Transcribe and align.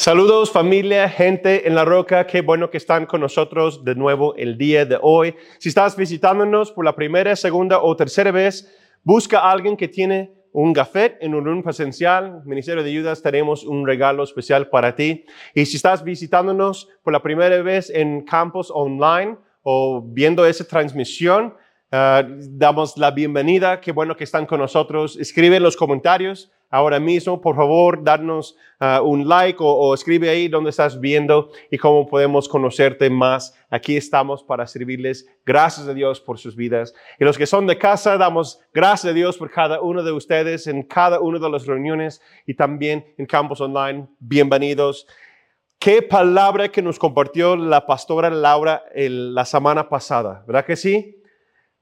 Saludos 0.00 0.50
familia, 0.50 1.10
gente 1.10 1.68
en 1.68 1.74
la 1.74 1.84
roca, 1.84 2.26
qué 2.26 2.40
bueno 2.40 2.70
que 2.70 2.78
están 2.78 3.04
con 3.04 3.20
nosotros 3.20 3.84
de 3.84 3.94
nuevo 3.94 4.34
el 4.34 4.56
día 4.56 4.86
de 4.86 4.98
hoy. 4.98 5.34
Si 5.58 5.68
estás 5.68 5.94
visitándonos 5.94 6.72
por 6.72 6.86
la 6.86 6.96
primera, 6.96 7.36
segunda 7.36 7.82
o 7.82 7.94
tercera 7.94 8.30
vez, 8.30 8.74
busca 9.04 9.40
a 9.40 9.50
alguien 9.52 9.76
que 9.76 9.88
tiene 9.88 10.32
un 10.52 10.72
gafet 10.72 11.18
en 11.20 11.34
un 11.34 11.44
room 11.44 11.62
presencial. 11.62 12.40
Ministerio 12.46 12.82
de 12.82 12.88
Ayudas 12.88 13.20
tenemos 13.20 13.62
un 13.62 13.86
regalo 13.86 14.22
especial 14.22 14.70
para 14.70 14.96
ti. 14.96 15.26
Y 15.54 15.66
si 15.66 15.76
estás 15.76 16.02
visitándonos 16.02 16.88
por 17.02 17.12
la 17.12 17.20
primera 17.20 17.60
vez 17.60 17.90
en 17.90 18.24
campus 18.24 18.72
online 18.74 19.36
o 19.62 20.00
viendo 20.02 20.46
esa 20.46 20.64
transmisión, 20.64 21.52
ah, 21.92 22.24
damos 22.26 22.96
la 22.96 23.10
bienvenida. 23.10 23.80
Qué 23.80 23.92
bueno 23.92 24.16
que 24.16 24.24
están 24.24 24.46
con 24.46 24.60
nosotros. 24.60 25.16
Escribe 25.16 25.56
en 25.56 25.62
los 25.62 25.76
comentarios 25.76 26.50
ahora 26.70 27.00
mismo, 27.00 27.40
por 27.40 27.56
favor, 27.56 28.02
darnos 28.02 28.56
uh, 28.80 29.02
un 29.02 29.28
like 29.28 29.58
o, 29.60 29.92
escribe 29.92 30.30
ahí 30.30 30.48
donde 30.48 30.70
estás 30.70 30.98
viendo 31.00 31.50
y 31.70 31.76
cómo 31.76 32.06
podemos 32.06 32.48
conocerte 32.48 33.10
más. 33.10 33.54
Aquí 33.68 33.96
estamos 33.96 34.42
para 34.42 34.66
servirles. 34.66 35.26
Gracias 35.44 35.88
a 35.88 35.94
Dios 35.94 36.20
por 36.20 36.38
sus 36.38 36.56
vidas. 36.56 36.94
Y 37.18 37.24
los 37.24 37.36
que 37.36 37.46
son 37.46 37.66
de 37.66 37.76
casa, 37.76 38.16
damos 38.16 38.60
gracias 38.72 39.10
a 39.10 39.14
Dios 39.14 39.36
por 39.36 39.50
cada 39.50 39.80
uno 39.80 40.02
de 40.02 40.12
ustedes 40.12 40.66
en 40.66 40.82
cada 40.84 41.20
una 41.20 41.38
de 41.38 41.50
las 41.50 41.66
reuniones 41.66 42.22
y 42.46 42.54
también 42.54 43.04
en 43.18 43.26
campus 43.26 43.60
online. 43.60 44.06
Bienvenidos. 44.20 45.06
Qué 45.78 46.02
palabra 46.02 46.68
que 46.68 46.82
nos 46.82 46.98
compartió 46.98 47.56
la 47.56 47.86
pastora 47.86 48.28
Laura 48.28 48.84
la 48.94 49.44
semana 49.46 49.88
pasada, 49.88 50.44
¿verdad 50.46 50.66
que 50.66 50.76
sí? 50.76 51.19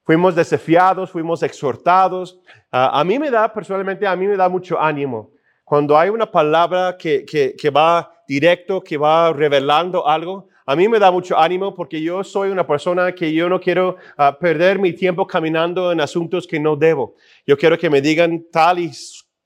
Fuimos 0.09 0.33
desafiados, 0.33 1.11
fuimos 1.11 1.43
exhortados. 1.43 2.39
Ah, 2.71 2.99
a 2.99 3.03
mí 3.03 3.19
me 3.19 3.29
da, 3.29 3.53
personalmente, 3.53 4.07
a 4.07 4.15
mí 4.15 4.25
me 4.25 4.35
da 4.35 4.49
mucho 4.49 4.81
ánimo. 4.81 5.29
Cuando 5.63 5.95
hay 5.95 6.09
una 6.09 6.25
palabra 6.31 6.97
que, 6.97 7.23
que, 7.23 7.69
va 7.69 8.11
directo, 8.27 8.81
que 8.81 8.97
va 8.97 9.31
revelando 9.31 10.07
algo, 10.07 10.47
a 10.65 10.75
mí 10.75 10.87
me 10.87 10.97
da 10.97 11.11
mucho 11.11 11.37
ánimo 11.37 11.75
porque 11.75 12.01
yo 12.01 12.23
soy 12.23 12.49
una 12.49 12.65
persona 12.65 13.11
que 13.11 13.31
yo 13.31 13.47
no 13.47 13.59
quiero 13.59 13.97
ah, 14.17 14.35
perder 14.35 14.79
mi 14.79 14.93
tiempo 14.93 15.27
caminando 15.27 15.91
en 15.91 16.01
asuntos 16.01 16.47
que 16.47 16.59
no 16.59 16.75
debo. 16.75 17.13
Yo 17.45 17.55
quiero 17.55 17.77
que 17.77 17.91
me 17.91 18.01
digan 18.01 18.45
tal 18.51 18.79
y 18.79 18.91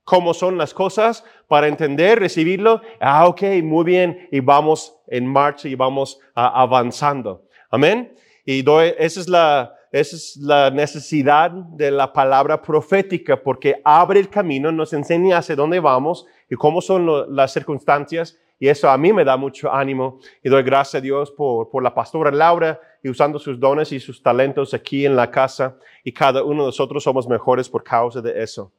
cómo 0.06 0.34
son 0.34 0.58
las 0.58 0.74
cosas 0.74 1.26
para 1.50 1.68
entender, 1.68 2.20
recibirlo. 2.20 2.82
Ah, 3.02 3.28
ok, 3.28 3.42
muy 3.62 3.84
bien. 3.84 4.30
Y 4.32 4.40
vamos 4.40 4.96
en 5.08 5.28
marcha 5.28 5.68
y 5.68 5.76
vamos 5.76 6.22
ah, 6.36 6.54
avanzando. 6.62 7.50
Amén. 7.70 8.16
Y 8.46 8.62
doy, 8.62 8.94
esa 8.98 9.20
es 9.20 9.28
la, 9.28 9.74
esa 9.94 10.16
es 10.16 10.38
la 10.38 10.72
necesidad 10.72 11.52
de 11.52 11.92
la 11.92 12.12
palabra 12.12 12.60
profética, 12.64 13.40
porque 13.44 13.80
abre 13.86 14.20
el 14.20 14.28
camino, 14.28 14.72
nos 14.72 14.92
enseña 14.92 15.38
hacia 15.38 15.56
dónde 15.56 15.80
vamos 15.80 16.26
y 16.50 16.56
cómo 16.56 16.82
son 16.82 17.36
las 17.36 17.54
circunstancias. 17.54 18.40
Y 18.58 18.70
eso 18.70 18.90
a 18.90 18.98
mí 18.98 19.14
me 19.14 19.24
da 19.24 19.38
mucho 19.38 19.72
ánimo 19.72 20.20
y 20.42 20.50
doy 20.50 20.64
gracias 20.64 20.96
a 20.96 21.02
Dios 21.02 21.30
por, 21.30 21.70
por 21.70 21.84
la 21.84 21.94
pastora 21.94 22.32
Laura 22.32 22.82
y 23.04 23.10
usando 23.10 23.38
sus 23.38 23.60
dones 23.60 23.92
y 23.92 24.00
sus 24.00 24.24
talentos 24.24 24.74
aquí 24.74 25.06
en 25.06 25.16
la 25.16 25.30
casa. 25.30 25.78
Y 26.04 26.12
cada 26.12 26.44
uno 26.44 26.64
de 26.64 26.68
nosotros 26.70 27.04
somos 27.04 27.28
mejores 27.28 27.70
por 27.70 27.84
causa 27.84 28.20
de 28.20 28.42
eso. 28.42 28.72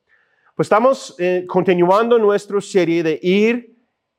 Pues 0.56 0.66
estamos 0.66 1.14
eh, 1.20 1.44
continuando 1.46 2.18
nuestra 2.18 2.60
serie 2.60 3.04
de 3.04 3.20
ir 3.22 3.76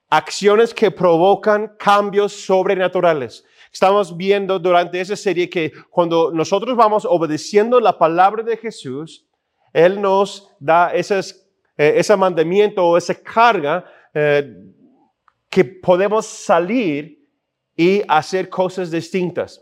acciones 0.10 0.74
que 0.74 0.92
provocan 0.92 1.76
cambios 1.78 2.32
sobrenaturales. 2.32 3.44
Estamos 3.76 4.16
viendo 4.16 4.58
durante 4.58 5.02
esa 5.02 5.18
serie 5.18 5.50
que 5.50 5.74
cuando 5.90 6.32
nosotros 6.32 6.78
vamos 6.78 7.04
obedeciendo 7.04 7.82
la 7.82 7.98
palabra 7.98 8.42
de 8.42 8.56
Jesús, 8.56 9.26
Él 9.74 10.00
nos 10.00 10.50
da 10.62 10.94
esas, 10.94 11.46
eh, 11.76 11.96
ese 11.98 12.16
mandamiento 12.16 12.86
o 12.86 12.96
esa 12.96 13.14
carga 13.14 13.84
eh, 14.14 14.50
que 15.50 15.66
podemos 15.66 16.26
salir 16.26 17.20
y 17.76 18.02
hacer 18.08 18.48
cosas 18.48 18.92
distintas. 18.92 19.62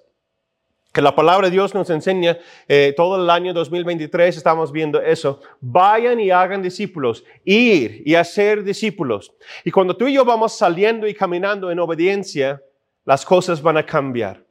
Que 0.94 1.02
la 1.02 1.16
palabra 1.16 1.48
de 1.48 1.54
Dios 1.54 1.74
nos 1.74 1.90
enseña 1.90 2.38
eh, 2.68 2.94
todo 2.96 3.16
el 3.16 3.28
año 3.32 3.52
2023, 3.52 4.38
estamos 4.38 4.72
viendo 4.72 5.02
eso. 5.02 5.42
Vayan 5.60 6.20
y 6.20 6.30
hagan 6.30 6.62
discípulos, 6.62 7.24
ir 7.44 8.04
y 8.06 8.14
hacer 8.14 8.64
discípulos. 8.64 9.34
Y 9.66 9.72
cuando 9.72 9.98
tú 9.98 10.08
y 10.08 10.14
yo 10.14 10.24
vamos 10.24 10.56
saliendo 10.56 11.08
y 11.08 11.16
caminando 11.16 11.72
en 11.72 11.80
obediencia, 11.80 12.62
las 13.06 13.26
cosas 13.26 13.62
van 13.62 13.78
a 13.78 13.86
cambiar. 13.86 14.44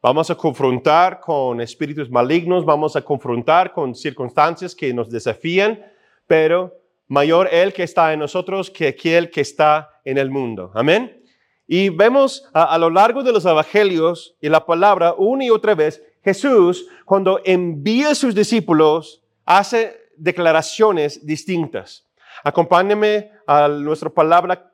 Vamos 0.00 0.30
a 0.30 0.34
confrontar 0.36 1.20
con 1.20 1.60
espíritus 1.60 2.08
malignos, 2.10 2.64
vamos 2.64 2.94
a 2.94 3.02
confrontar 3.02 3.72
con 3.72 3.94
circunstancias 3.94 4.74
que 4.74 4.94
nos 4.94 5.10
desafían, 5.10 5.84
pero 6.26 6.72
mayor 7.08 7.48
el 7.50 7.72
que 7.72 7.82
está 7.82 8.12
en 8.12 8.20
nosotros 8.20 8.70
que 8.70 8.88
aquel 8.88 9.30
que 9.30 9.40
está 9.40 9.90
en 10.04 10.18
el 10.18 10.30
mundo. 10.30 10.70
Amén. 10.74 11.20
Y 11.66 11.90
vemos 11.90 12.48
a, 12.54 12.78
lo 12.78 12.88
largo 12.88 13.22
de 13.22 13.32
los 13.32 13.44
evangelios 13.44 14.36
y 14.40 14.48
la 14.48 14.64
palabra 14.64 15.14
una 15.18 15.44
y 15.44 15.50
otra 15.50 15.74
vez, 15.74 16.02
Jesús, 16.22 16.86
cuando 17.04 17.40
envía 17.44 18.10
a 18.10 18.14
sus 18.14 18.34
discípulos, 18.34 19.22
hace 19.44 19.96
declaraciones 20.16 21.26
distintas. 21.26 22.06
Acompáñeme 22.42 23.32
a 23.46 23.68
nuestra 23.68 24.08
palabra 24.08 24.70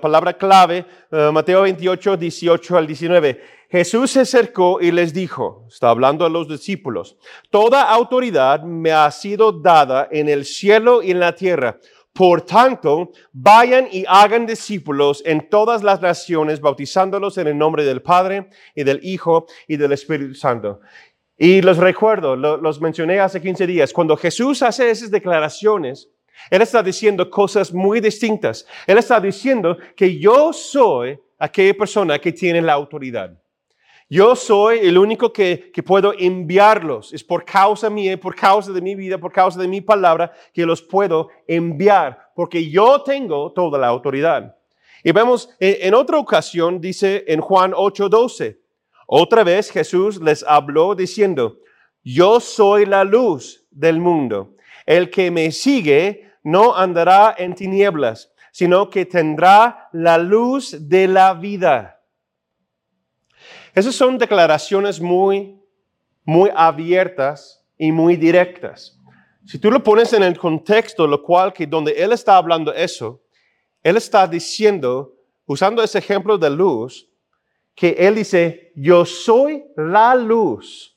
palabra 0.00 0.32
clave, 0.32 0.84
eh, 1.10 1.30
Mateo 1.32 1.62
28, 1.62 2.16
18 2.16 2.76
al 2.76 2.86
19. 2.86 3.40
Jesús 3.70 4.10
se 4.10 4.20
acercó 4.20 4.80
y 4.80 4.90
les 4.90 5.12
dijo, 5.12 5.66
está 5.68 5.90
hablando 5.90 6.24
a 6.24 6.30
los 6.30 6.48
discípulos, 6.48 7.18
toda 7.50 7.82
autoridad 7.82 8.62
me 8.62 8.92
ha 8.92 9.10
sido 9.10 9.52
dada 9.52 10.08
en 10.10 10.28
el 10.28 10.44
cielo 10.44 11.02
y 11.02 11.10
en 11.10 11.20
la 11.20 11.34
tierra. 11.34 11.78
Por 12.12 12.42
tanto, 12.42 13.12
vayan 13.32 13.86
y 13.92 14.04
hagan 14.08 14.46
discípulos 14.46 15.22
en 15.24 15.48
todas 15.48 15.82
las 15.82 16.00
naciones, 16.00 16.60
bautizándolos 16.60 17.38
en 17.38 17.46
el 17.46 17.58
nombre 17.58 17.84
del 17.84 18.02
Padre 18.02 18.48
y 18.74 18.82
del 18.82 19.00
Hijo 19.04 19.46
y 19.68 19.76
del 19.76 19.92
Espíritu 19.92 20.34
Santo. 20.34 20.80
Y 21.36 21.62
los 21.62 21.76
recuerdo, 21.76 22.34
los 22.34 22.80
mencioné 22.80 23.20
hace 23.20 23.40
15 23.40 23.66
días, 23.68 23.92
cuando 23.92 24.16
Jesús 24.16 24.62
hace 24.62 24.90
esas 24.90 25.12
declaraciones, 25.12 26.10
él 26.50 26.62
está 26.62 26.82
diciendo 26.82 27.28
cosas 27.28 27.72
muy 27.72 28.00
distintas. 28.00 28.66
Él 28.86 28.98
está 28.98 29.20
diciendo 29.20 29.76
que 29.96 30.18
yo 30.18 30.52
soy 30.52 31.18
aquella 31.38 31.74
persona 31.74 32.18
que 32.18 32.32
tiene 32.32 32.62
la 32.62 32.72
autoridad. 32.72 33.32
Yo 34.10 34.34
soy 34.34 34.78
el 34.78 34.96
único 34.96 35.32
que, 35.32 35.70
puedo 35.84 36.14
enviarlos. 36.18 37.12
Es 37.12 37.22
por 37.22 37.44
causa 37.44 37.90
mía, 37.90 38.18
por 38.18 38.34
causa 38.34 38.72
de 38.72 38.80
mi 38.80 38.94
vida, 38.94 39.18
por 39.18 39.30
causa 39.30 39.60
de 39.60 39.68
mi 39.68 39.82
palabra 39.82 40.32
que 40.54 40.64
los 40.64 40.80
puedo 40.80 41.28
enviar, 41.46 42.30
porque 42.34 42.70
yo 42.70 43.02
tengo 43.02 43.52
toda 43.52 43.78
la 43.78 43.88
autoridad. 43.88 44.56
Y 45.04 45.12
vemos, 45.12 45.50
en, 45.60 45.88
en 45.88 45.94
otra 45.94 46.18
ocasión, 46.18 46.80
dice 46.80 47.24
en 47.28 47.40
Juan 47.40 47.72
8:12, 47.72 48.58
otra 49.06 49.44
vez 49.44 49.70
Jesús 49.70 50.20
les 50.20 50.42
habló 50.42 50.94
diciendo, 50.94 51.58
yo 52.02 52.40
soy 52.40 52.86
la 52.86 53.04
luz 53.04 53.66
del 53.70 54.00
mundo. 54.00 54.54
El 54.86 55.10
que 55.10 55.30
me 55.30 55.52
sigue 55.52 56.27
no 56.48 56.74
andará 56.74 57.34
en 57.36 57.54
tinieblas, 57.54 58.32
sino 58.52 58.88
que 58.88 59.04
tendrá 59.04 59.90
la 59.92 60.16
luz 60.16 60.88
de 60.88 61.06
la 61.06 61.34
vida. 61.34 62.00
Esas 63.74 63.94
son 63.94 64.16
declaraciones 64.16 64.98
muy, 64.98 65.60
muy 66.24 66.50
abiertas 66.54 67.62
y 67.76 67.92
muy 67.92 68.16
directas. 68.16 68.98
Si 69.44 69.58
tú 69.58 69.70
lo 69.70 69.82
pones 69.82 70.14
en 70.14 70.22
el 70.22 70.38
contexto, 70.38 71.06
lo 71.06 71.22
cual 71.22 71.52
que 71.52 71.66
donde 71.66 71.92
él 71.92 72.12
está 72.12 72.38
hablando 72.38 72.72
eso, 72.72 73.22
él 73.82 73.98
está 73.98 74.26
diciendo, 74.26 75.14
usando 75.44 75.82
ese 75.82 75.98
ejemplo 75.98 76.38
de 76.38 76.48
luz, 76.48 77.10
que 77.74 77.90
él 77.90 78.14
dice, 78.14 78.72
yo 78.74 79.04
soy 79.04 79.64
la 79.76 80.14
luz. 80.14 80.96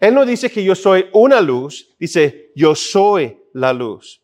Él 0.00 0.14
no 0.14 0.24
dice 0.24 0.50
que 0.50 0.64
yo 0.64 0.74
soy 0.74 1.10
una 1.12 1.42
luz, 1.42 1.94
dice, 1.98 2.50
yo 2.56 2.74
soy 2.74 3.38
la 3.52 3.74
luz. 3.74 4.21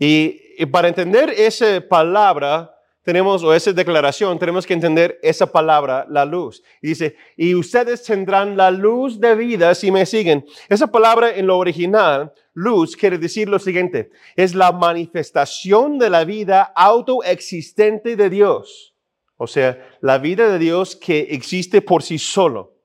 Y, 0.00 0.64
para 0.72 0.88
entender 0.88 1.28
esa 1.36 1.80
palabra, 1.86 2.74
tenemos, 3.02 3.42
o 3.44 3.52
esa 3.52 3.72
declaración, 3.72 4.38
tenemos 4.38 4.66
que 4.66 4.72
entender 4.72 5.18
esa 5.22 5.52
palabra, 5.52 6.06
la 6.08 6.24
luz. 6.24 6.62
Y 6.80 6.88
dice, 6.88 7.16
y 7.36 7.54
ustedes 7.54 8.02
tendrán 8.02 8.56
la 8.56 8.70
luz 8.70 9.20
de 9.20 9.34
vida 9.34 9.74
si 9.74 9.90
me 9.90 10.06
siguen. 10.06 10.46
Esa 10.70 10.86
palabra 10.86 11.34
en 11.36 11.46
lo 11.46 11.58
original, 11.58 12.32
luz, 12.54 12.96
quiere 12.96 13.18
decir 13.18 13.48
lo 13.48 13.58
siguiente, 13.58 14.10
es 14.36 14.54
la 14.54 14.72
manifestación 14.72 15.98
de 15.98 16.08
la 16.08 16.24
vida 16.24 16.72
autoexistente 16.74 18.16
de 18.16 18.30
Dios. 18.30 18.94
O 19.36 19.46
sea, 19.46 19.86
la 20.00 20.16
vida 20.16 20.48
de 20.48 20.58
Dios 20.58 20.96
que 20.96 21.28
existe 21.30 21.82
por 21.82 22.02
sí 22.02 22.18
solo 22.18 22.79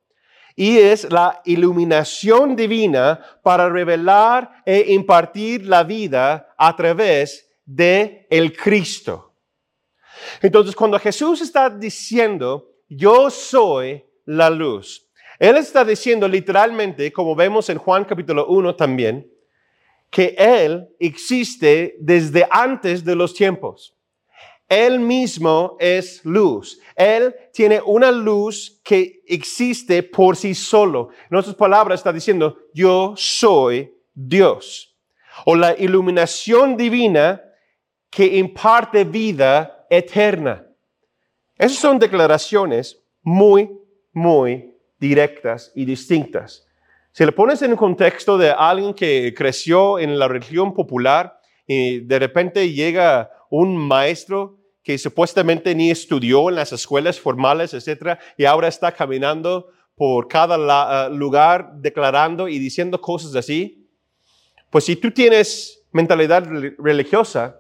y 0.55 0.77
es 0.77 1.11
la 1.11 1.41
iluminación 1.45 2.55
divina 2.55 3.19
para 3.43 3.69
revelar 3.69 4.63
e 4.65 4.93
impartir 4.93 5.65
la 5.65 5.83
vida 5.83 6.53
a 6.57 6.75
través 6.75 7.49
de 7.65 8.25
el 8.29 8.55
Cristo. 8.55 9.33
Entonces, 10.41 10.75
cuando 10.75 10.99
Jesús 10.99 11.41
está 11.41 11.69
diciendo, 11.69 12.71
yo 12.87 13.29
soy 13.29 14.03
la 14.25 14.49
luz, 14.49 15.09
Él 15.39 15.57
está 15.57 15.83
diciendo 15.83 16.27
literalmente, 16.27 17.11
como 17.11 17.35
vemos 17.35 17.69
en 17.69 17.77
Juan 17.77 18.05
capítulo 18.05 18.47
1 18.47 18.75
también, 18.75 19.29
que 20.09 20.35
Él 20.37 20.87
existe 20.99 21.97
desde 21.99 22.47
antes 22.49 23.03
de 23.03 23.15
los 23.15 23.33
tiempos. 23.33 23.94
Él 24.67 24.99
mismo 24.99 25.77
es 25.79 26.23
luz. 26.25 26.79
Él 26.95 27.35
tiene 27.53 27.81
una 27.85 28.11
luz 28.11 28.81
que 28.83 29.21
existe 29.27 30.01
por 30.03 30.35
sí 30.35 30.55
solo. 30.55 31.09
En 31.29 31.37
otras 31.37 31.55
palabras, 31.55 31.99
está 31.99 32.11
diciendo, 32.11 32.57
yo 32.73 33.13
soy 33.15 33.93
Dios. 34.13 34.97
O 35.45 35.55
la 35.55 35.77
iluminación 35.77 36.75
divina 36.77 37.41
que 38.09 38.37
imparte 38.37 39.03
vida 39.03 39.85
eterna. 39.89 40.65
Esas 41.57 41.77
son 41.77 41.99
declaraciones 41.99 43.03
muy, 43.21 43.69
muy 44.13 44.73
directas 44.97 45.71
y 45.75 45.85
distintas. 45.85 46.65
Si 47.11 47.23
le 47.25 47.31
pones 47.31 47.61
en 47.61 47.71
el 47.71 47.77
contexto 47.77 48.37
de 48.37 48.49
alguien 48.49 48.93
que 48.93 49.33
creció 49.33 49.99
en 49.99 50.17
la 50.17 50.27
religión 50.27 50.73
popular 50.73 51.39
y 51.65 51.99
de 51.99 52.19
repente 52.19 52.71
llega 52.71 53.29
un 53.59 53.77
maestro 53.77 54.57
que 54.83 54.97
supuestamente 54.97 55.73
ni 55.73 55.89
estudió 55.89 56.49
en 56.49 56.55
las 56.55 56.71
escuelas 56.71 57.19
formales, 57.19 57.73
etcétera, 57.73 58.19
y 58.37 58.45
ahora 58.45 58.67
está 58.67 58.91
caminando 58.91 59.71
por 59.95 60.27
cada 60.27 61.07
eh, 61.07 61.09
lugar 61.11 61.71
declarando 61.77 62.47
y 62.47 62.59
diciendo 62.59 62.99
cosas 62.99 63.35
así, 63.35 63.87
pues 64.69 64.83
si 64.83 64.95
tú 64.95 65.11
tienes 65.11 65.81
mentalidad 65.91 66.45
religiosa, 66.77 67.59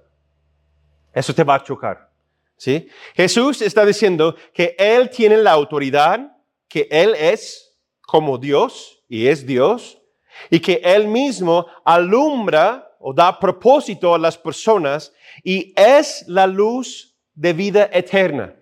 eso 1.13 1.33
te 1.33 1.43
va 1.43 1.55
a 1.55 1.63
chocar. 1.63 2.11
¿sí? 2.57 2.87
Jesús 3.15 3.61
está 3.61 3.85
diciendo 3.85 4.35
que 4.53 4.75
Él 4.77 5.09
tiene 5.09 5.37
la 5.37 5.51
autoridad, 5.51 6.37
que 6.67 6.87
Él 6.91 7.15
es 7.17 7.77
como 8.01 8.37
Dios 8.37 9.01
y 9.07 9.27
es 9.27 9.45
Dios, 9.45 10.01
y 10.49 10.59
que 10.59 10.81
Él 10.83 11.07
mismo 11.07 11.65
alumbra 11.85 12.94
o 13.07 13.13
da 13.13 13.39
propósito 13.39 14.15
a 14.15 14.17
las 14.17 14.35
personas 14.35 15.13
y 15.43 15.71
es 15.75 16.25
la 16.27 16.47
luz 16.47 17.15
de 17.35 17.53
vida 17.53 17.87
eterna. 17.93 18.55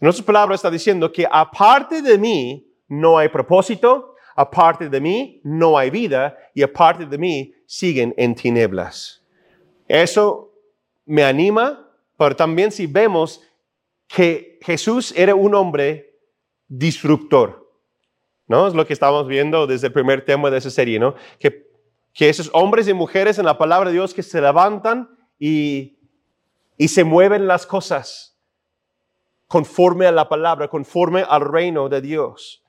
En 0.00 0.08
otras 0.08 0.24
palabras, 0.24 0.58
está 0.58 0.68
diciendo 0.68 1.12
que 1.12 1.24
aparte 1.30 2.02
de 2.02 2.18
mí 2.18 2.74
no 2.88 3.16
hay 3.16 3.28
propósito, 3.28 4.16
aparte 4.34 4.88
de 4.88 5.00
mí 5.00 5.40
no 5.44 5.78
hay 5.78 5.90
vida 5.90 6.36
y 6.54 6.62
aparte 6.64 7.06
de 7.06 7.18
mí 7.18 7.54
siguen 7.66 8.12
en 8.16 8.34
tinieblas. 8.34 9.22
Eso 9.86 10.52
me 11.06 11.22
anima, 11.22 11.88
pero 12.16 12.34
también 12.34 12.72
si 12.72 12.88
vemos 12.88 13.40
que 14.08 14.58
Jesús 14.60 15.14
era 15.16 15.36
un 15.36 15.54
hombre 15.54 16.18
disruptor, 16.66 17.64
¿no? 18.48 18.66
Es 18.66 18.74
lo 18.74 18.84
que 18.84 18.92
estamos 18.92 19.28
viendo 19.28 19.68
desde 19.68 19.86
el 19.86 19.92
primer 19.92 20.24
tema 20.24 20.50
de 20.50 20.58
esa 20.58 20.70
serie, 20.70 20.98
¿no? 20.98 21.14
Que, 21.38 21.67
que 22.18 22.28
esos 22.28 22.50
hombres 22.52 22.88
y 22.88 22.94
mujeres 22.94 23.38
en 23.38 23.44
la 23.44 23.56
palabra 23.56 23.90
de 23.90 23.94
Dios 23.94 24.12
que 24.12 24.24
se 24.24 24.40
levantan 24.40 25.08
y, 25.38 25.96
y 26.76 26.88
se 26.88 27.04
mueven 27.04 27.46
las 27.46 27.64
cosas 27.64 28.36
conforme 29.46 30.04
a 30.04 30.10
la 30.10 30.28
palabra, 30.28 30.66
conforme 30.66 31.24
al 31.28 31.42
reino 31.42 31.88
de 31.88 32.00
Dios. 32.00 32.64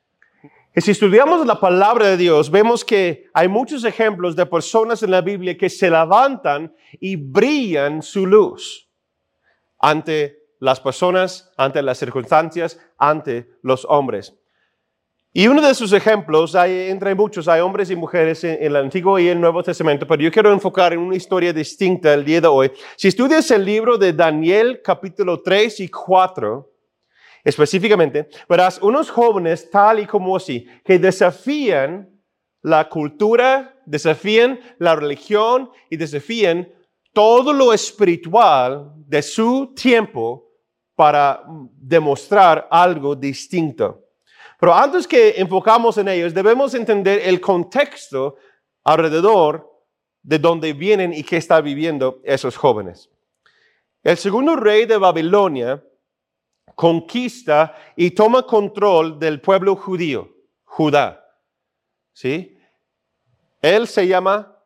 Y 0.76 0.82
si 0.82 0.92
estudiamos 0.92 1.48
la 1.48 1.60
palabra 1.60 2.10
de 2.10 2.18
Dios, 2.18 2.52
vemos 2.52 2.86
que 2.86 3.28
hay 3.34 3.48
muchos 3.48 3.84
ejemplos 3.86 4.36
de 4.36 4.46
personas 4.46 5.02
en 5.02 5.10
la 5.10 5.22
Biblia 5.22 5.58
que 5.58 5.72
se 5.72 5.90
levantan 5.90 6.72
y 7.00 7.16
brillan 7.16 8.04
su 8.04 8.28
luz 8.28 8.88
ante 9.80 10.44
las 10.60 10.80
personas, 10.80 11.52
ante 11.58 11.82
las 11.82 11.98
circunstancias, 11.98 12.80
ante 13.00 13.50
los 13.64 13.84
hombres. 13.90 14.39
Y 15.40 15.48
uno 15.48 15.62
de 15.62 15.74
sus 15.74 15.94
ejemplos, 15.94 16.54
hay, 16.54 16.90
entre 16.90 17.16
muchos, 17.16 17.48
hay 17.48 17.62
hombres 17.62 17.90
y 17.90 17.96
mujeres 17.96 18.44
en, 18.44 18.58
el 18.60 18.76
Antiguo 18.76 19.18
y 19.18 19.30
el 19.30 19.40
Nuevo 19.40 19.64
Testamento, 19.64 20.06
pero 20.06 20.22
yo 20.22 20.30
quiero 20.30 20.52
enfocar 20.52 20.92
en 20.92 21.00
una 21.00 21.16
historia 21.16 21.54
distinta 21.54 22.14
el 22.14 22.26
día 22.26 22.42
de 22.42 22.48
hoy. 22.50 22.70
Si 22.98 23.08
estudias 23.08 23.50
el 23.52 23.64
libro 23.64 23.98
de 23.98 24.12
Daniel 24.12 24.82
capítulo 24.84 25.42
3 25.42 25.80
y 25.80 25.88
4, 25.88 26.70
específicamente, 27.46 28.28
verás 28.50 28.82
unos 28.82 29.10
jóvenes 29.10 29.72
tal 29.72 30.00
y 30.00 30.06
como 30.06 30.36
así, 30.36 30.68
que 30.84 31.00
desafían 31.00 32.10
la 32.62 32.90
cultura, 32.90 33.80
desafían 33.86 34.60
la 34.78 34.94
religión 34.98 35.70
y 35.90 35.96
desafían 35.96 36.68
todo 37.14 37.54
lo 37.54 37.72
espiritual 37.72 38.92
de 39.08 39.22
su 39.22 39.74
tiempo 39.74 40.52
para 40.98 41.42
demostrar 41.78 42.68
algo 42.70 43.16
distinto. 43.16 44.09
Pero 44.60 44.74
antes 44.74 45.08
que 45.08 45.36
enfocamos 45.38 45.98
en 45.98 46.10
ellos, 46.10 46.34
debemos 46.34 46.74
entender 46.74 47.22
el 47.24 47.40
contexto 47.40 48.36
alrededor 48.84 49.70
de 50.22 50.38
dónde 50.38 50.74
vienen 50.74 51.14
y 51.14 51.24
qué 51.24 51.38
están 51.38 51.64
viviendo 51.64 52.20
esos 52.24 52.58
jóvenes. 52.58 53.10
El 54.04 54.18
segundo 54.18 54.56
rey 54.56 54.86
de 54.86 54.98
Babilonia 54.98 55.84
conquista 56.76 57.76
y 57.96 58.12
toma 58.12 58.44
control 58.44 59.20
del 59.20 59.42
pueblo 59.42 59.76
judío, 59.76 60.30
Judá. 60.64 61.26
¿Sí? 62.14 62.58
Él 63.62 63.88
se 63.88 64.08
llama, 64.08 64.58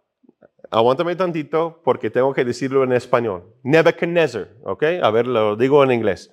aguántame 0.69 1.15
tantito 1.15 1.81
porque 1.83 2.11
tengo 2.11 2.31
que 2.31 2.45
decirlo 2.45 2.83
en 2.83 2.93
español, 2.93 3.55
Nebuchadnezzar, 3.63 4.49
¿ok? 4.63 4.83
A 5.01 5.09
ver, 5.09 5.25
lo 5.25 5.55
digo 5.55 5.83
en 5.83 5.91
inglés. 5.91 6.31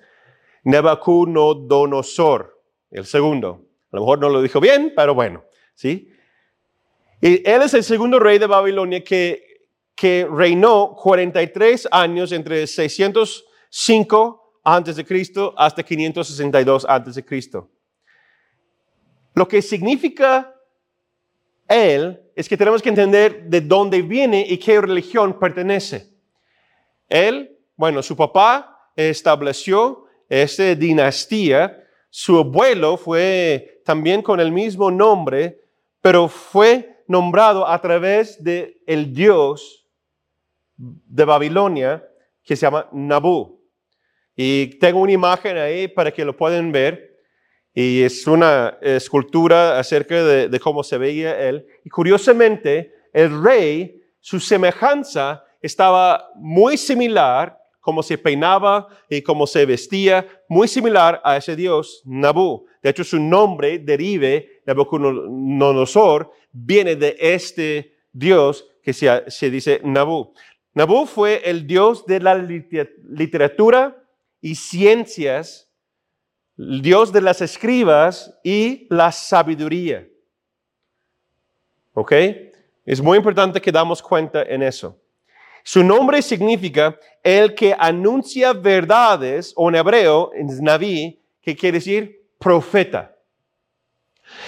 Nebuchadnezzar, 0.63 2.50
el 2.91 3.05
segundo. 3.05 3.65
A 3.91 3.95
lo 3.95 4.01
mejor 4.01 4.19
no 4.19 4.29
lo 4.29 4.41
dijo 4.41 4.59
bien, 4.59 4.93
pero 4.95 5.15
bueno, 5.15 5.43
¿sí? 5.73 6.11
Y 7.21 7.47
él 7.49 7.61
es 7.61 7.73
el 7.73 7.83
segundo 7.83 8.19
rey 8.19 8.37
de 8.39 8.47
Babilonia 8.47 9.03
que, 9.03 9.67
que 9.95 10.27
reinó 10.29 10.95
43 10.95 11.87
años 11.91 12.31
entre 12.31 12.67
605 12.67 14.59
antes 14.63 14.95
de 14.95 15.05
Cristo 15.05 15.53
hasta 15.57 15.83
562 15.83 16.85
antes 16.87 17.15
de 17.15 17.25
Cristo. 17.25 17.69
Lo 19.33 19.47
que 19.47 19.61
significa 19.61 20.55
él 21.67 22.21
es 22.35 22.49
que 22.49 22.57
tenemos 22.57 22.81
que 22.81 22.89
entender 22.89 23.43
de 23.45 23.61
dónde 23.61 24.01
viene 24.01 24.45
y 24.47 24.57
qué 24.57 24.81
religión 24.81 25.39
pertenece. 25.39 26.09
Él, 27.07 27.57
bueno, 27.75 28.01
su 28.03 28.15
papá 28.15 28.91
estableció 28.95 30.05
esa 30.27 30.75
dinastía, 30.75 31.80
su 32.11 32.37
abuelo 32.37 32.97
fue 32.97 33.81
también 33.85 34.21
con 34.21 34.41
el 34.41 34.51
mismo 34.51 34.91
nombre, 34.91 35.61
pero 36.01 36.27
fue 36.27 37.03
nombrado 37.07 37.65
a 37.65 37.79
través 37.79 38.43
de 38.43 38.81
el 38.85 39.13
dios 39.13 39.87
de 40.75 41.25
Babilonia 41.25 42.05
que 42.43 42.57
se 42.57 42.65
llama 42.65 42.89
Nabú. 42.91 43.61
Y 44.35 44.77
tengo 44.79 44.99
una 44.99 45.13
imagen 45.13 45.57
ahí 45.57 45.87
para 45.87 46.11
que 46.11 46.25
lo 46.25 46.35
puedan 46.35 46.71
ver. 46.71 47.17
Y 47.73 48.01
es 48.01 48.27
una 48.27 48.77
escultura 48.81 49.79
acerca 49.79 50.21
de, 50.21 50.59
cómo 50.59 50.83
se 50.83 50.97
veía 50.97 51.39
él. 51.47 51.65
Y 51.85 51.89
curiosamente, 51.89 52.93
el 53.13 53.41
rey, 53.41 54.01
su 54.19 54.41
semejanza 54.41 55.45
estaba 55.61 56.29
muy 56.35 56.75
similar, 56.75 57.57
como 57.81 58.01
se 58.03 58.17
peinaba 58.17 58.87
y 59.09 59.21
cómo 59.21 59.45
se 59.45 59.65
vestía, 59.65 60.25
muy 60.47 60.67
similar 60.67 61.21
a 61.23 61.35
ese 61.35 61.55
dios 61.55 62.01
Nabú. 62.05 62.65
De 62.81 62.91
hecho, 62.91 63.03
su 63.03 63.19
nombre 63.19 63.79
derive, 63.79 64.61
Nabucodonosor, 64.65 66.31
viene 66.51 66.95
de 66.95 67.17
este 67.19 67.97
dios 68.13 68.67
que 68.81 68.93
se, 68.93 69.49
dice 69.49 69.81
Nabú. 69.83 70.33
Nabú 70.73 71.05
fue 71.05 71.41
el 71.43 71.67
dios 71.67 72.05
de 72.05 72.19
la 72.21 72.35
literatura, 72.35 73.97
y 74.41 74.55
ciencias, 74.55 75.69
Dios 76.57 77.13
de 77.13 77.21
las 77.21 77.41
escribas 77.41 78.37
y 78.43 78.87
la 78.89 79.11
sabiduría. 79.11 80.07
¿Ok? 81.93 82.11
Es 82.85 83.01
muy 83.01 83.17
importante 83.17 83.61
que 83.61 83.71
damos 83.71 84.01
cuenta 84.01 84.43
en 84.43 84.63
eso. 84.63 85.00
Su 85.63 85.83
nombre 85.83 86.21
significa 86.21 86.97
el 87.23 87.53
que 87.55 87.75
anuncia 87.77 88.53
verdades, 88.53 89.53
o 89.55 89.69
en 89.69 89.75
hebreo, 89.75 90.31
en 90.33 90.47
Naví, 90.63 91.19
que 91.41 91.55
quiere 91.55 91.77
decir 91.77 92.21
profeta. 92.39 93.15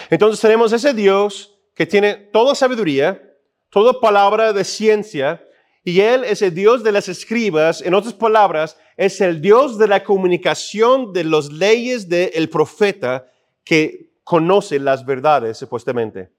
Entonces 0.10 0.40
tenemos 0.40 0.72
ese 0.74 0.94
Dios 0.94 1.58
que 1.76 1.86
tiene 1.86 2.16
toda 2.16 2.56
sabiduría, 2.56 3.22
toda 3.70 4.00
palabra 4.00 4.54
de 4.54 4.64
ciencia, 4.64 5.44
y 5.84 6.00
Él 6.00 6.24
es 6.24 6.42
el 6.42 6.54
Dios 6.54 6.84
de 6.84 6.92
las 6.92 7.10
escribas, 7.10 7.82
en 7.82 7.94
otras 7.94 8.14
palabras, 8.14 8.78
es 8.96 9.20
el 9.22 9.42
Dios 9.42 9.78
de 9.78 9.88
la 9.88 10.04
comunicación 10.04 11.12
de 11.12 11.24
las 11.26 11.52
leyes 11.52 12.08
del 12.08 12.50
profeta 12.50 13.28
que 13.64 14.14
conoce 14.24 14.80
las 14.80 15.06
verdades, 15.06 15.58
supuestamente. 15.58 16.30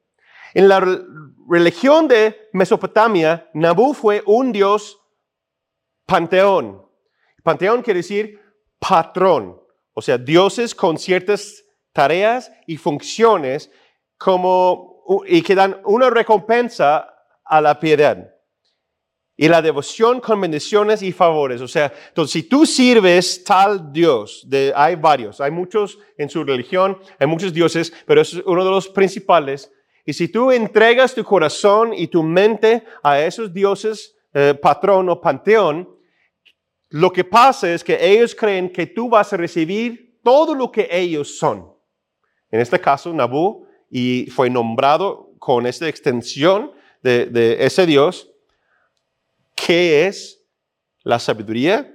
En 0.54 0.68
la 0.68 0.80
religión 1.48 2.06
de 2.06 2.48
Mesopotamia, 2.52 3.50
Nabú 3.54 3.92
fue 3.92 4.22
un 4.24 4.52
Dios 4.52 5.00
panteón. 6.06 6.88
Panteón 7.42 7.82
quiere 7.82 7.98
decir 7.98 8.40
patrón, 8.78 9.60
o 9.92 10.00
sea, 10.00 10.16
dioses 10.16 10.74
con 10.74 10.96
ciertas 10.96 11.64
tareas 11.92 12.50
y 12.66 12.76
funciones 12.76 13.70
como, 14.16 15.22
y 15.26 15.42
que 15.42 15.54
dan 15.54 15.80
una 15.84 16.08
recompensa 16.08 17.14
a 17.44 17.60
la 17.60 17.78
piedad. 17.78 18.30
y 19.36 19.48
la 19.48 19.60
devoción 19.60 20.20
con 20.20 20.40
bendiciones 20.40 21.02
y 21.02 21.10
favores. 21.10 21.60
O 21.60 21.66
sea, 21.66 21.92
entonces 22.08 22.32
si 22.32 22.42
tú 22.44 22.64
sirves 22.64 23.42
tal 23.42 23.92
Dios, 23.92 24.44
de, 24.46 24.72
hay 24.76 24.94
varios, 24.94 25.40
hay 25.40 25.50
muchos 25.50 25.98
en 26.16 26.30
su 26.30 26.44
religión, 26.44 26.98
hay 27.18 27.26
muchos 27.26 27.52
dioses, 27.52 27.92
pero 28.06 28.20
es 28.20 28.34
uno 28.34 28.64
de 28.64 28.70
los 28.70 28.88
principales. 28.88 29.72
Y 30.04 30.12
si 30.12 30.28
tú 30.28 30.50
entregas 30.50 31.14
tu 31.14 31.24
corazón 31.24 31.94
y 31.94 32.08
tu 32.08 32.22
mente 32.22 32.84
a 33.02 33.20
esos 33.20 33.52
dioses, 33.52 34.14
eh, 34.32 34.54
patrón 34.54 35.08
o 35.08 35.20
panteón, 35.20 35.88
lo 36.90 37.12
que 37.12 37.24
pasa 37.24 37.72
es 37.72 37.82
que 37.82 37.98
ellos 38.00 38.34
creen 38.34 38.70
que 38.70 38.86
tú 38.86 39.08
vas 39.08 39.32
a 39.32 39.36
recibir 39.36 40.18
todo 40.22 40.54
lo 40.54 40.70
que 40.70 40.88
ellos 40.90 41.38
son. 41.38 41.72
En 42.50 42.60
este 42.60 42.80
caso, 42.80 43.12
Nabú, 43.12 43.66
y 43.90 44.26
fue 44.30 44.50
nombrado 44.50 45.32
con 45.38 45.66
esta 45.66 45.88
extensión 45.88 46.72
de, 47.02 47.56
ese 47.60 47.84
Dios, 47.84 48.30
qué 49.54 50.06
es 50.06 50.42
la 51.02 51.18
sabiduría, 51.18 51.94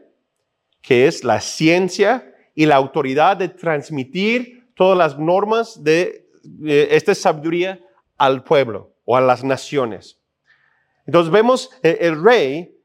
qué 0.82 1.08
es 1.08 1.24
la 1.24 1.42
ciencia 1.42 2.34
y 2.54 2.66
la 2.66 2.76
autoridad 2.76 3.38
de 3.38 3.50
transmitir 3.50 4.72
todas 4.76 4.98
las 4.98 5.18
normas 5.18 5.84
de, 5.84 6.28
esta 6.64 7.16
sabiduría 7.16 7.80
al 8.20 8.44
pueblo 8.44 8.94
o 9.06 9.18
a 9.18 9.22
las 9.22 9.44
naciones. 9.44 10.20
Entonces 11.08 11.32
vemos 11.32 11.72
el, 11.82 11.98
el 12.00 12.24
rey 12.24 12.76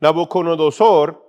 Nabucodonosor, 0.00 1.22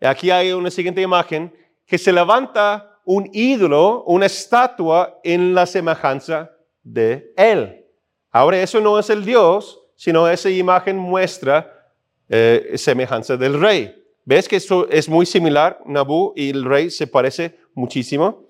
aquí 0.00 0.30
hay 0.30 0.52
una 0.52 0.70
siguiente 0.70 1.02
imagen, 1.02 1.52
que 1.86 1.98
se 1.98 2.12
levanta 2.12 3.00
un 3.04 3.30
ídolo, 3.32 4.04
una 4.04 4.26
estatua 4.26 5.18
en 5.24 5.54
la 5.54 5.66
semejanza 5.66 6.50
de 6.82 7.32
él. 7.36 7.86
Ahora 8.30 8.60
eso 8.60 8.80
no 8.80 8.98
es 8.98 9.08
el 9.10 9.24
Dios, 9.24 9.80
sino 9.96 10.28
esa 10.28 10.50
imagen 10.50 10.96
muestra 10.96 11.92
eh, 12.28 12.72
semejanza 12.76 13.36
del 13.36 13.58
rey. 13.58 13.94
¿Ves 14.24 14.46
que 14.46 14.56
esto 14.56 14.86
es 14.90 15.08
muy 15.08 15.24
similar? 15.24 15.80
Nabú 15.86 16.34
y 16.36 16.50
el 16.50 16.64
rey 16.64 16.90
se 16.90 17.06
parece 17.06 17.58
muchísimo. 17.72 18.46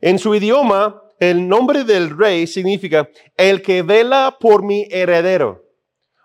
En 0.00 0.18
su 0.18 0.34
idioma, 0.34 1.02
el 1.20 1.46
nombre 1.46 1.84
del 1.84 2.16
rey 2.16 2.46
significa 2.46 3.08
el 3.36 3.62
que 3.62 3.82
vela 3.82 4.38
por 4.40 4.64
mi 4.64 4.88
heredero. 4.90 5.64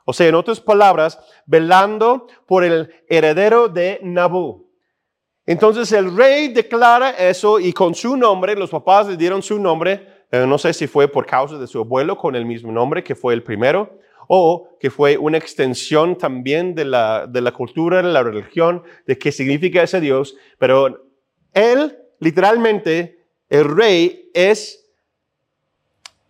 O 0.05 0.13
sea, 0.13 0.27
en 0.27 0.35
otras 0.35 0.61
palabras, 0.61 1.19
velando 1.45 2.27
por 2.47 2.63
el 2.63 2.91
heredero 3.09 3.67
de 3.67 3.99
Nabú. 4.01 4.71
Entonces 5.45 5.91
el 5.91 6.15
rey 6.15 6.47
declara 6.47 7.11
eso 7.11 7.59
y 7.59 7.73
con 7.73 7.93
su 7.93 8.15
nombre, 8.15 8.55
los 8.55 8.69
papás 8.69 9.07
le 9.07 9.17
dieron 9.17 9.43
su 9.43 9.59
nombre, 9.59 10.07
eh, 10.31 10.45
no 10.47 10.57
sé 10.57 10.73
si 10.73 10.87
fue 10.87 11.07
por 11.07 11.25
causa 11.25 11.57
de 11.57 11.67
su 11.67 11.79
abuelo 11.79 12.17
con 12.17 12.35
el 12.35 12.45
mismo 12.45 12.71
nombre 12.71 13.03
que 13.03 13.15
fue 13.15 13.33
el 13.33 13.43
primero, 13.43 13.99
o 14.27 14.69
que 14.79 14.89
fue 14.89 15.17
una 15.17 15.37
extensión 15.37 16.17
también 16.17 16.73
de 16.73 16.85
la, 16.85 17.27
de 17.27 17.41
la 17.41 17.51
cultura, 17.51 18.01
de 18.01 18.11
la 18.11 18.23
religión, 18.23 18.81
de 19.05 19.17
qué 19.17 19.31
significa 19.31 19.83
ese 19.83 19.99
Dios, 19.99 20.35
pero 20.57 21.09
él, 21.53 21.97
literalmente, 22.19 23.19
el 23.49 23.65
rey 23.65 24.31
es 24.33 24.84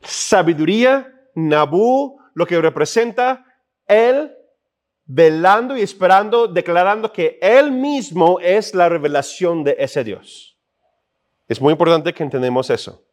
sabiduría, 0.05 1.11
Nabú, 1.35 2.19
lo 2.33 2.45
que 2.45 2.61
representa 2.61 3.45
él 3.87 4.31
velando 5.05 5.77
y 5.77 5.81
esperando, 5.81 6.47
declarando 6.47 7.11
que 7.11 7.37
él 7.41 7.71
mismo 7.71 8.39
es 8.39 8.73
la 8.73 8.89
revelación 8.89 9.63
de 9.63 9.75
ese 9.77 10.03
Dios. 10.03 10.57
Es 11.47 11.61
muy 11.61 11.73
importante 11.73 12.13
que 12.13 12.23
entendamos 12.23 12.69
eso. 12.69 13.03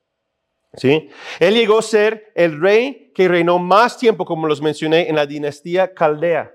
¿Sí? 0.74 1.10
Él 1.38 1.54
llegó 1.54 1.78
a 1.78 1.82
ser 1.82 2.32
el 2.34 2.58
rey 2.58 3.12
que 3.14 3.28
reinó 3.28 3.58
más 3.58 3.98
tiempo, 3.98 4.24
como 4.24 4.46
los 4.46 4.62
mencioné, 4.62 5.08
en 5.08 5.16
la 5.16 5.26
dinastía 5.26 5.92
Caldea. 5.92 6.50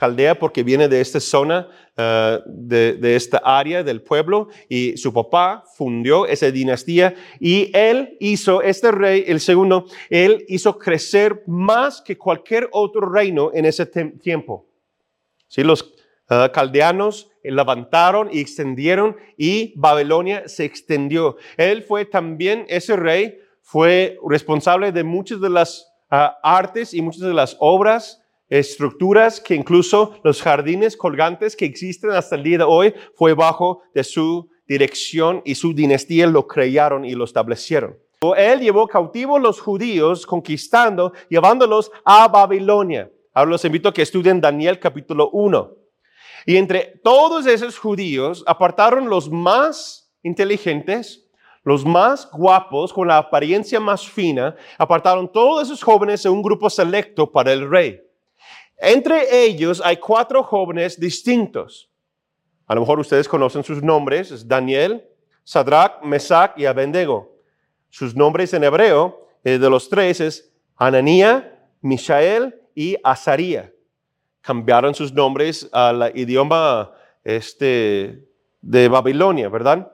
Caldea 0.00 0.38
porque 0.38 0.62
viene 0.62 0.88
de 0.88 1.02
esta 1.02 1.20
zona, 1.20 1.68
eh, 1.94 2.38
de, 2.46 3.14
esta 3.14 3.36
área 3.44 3.82
del 3.82 4.00
pueblo, 4.00 4.48
y 4.66 4.96
su 4.96 5.12
papá 5.12 5.62
fundió 5.76 6.24
esa 6.24 6.50
dinastía, 6.50 7.14
y 7.38 7.70
él 7.76 8.16
hizo, 8.18 8.62
este 8.62 8.92
rey, 8.92 9.24
el 9.26 9.40
segundo, 9.40 9.84
él 10.08 10.46
hizo 10.48 10.78
crecer 10.78 11.42
más 11.46 12.00
que 12.00 12.16
cualquier 12.16 12.70
otro 12.72 13.02
reino 13.12 13.50
en 13.52 13.66
ese 13.66 13.84
tiempo. 13.84 14.66
¿Sí? 15.48 15.62
Los 15.62 15.82
uh, 16.30 16.50
caldeanos 16.50 17.28
levantaron 17.44 18.30
y 18.32 18.40
extendieron, 18.40 19.18
y 19.36 19.74
Babilonia 19.76 20.48
se 20.48 20.64
extendió. 20.64 21.36
Él 21.58 21.82
fue 21.82 22.06
también 22.06 22.64
ese 22.68 22.96
rey 22.96 23.38
fue 23.60 24.18
responsable 24.26 24.92
de 24.92 25.04
muchas 25.04 25.42
de 25.42 25.50
las 25.50 25.92
ah, 26.10 26.38
artes 26.42 26.94
y 26.94 27.02
muchas 27.02 27.20
de 27.20 27.34
las 27.34 27.54
obras, 27.60 28.19
estructuras 28.50 29.40
que 29.40 29.54
incluso 29.54 30.20
los 30.24 30.42
jardines 30.42 30.96
colgantes 30.96 31.56
que 31.56 31.64
existen 31.64 32.10
hasta 32.10 32.34
el 32.34 32.42
día 32.42 32.58
de 32.58 32.64
hoy 32.64 32.94
fue 33.14 33.32
bajo 33.32 33.82
de 33.94 34.04
su 34.04 34.50
dirección 34.66 35.40
y 35.44 35.54
su 35.54 35.72
dinastía 35.72 36.26
lo 36.26 36.46
crearon 36.46 37.04
y 37.04 37.14
lo 37.14 37.24
establecieron. 37.24 37.96
Él 38.36 38.60
llevó 38.60 38.86
cautivos 38.86 39.40
los 39.40 39.60
judíos 39.60 40.26
conquistando, 40.26 41.12
llevándolos 41.30 41.90
a 42.04 42.28
Babilonia. 42.28 43.10
Ahora 43.32 43.52
los 43.52 43.64
invito 43.64 43.88
a 43.88 43.94
que 43.94 44.02
estudien 44.02 44.40
Daniel 44.40 44.78
capítulo 44.78 45.30
1. 45.30 45.70
Y 46.44 46.56
entre 46.56 47.00
todos 47.02 47.46
esos 47.46 47.78
judíos 47.78 48.44
apartaron 48.46 49.08
los 49.08 49.30
más 49.30 50.12
inteligentes, 50.22 51.30
los 51.62 51.84
más 51.84 52.28
guapos, 52.30 52.92
con 52.92 53.08
la 53.08 53.18
apariencia 53.18 53.80
más 53.80 54.06
fina, 54.06 54.56
apartaron 54.76 55.30
todos 55.30 55.68
esos 55.68 55.82
jóvenes 55.82 56.24
en 56.24 56.32
un 56.32 56.42
grupo 56.42 56.68
selecto 56.68 57.30
para 57.30 57.52
el 57.52 57.70
rey. 57.70 58.00
Entre 58.80 59.44
ellos 59.44 59.82
hay 59.84 59.98
cuatro 59.98 60.42
jóvenes 60.42 60.98
distintos. 60.98 61.90
A 62.66 62.74
lo 62.74 62.80
mejor 62.80 62.98
ustedes 62.98 63.28
conocen 63.28 63.62
sus 63.62 63.82
nombres, 63.82 64.30
es 64.30 64.46
Daniel, 64.48 65.04
Sadrach, 65.44 66.02
Mesach 66.02 66.56
y 66.56 66.64
Abednego. 66.64 67.36
Sus 67.90 68.14
nombres 68.14 68.54
en 68.54 68.64
hebreo 68.64 69.28
eh, 69.44 69.58
de 69.58 69.68
los 69.68 69.88
tres 69.88 70.20
es 70.20 70.52
Ananía, 70.76 71.58
Mishael 71.82 72.54
y 72.74 72.96
Azaría. 73.02 73.72
Cambiaron 74.40 74.94
sus 74.94 75.12
nombres 75.12 75.68
al 75.72 76.12
idioma 76.14 76.92
este, 77.22 78.26
de 78.62 78.88
Babilonia, 78.88 79.48
¿verdad? 79.50 79.92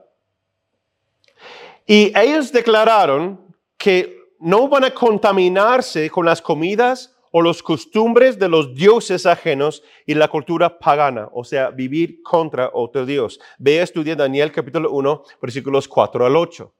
Y 1.86 2.12
ellos 2.16 2.52
declararon 2.52 3.40
que 3.76 4.16
no 4.38 4.68
van 4.68 4.84
a 4.84 4.94
contaminarse 4.94 6.10
con 6.10 6.26
las 6.26 6.42
comidas 6.42 7.15
o 7.32 7.42
los 7.42 7.62
costumbres 7.62 8.38
de 8.38 8.48
los 8.48 8.74
dioses 8.74 9.26
ajenos 9.26 9.82
y 10.06 10.14
la 10.14 10.28
cultura 10.28 10.78
pagana, 10.78 11.28
o 11.32 11.44
sea, 11.44 11.70
vivir 11.70 12.22
contra 12.22 12.70
otro 12.72 13.04
Dios. 13.06 13.40
Ve 13.58 13.80
a 13.80 13.84
estudiar 13.84 14.16
Daniel 14.16 14.52
capítulo 14.52 14.90
1, 14.92 15.22
versículos 15.40 15.88
4 15.88 16.26
al 16.26 16.36
8. 16.36 16.72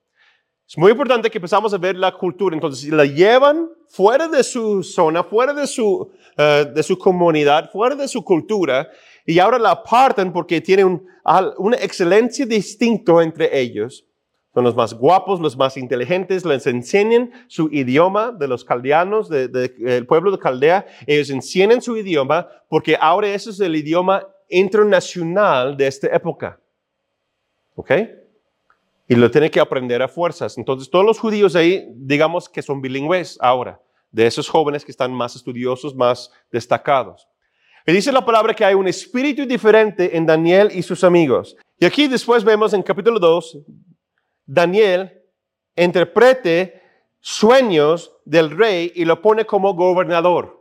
Es 0.69 0.77
muy 0.77 0.91
importante 0.91 1.31
que 1.31 1.39
empezamos 1.39 1.73
a 1.73 1.79
ver 1.79 1.97
la 1.97 2.13
cultura. 2.13 2.55
Entonces, 2.55 2.81
si 2.81 2.91
la 2.91 3.05
llevan 3.05 3.69
fuera 3.89 4.27
de 4.27 4.43
su 4.43 4.83
zona, 4.83 5.23
fuera 5.23 5.53
de 5.53 5.65
su, 5.67 6.11
uh, 6.39 6.75
de 6.75 6.83
su 6.83 6.99
comunidad, 6.99 7.71
fuera 7.71 7.95
de 7.95 8.09
su 8.09 8.25
cultura, 8.25 8.89
y 9.25 9.39
ahora 9.39 9.61
la 9.61 9.71
apartan 9.71 10.33
porque 10.33 10.61
tienen 10.61 10.87
un, 10.87 11.07
una 11.59 11.77
excelencia 11.77 12.45
distinta 12.47 13.23
entre 13.23 13.57
ellos, 13.61 14.05
son 14.57 14.65
los 14.65 14.75
más 14.75 14.95
guapos, 14.95 15.39
los 15.39 15.55
más 15.55 15.77
inteligentes, 15.77 16.47
les 16.47 16.67
enseñan 16.67 17.31
su 17.47 17.69
idioma 17.71 18.33
de 18.33 18.49
los 18.49 18.65
caldeanos, 18.65 19.29
del 19.29 20.07
pueblo 20.07 20.31
de 20.31 20.39
Caldea. 20.39 20.87
Ellos 21.07 21.29
enseñan 21.29 21.83
su 21.83 21.95
idioma 21.95 22.49
porque 22.71 22.97
ahora 22.99 23.29
ese 23.29 23.51
es 23.51 23.61
el 23.61 23.77
idioma 23.77 24.27
internacional 24.49 25.77
de 25.77 25.87
esta 25.87 26.07
época. 26.07 26.59
¿Ok? 27.75 27.91
Y 29.07 29.15
lo 29.17 29.31
tienen 29.31 29.51
que 29.51 29.61
aprender 29.61 30.01
a 30.01 30.09
fuerzas. 30.09 30.57
Entonces, 30.57 30.89
todos 30.89 31.05
los 31.05 31.19
judíos 31.19 31.55
ahí, 31.55 31.87
digamos 31.95 32.49
que 32.49 32.63
son 32.63 32.81
bilingües 32.81 33.37
ahora, 33.43 33.79
de 34.11 34.27
esos 34.27 34.49
jóvenes 34.49 34.87
que 34.87 34.91
están 34.91 35.13
más 35.13 35.37
estudiosos, 35.37 35.95
más 35.95 36.31
destacados. 36.51 37.29
Y 37.87 37.93
dice 37.93 38.11
la 38.11 38.25
palabra 38.25 38.55
que 38.55 38.65
hay 38.65 38.73
un 38.75 38.89
espíritu 38.89 39.45
diferente 39.45 40.17
en 40.17 40.25
Daniel 40.25 40.71
y 40.73 40.83
sus 40.83 41.05
amigos. 41.05 41.59
Y 41.79 41.85
aquí 41.85 42.09
después 42.09 42.43
vemos 42.43 42.73
en 42.73 42.83
capítulo 42.83 43.19
2, 43.19 43.59
Daniel 44.47 45.23
interprete 45.77 46.83
sueños 47.21 48.13
del 48.25 48.57
rey 48.57 48.93
y 48.95 49.05
lo 49.05 49.21
pone 49.21 49.45
como 49.45 49.75
gobernador. 49.75 50.57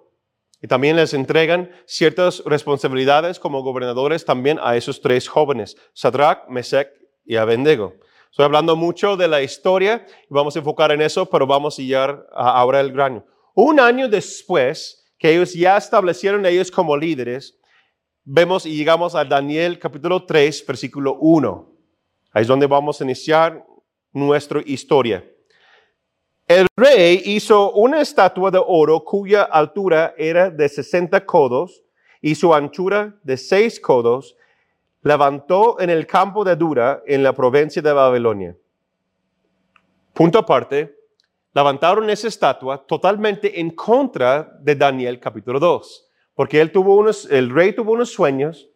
Y 0.61 0.67
también 0.67 0.95
les 0.95 1.13
entregan 1.13 1.71
ciertas 1.85 2.43
responsabilidades 2.45 3.39
como 3.39 3.61
gobernadores 3.61 4.25
también 4.25 4.59
a 4.61 4.75
esos 4.75 4.99
tres 4.99 5.27
jóvenes, 5.27 5.77
Sadrach, 5.93 6.47
Mesech 6.49 6.89
y 7.23 7.35
Abednego. 7.35 7.93
Estoy 8.31 8.45
hablando 8.45 8.75
mucho 8.75 9.15
de 9.15 9.27
la 9.27 9.41
historia 9.41 10.05
y 10.23 10.33
vamos 10.33 10.55
a 10.55 10.59
enfocar 10.59 10.91
en 10.91 11.01
eso, 11.01 11.25
pero 11.27 11.45
vamos 11.45 11.77
a 11.77 11.81
ir 11.81 11.95
ahora 11.95 12.79
al 12.79 12.91
grano. 12.91 13.25
Un 13.53 13.79
año 13.79 14.09
después 14.09 15.05
que 15.17 15.33
ellos 15.33 15.53
ya 15.53 15.77
establecieron 15.77 16.45
ellos 16.45 16.71
como 16.71 16.97
líderes, 16.97 17.57
vemos 18.23 18.65
y 18.65 18.75
llegamos 18.75 19.15
a 19.15 19.23
Daniel 19.23 19.79
capítulo 19.79 20.25
3, 20.25 20.65
versículo 20.67 21.15
1. 21.19 21.73
Ahí 22.31 22.41
es 22.41 22.47
donde 22.47 22.67
vamos 22.67 22.99
a 22.99 23.03
iniciar 23.03 23.64
nuestra 24.15 24.61
historia. 24.65 25.23
El 26.47 26.67
rey 26.75 27.21
hizo 27.25 27.73
una 27.73 28.01
estatua 28.01 28.49
de 28.49 28.61
oro 28.65 29.03
cuya 29.03 29.43
altura 29.43 30.15
era 30.17 30.49
de 30.49 30.69
60 30.69 31.25
codos 31.25 31.83
y 32.21 32.33
su 32.33 32.53
anchura 32.53 33.15
de 33.23 33.37
seis 33.37 33.79
codos, 33.79 34.35
levantó 35.01 35.79
en 35.79 35.89
el 35.91 36.07
campo 36.07 36.43
de 36.43 36.55
Dura, 36.55 37.03
en 37.05 37.21
la 37.21 37.33
provincia 37.33 37.81
de 37.81 37.93
Babilonia. 37.93 38.55
Punto 40.13 40.39
aparte, 40.39 40.95
levantaron 41.53 42.09
esa 42.09 42.27
estatua 42.27 42.83
totalmente 42.85 43.59
en 43.59 43.71
contra 43.71 44.57
de 44.61 44.75
Daniel 44.75 45.19
capítulo 45.19 45.59
2, 45.59 46.09
porque 46.33 46.61
él 46.61 46.71
tuvo 46.71 46.95
unos, 46.95 47.29
el 47.29 47.49
rey 47.49 47.73
tuvo 47.73 47.91
unos 47.91 48.11
sueños, 48.11 48.69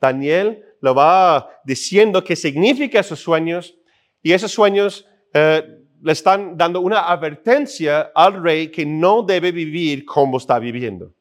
Daniel 0.00 0.64
lo 0.80 0.94
va 0.94 1.48
diciendo 1.64 2.24
qué 2.24 2.36
significa 2.36 3.00
esos 3.00 3.20
sueños, 3.20 3.74
y 4.22 4.32
esos 4.32 4.52
sueños 4.52 5.06
eh, 5.34 5.62
le 6.00 6.12
están 6.12 6.56
dando 6.56 6.80
una 6.80 7.10
advertencia 7.10 8.12
al 8.14 8.42
rey 8.42 8.70
que 8.70 8.84
no 8.84 9.22
debe 9.22 9.52
vivir 9.52 10.04
como 10.04 10.38
está 10.38 10.58
viviendo, 10.58 11.12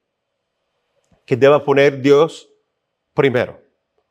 que 1.25 1.35
debe 1.35 1.59
poner 1.59 2.01
Dios 2.01 2.49
primero, 3.13 3.61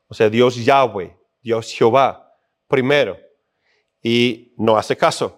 o 0.08 0.14
sea, 0.14 0.28
Dios 0.28 0.64
Yahweh, 0.64 1.16
Dios 1.42 1.72
Jehová 1.72 2.34
primero, 2.68 3.16
y 4.02 4.54
no 4.56 4.76
hace 4.76 4.96
caso. 4.96 5.36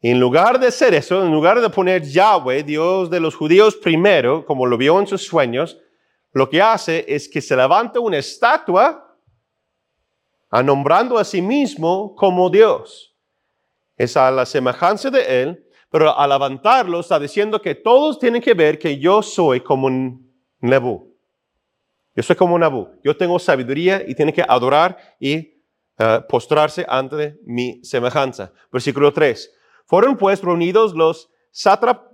En 0.00 0.18
lugar 0.18 0.58
de 0.58 0.66
hacer 0.66 0.94
eso, 0.94 1.24
en 1.24 1.30
lugar 1.30 1.60
de 1.60 1.70
poner 1.70 2.02
Yahweh, 2.02 2.64
Dios 2.64 3.08
de 3.08 3.20
los 3.20 3.36
judíos 3.36 3.76
primero, 3.76 4.44
como 4.44 4.66
lo 4.66 4.76
vio 4.76 4.98
en 4.98 5.06
sus 5.06 5.24
sueños, 5.24 5.78
lo 6.32 6.50
que 6.50 6.60
hace 6.60 7.04
es 7.06 7.28
que 7.28 7.40
se 7.40 7.54
levanta 7.54 8.00
una 8.00 8.18
estatua 8.18 9.11
nombrando 10.60 11.16
a 11.16 11.24
sí 11.24 11.40
mismo 11.40 12.14
como 12.14 12.50
Dios 12.50 13.12
es 13.96 14.16
a 14.16 14.30
la 14.30 14.44
semejanza 14.44 15.10
de 15.10 15.42
Él, 15.42 15.66
pero 15.90 16.18
al 16.18 16.30
levantarlo 16.30 17.00
está 17.00 17.18
diciendo 17.18 17.60
que 17.60 17.74
todos 17.74 18.18
tienen 18.18 18.42
que 18.42 18.54
ver 18.54 18.78
que 18.78 18.98
yo 18.98 19.22
soy 19.22 19.60
como 19.60 19.88
Nebú. 20.60 21.14
Yo 22.14 22.22
soy 22.22 22.36
como 22.36 22.58
Nebú. 22.58 22.88
Yo 23.02 23.16
tengo 23.16 23.38
sabiduría 23.38 24.02
y 24.06 24.14
tiene 24.14 24.32
que 24.32 24.44
adorar 24.46 24.96
y 25.20 25.62
eh, 25.98 26.20
postrarse 26.28 26.84
ante 26.88 27.38
mi 27.44 27.82
semejanza. 27.84 28.52
Versículo 28.70 29.12
3. 29.12 29.52
Fueron 29.86 30.16
pues 30.16 30.42
reunidos 30.42 30.94
los 30.94 31.30
sátrapas, 31.50 32.10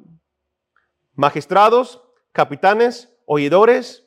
magistrados, 1.15 2.03
capitanes, 2.33 3.13
oidores, 3.27 4.05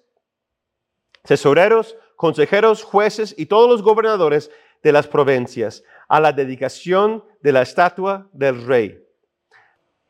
tesoreros, 1.24 1.96
consejeros, 2.22 2.84
jueces 2.84 3.34
y 3.36 3.48
todos 3.48 3.68
los 3.68 3.82
gobernadores 3.82 4.52
de 4.84 4.92
las 4.92 5.08
provincias 5.08 5.84
a 6.08 6.20
la 6.20 6.32
dedicación 6.32 7.26
de 7.42 7.52
la 7.52 7.64
estatua 7.64 8.30
del 8.32 8.64
rey. 8.68 9.04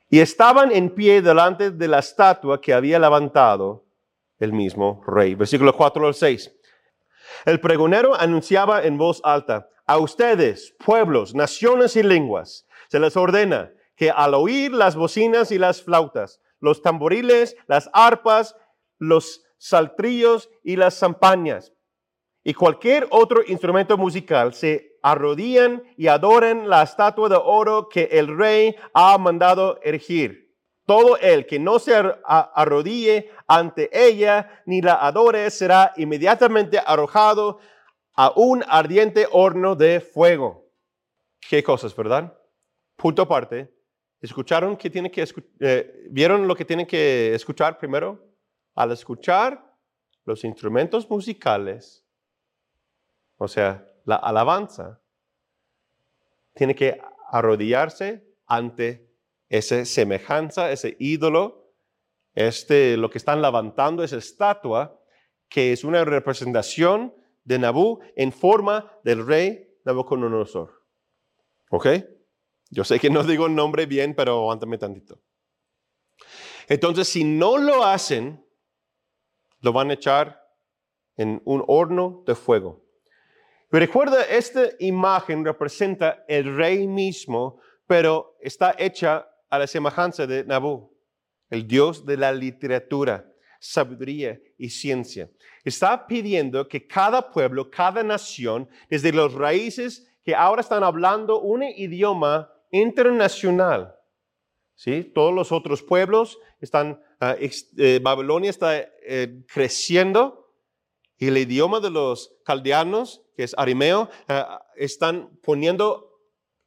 Y 0.09 0.19
estaban 0.19 0.73
en 0.73 0.89
pie 0.89 1.21
delante 1.21 1.71
de 1.71 1.87
la 1.87 1.99
estatua 1.99 2.59
que 2.59 2.73
había 2.73 2.99
levantado 2.99 3.85
el 4.39 4.51
mismo 4.51 5.01
rey. 5.07 5.35
Versículo 5.35 5.73
4 5.73 6.05
al 6.05 6.13
6. 6.13 6.53
El 7.45 7.61
pregonero 7.61 8.13
anunciaba 8.13 8.83
en 8.83 8.97
voz 8.97 9.21
alta, 9.23 9.69
a 9.85 9.97
ustedes, 9.97 10.75
pueblos, 10.83 11.33
naciones 11.33 11.95
y 11.95 12.03
lenguas, 12.03 12.67
se 12.89 12.99
les 12.99 13.15
ordena 13.15 13.71
que 13.95 14.11
al 14.11 14.33
oír 14.33 14.73
las 14.73 14.97
bocinas 14.97 15.49
y 15.49 15.57
las 15.57 15.81
flautas, 15.81 16.41
los 16.59 16.81
tamboriles, 16.81 17.55
las 17.67 17.89
arpas, 17.93 18.57
los 18.97 19.45
saltrillos 19.57 20.49
y 20.61 20.75
las 20.75 20.99
zampañas, 20.99 21.71
y 22.43 22.53
cualquier 22.53 23.07
otro 23.12 23.41
instrumento 23.45 23.98
musical 23.98 24.53
se 24.53 24.98
arrodillan 25.03 25.83
y 25.98 26.07
adoren 26.07 26.69
la 26.69 26.83
estatua 26.83 27.29
de 27.29 27.36
oro 27.36 27.89
que 27.89 28.10
el 28.12 28.36
rey 28.36 28.75
ha 28.93 29.17
mandado 29.17 29.79
erigir. 29.83 30.51
Todo 30.86 31.17
el 31.17 31.45
que 31.45 31.60
no 31.60 31.79
se 31.79 31.93
arrodille 32.25 33.29
ante 33.48 33.89
ella 33.93 34.63
ni 34.65 34.81
la 34.81 34.95
adore 34.95 35.50
será 35.51 35.93
inmediatamente 35.95 36.79
arrojado 36.83 37.60
a 38.15 38.33
un 38.36 38.63
ardiente 38.67 39.27
horno 39.31 39.75
de 39.75 40.01
fuego. 40.01 40.67
Qué 41.39 41.63
cosas, 41.63 41.95
¿verdad? 41.95 42.36
Punto 42.95 43.21
aparte. 43.21 43.74
¿Escucharon 44.20 44.75
que 44.77 44.89
tiene 44.89 45.09
que 45.09 45.25
eh, 45.59 46.07
vieron 46.09 46.48
lo 46.48 46.55
que 46.55 46.65
tienen 46.65 46.85
que 46.85 47.33
escuchar 47.33 47.77
primero? 47.77 48.24
Al 48.75 48.92
escuchar 48.92 49.75
los 50.25 50.44
instrumentos 50.44 51.09
musicales, 51.09 52.00
o 53.41 53.47
sea, 53.47 53.87
la 54.05 54.17
alabanza, 54.17 55.01
tiene 56.53 56.75
que 56.75 57.01
arrodillarse 57.31 58.23
ante 58.45 59.09
esa 59.49 59.83
semejanza, 59.83 60.71
ese 60.71 60.95
ídolo, 60.99 61.73
este, 62.35 62.97
lo 62.97 63.09
que 63.09 63.17
están 63.17 63.41
levantando, 63.41 64.03
esa 64.03 64.17
estatua, 64.17 65.01
que 65.49 65.73
es 65.73 65.83
una 65.83 66.05
representación 66.05 67.15
de 67.43 67.57
Nabú 67.57 67.99
en 68.15 68.31
forma 68.31 68.95
del 69.03 69.25
rey 69.25 69.75
Nabucodonosor. 69.85 70.85
¿Ok? 71.71 71.87
Yo 72.69 72.83
sé 72.83 72.99
que 72.99 73.09
no 73.09 73.23
digo 73.23 73.47
el 73.47 73.55
nombre 73.55 73.87
bien, 73.87 74.13
pero 74.13 74.33
aguántame 74.33 74.77
tantito. 74.77 75.19
Entonces, 76.67 77.07
si 77.07 77.23
no 77.23 77.57
lo 77.57 77.85
hacen, 77.85 78.45
lo 79.61 79.73
van 79.73 79.89
a 79.89 79.95
echar 79.95 80.47
en 81.17 81.41
un 81.43 81.63
horno 81.65 82.23
de 82.27 82.35
fuego. 82.35 82.80
Pero 83.72 83.86
recuerda, 83.86 84.25
esta 84.25 84.66
imagen 84.79 85.46
representa 85.46 86.25
el 86.27 86.57
rey 86.57 86.86
mismo, 86.88 87.62
pero 87.88 88.36
está 88.42 88.75
hecha 88.77 89.25
a 89.50 89.60
la 89.60 89.66
semejanza 89.66 90.27
de 90.27 90.44
Nabú, 90.44 90.94
el 91.50 91.66
dios 91.66 92.05
de 92.05 92.18
la 92.18 92.34
literatura, 92.34 93.25
sabiduría 93.62 94.38
y 94.57 94.70
ciencia. 94.70 95.29
Está 95.64 96.05
pidiendo 96.05 96.68
que 96.68 96.86
cada 96.86 97.31
pueblo, 97.31 97.72
cada 97.72 98.03
nación, 98.03 98.68
desde 98.90 99.14
los 99.14 99.34
raíces 99.34 100.05
que 100.25 100.36
ahora 100.36 100.60
están 100.60 100.84
hablando 100.84 101.40
un 101.40 101.64
idioma 101.64 102.51
internacional, 102.72 103.96
¿sí? 104.75 105.10
Todos 105.16 105.34
los 105.34 105.53
otros 105.53 105.81
pueblos 105.81 106.38
están, 106.60 107.01
ah, 107.22 107.38
eh, 107.40 108.00
Babilonia 108.03 108.50
está 108.50 108.77
eh, 108.77 109.46
creciendo 109.48 110.42
y 111.18 111.27
el 111.27 111.38
idioma 111.38 111.79
de 111.79 111.92
los 111.92 112.36
caldeanos, 112.44 113.22
que 113.35 113.44
es 113.44 113.55
arimeo, 113.57 114.09
eh, 114.27 114.44
están 114.75 115.29
poniendo 115.41 116.20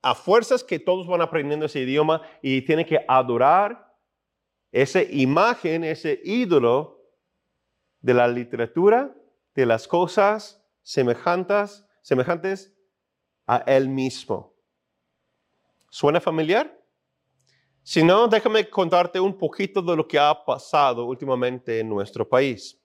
a 0.03 0.14
fuerzas 0.14 0.62
que 0.62 0.79
todos 0.79 1.07
van 1.07 1.22
aprendiendo 1.22 1.66
ese 1.66 1.81
idioma 1.81 2.22
y 2.42 2.62
tienen 2.62 2.85
que 2.85 3.05
adorar 3.09 3.94
esa 4.70 5.03
imagen, 5.03 5.85
ese 5.85 6.20
ídolo 6.24 7.00
de 8.00 8.12
la 8.12 8.29
literatura, 8.29 9.14
de 9.55 9.66
las 9.66 9.88
cosas 9.88 10.62
semejantes, 10.83 11.87
semejantes 12.03 12.77
a 13.46 13.59
él 13.66 13.88
mismo. 13.88 14.55
¿Suena 15.88 16.20
familiar? 16.20 16.77
Si 17.83 18.03
no, 18.03 18.27
déjame 18.29 18.68
contarte 18.68 19.20
un 19.20 19.38
poquito 19.38 19.81
de 19.81 19.94
lo 19.94 20.09
que 20.09 20.18
ha 20.18 20.44
pasado 20.44 21.05
últimamente 21.07 21.81
en 21.81 21.88
nuestro 21.88 22.29
país. 22.29 22.84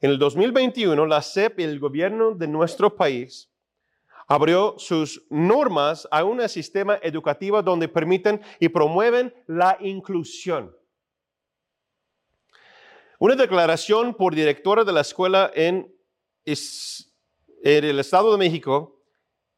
En 0.00 0.10
el 0.10 0.18
2021, 0.18 1.04
la 1.04 1.20
CEP 1.20 1.60
y 1.60 1.64
el 1.64 1.78
gobierno 1.78 2.32
de 2.32 2.48
nuestro 2.48 2.96
país 2.96 3.50
abrió 4.26 4.76
sus 4.78 5.26
normas 5.28 6.08
a 6.10 6.24
un 6.24 6.48
sistema 6.48 6.98
educativo 7.02 7.62
donde 7.62 7.88
permiten 7.88 8.40
y 8.58 8.68
promueven 8.68 9.34
la 9.46 9.76
inclusión. 9.80 10.74
Una 13.18 13.34
declaración 13.34 14.14
por 14.14 14.34
directora 14.34 14.84
de 14.84 14.92
la 14.92 15.02
escuela 15.02 15.50
en, 15.54 15.92
en 16.46 17.84
el 17.84 17.98
Estado 17.98 18.32
de 18.32 18.38
México 18.38 19.02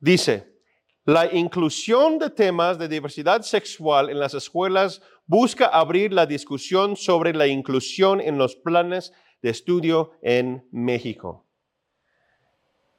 dice, 0.00 0.52
la 1.04 1.32
inclusión 1.32 2.18
de 2.18 2.30
temas 2.30 2.78
de 2.78 2.88
diversidad 2.88 3.42
sexual 3.42 4.10
en 4.10 4.18
las 4.18 4.34
escuelas 4.34 5.02
busca 5.26 5.66
abrir 5.66 6.12
la 6.12 6.26
discusión 6.26 6.96
sobre 6.96 7.32
la 7.32 7.46
inclusión 7.46 8.20
en 8.20 8.38
los 8.38 8.56
planes 8.56 9.12
de 9.42 9.50
estudio 9.50 10.12
en 10.22 10.66
México. 10.70 11.44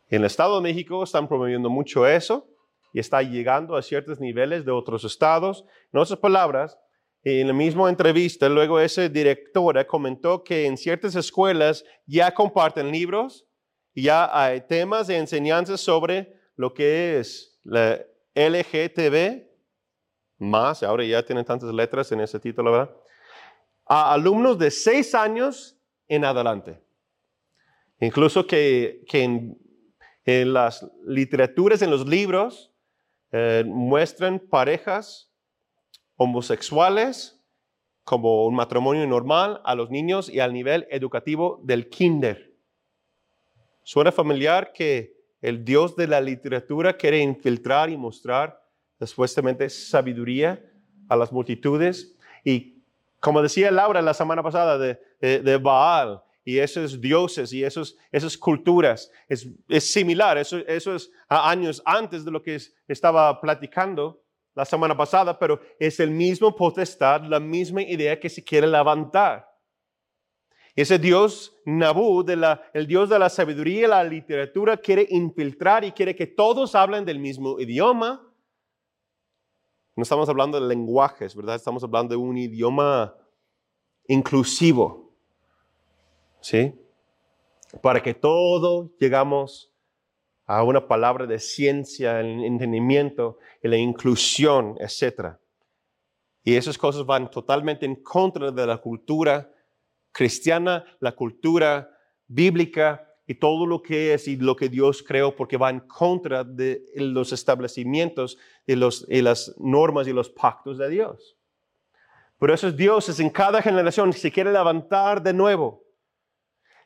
En 0.09 0.21
el 0.21 0.25
Estado 0.25 0.57
de 0.57 0.61
México 0.61 1.03
están 1.03 1.27
promoviendo 1.27 1.69
mucho 1.69 2.05
eso 2.05 2.47
y 2.93 2.99
está 2.99 3.23
llegando 3.23 3.75
a 3.75 3.81
ciertos 3.81 4.19
niveles 4.19 4.65
de 4.65 4.71
otros 4.71 5.03
estados. 5.03 5.65
En 5.91 5.99
otras 5.99 6.19
palabras, 6.19 6.77
en 7.23 7.47
la 7.47 7.53
misma 7.53 7.89
entrevista, 7.89 8.49
luego 8.49 8.79
esa 8.79 9.07
directora 9.07 9.87
comentó 9.87 10.43
que 10.43 10.65
en 10.65 10.77
ciertas 10.77 11.15
escuelas 11.15 11.83
ya 12.05 12.33
comparten 12.33 12.91
libros, 12.91 13.47
ya 13.95 14.29
hay 14.37 14.61
temas 14.61 15.07
de 15.07 15.17
enseñanza 15.17 15.77
sobre 15.77 16.37
lo 16.55 16.73
que 16.73 17.19
es 17.19 17.59
la 17.63 18.05
LGTB, 18.35 19.47
más, 20.37 20.83
ahora 20.83 21.05
ya 21.05 21.23
tienen 21.23 21.45
tantas 21.45 21.73
letras 21.73 22.11
en 22.11 22.19
ese 22.19 22.39
título, 22.39 22.71
¿verdad? 22.71 22.95
A 23.85 24.13
alumnos 24.13 24.57
de 24.59 24.69
seis 24.69 25.15
años 25.15 25.77
en 26.15 26.25
adelante. 26.25 26.81
Incluso 27.99 28.45
que, 28.47 29.03
en, 29.13 30.53
las 30.53 30.89
literaturas, 31.05 31.81
en 31.81 31.91
los 31.91 32.07
libros, 32.07 32.71
eh, 33.31 33.63
muestran 33.65 34.39
parejas 34.39 35.31
homosexuales 36.15 37.39
como 38.03 38.45
un 38.45 38.55
matrimonio 38.55 39.07
normal 39.07 39.61
a 39.63 39.75
los 39.75 39.89
niños 39.89 40.29
y 40.29 40.39
al 40.39 40.53
nivel 40.53 40.87
educativo 40.89 41.61
del 41.63 41.89
kinder. 41.89 42.53
Suena 43.83 44.11
familiar 44.11 44.73
que 44.73 45.17
el 45.41 45.65
Dios 45.65 45.95
de 45.95 46.07
la 46.07 46.21
literatura 46.21 46.93
quiere 46.93 47.19
infiltrar 47.19 47.89
y 47.89 47.97
mostrar 47.97 48.63
supuestamente 49.01 49.69
sabiduría 49.69 50.63
a 51.09 51.15
las 51.15 51.31
multitudes. 51.31 52.15
Y 52.43 52.81
como 53.19 53.41
decía 53.41 53.71
Laura 53.71 54.01
la 54.01 54.13
semana 54.13 54.43
pasada 54.43 54.77
de, 54.77 54.99
de, 55.27 55.57
Baal 55.57 56.21
y 56.43 56.59
esos 56.59 56.99
dioses 56.99 57.53
y 57.53 57.63
esos, 57.63 57.97
esas 58.11 58.37
culturas, 58.37 59.09
es, 59.29 59.47
es 59.69 59.91
similar, 59.91 60.37
eso, 60.37 60.57
eso 60.67 60.95
es 60.95 61.09
años 61.29 61.81
antes 61.85 62.25
de 62.25 62.31
lo 62.31 62.41
que 62.41 62.59
estaba 62.87 63.39
platicando 63.39 64.21
la 64.53 64.65
semana 64.65 64.95
pasada, 64.95 65.39
pero 65.39 65.59
es 65.79 65.99
el 65.99 66.11
mismo 66.11 66.55
potestad, 66.55 67.21
la 67.23 67.39
misma 67.39 67.81
idea 67.81 68.19
que 68.19 68.29
se 68.29 68.43
quiere 68.43 68.67
levantar. 68.67 69.49
Ese 70.75 70.97
Dios 70.97 71.55
Nabú, 71.65 72.23
de 72.23 72.35
la, 72.35 72.61
el 72.73 72.87
Dios 72.87 73.09
de 73.09 73.19
la 73.19 73.29
sabiduría 73.29 73.85
y 73.85 73.89
la 73.89 74.03
literatura, 74.03 74.77
quiere 74.77 75.07
infiltrar 75.09 75.83
y 75.83 75.91
quiere 75.91 76.15
que 76.15 76.27
todos 76.27 76.75
hablen 76.75 77.05
del 77.05 77.19
mismo 77.19 77.59
idioma. 77.59 78.27
No 79.95 80.03
estamos 80.03 80.27
hablando 80.29 80.59
de 80.59 80.67
lenguajes, 80.67 81.35
¿verdad? 81.35 81.55
Estamos 81.55 81.83
hablando 81.83 82.13
de 82.13 82.17
un 82.17 82.37
idioma 82.37 83.15
inclusivo. 84.07 85.02
¿Sí? 86.43 86.75
Para 87.81 88.03
que 88.03 88.13
todos 88.13 88.91
llegamos 88.99 89.73
a 90.45 90.61
una 90.63 90.85
palabra 90.87 91.25
de 91.25 91.39
ciencia, 91.39 92.19
el 92.19 92.43
entendimiento 92.43 93.39
la 93.61 93.77
inclusión, 93.77 94.75
etc. 94.79 95.37
Y 96.43 96.55
esas 96.55 96.77
cosas 96.77 97.05
van 97.05 97.31
totalmente 97.31 97.85
en 97.85 97.95
contra 97.95 98.51
de 98.51 98.67
la 98.67 98.77
cultura 98.77 99.49
cristiana, 100.11 100.83
la 100.99 101.13
cultura 101.13 101.89
bíblica 102.27 103.09
y 103.25 103.35
todo 103.35 103.65
lo 103.65 103.81
que 103.81 104.13
es 104.13 104.27
y 104.27 104.35
lo 104.35 104.57
que 104.57 104.67
Dios 104.67 105.01
creó, 105.01 105.33
porque 105.33 105.55
va 105.55 105.69
en 105.69 105.79
contra 105.79 106.43
de 106.43 106.83
los 106.95 107.31
establecimientos 107.31 108.37
y, 108.67 108.75
las 108.75 109.55
normas 109.57 110.07
y 110.07 110.11
los 110.11 110.29
pactos 110.29 110.77
de 110.77 110.89
Dios. 110.89 111.37
Pero 112.37 112.53
esos 112.53 112.75
dioses 112.75 113.21
en 113.21 113.29
cada 113.29 113.61
generación 113.61 114.11
se 114.11 114.29
quiere 114.29 114.51
levantar 114.51 115.23
de 115.23 115.31
nuevo. 115.31 115.82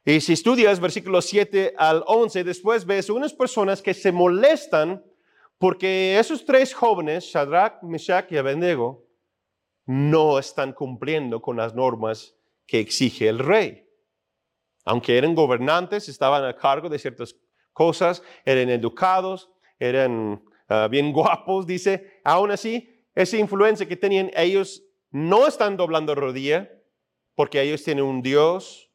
Y 0.08 0.22
si 0.22 0.32
estudias 0.32 0.80
versículos 0.80 1.26
7 1.26 1.74
al 1.78 2.02
11, 2.08 2.46
después 2.46 2.86
ves 2.86 3.10
unas 3.10 3.34
personas 3.34 3.82
que 3.82 3.94
se 3.94 4.14
molestan 4.14 5.04
porque 5.58 6.18
esos 6.18 6.46
tres 6.46 6.74
jóvenes, 6.74 7.26
Shadrach, 7.26 7.84
Meshach 7.84 8.32
y 8.32 8.38
Abednego, 8.38 9.06
no 9.86 10.40
están 10.40 10.72
cumpliendo 10.72 11.42
con 11.42 11.58
las 11.58 11.76
normas 11.76 12.38
que 12.66 12.80
exige 12.80 13.28
el 13.28 13.40
rey. 13.40 13.86
Aunque 14.86 15.18
eran 15.18 15.36
gobernantes, 15.36 16.08
estaban 16.08 16.46
a 16.46 16.56
cargo 16.56 16.88
de 16.88 17.00
ciertas 17.00 17.36
cosas, 17.74 18.24
eran 18.46 18.70
educados, 18.70 19.52
eran 19.78 20.42
ah, 20.70 20.88
bien 20.90 21.12
guapos, 21.12 21.68
dice, 21.68 22.22
aún 22.24 22.52
así, 22.52 23.04
esa 23.14 23.36
influencia 23.36 23.86
que 23.86 23.98
tenían 23.98 24.32
ellos 24.38 24.84
no 25.12 25.48
están 25.48 25.76
doblando 25.76 26.16
rodilla, 26.16 26.72
porque 27.36 27.62
ellos 27.62 27.84
tienen 27.84 28.06
un 28.06 28.22
Dios, 28.22 28.87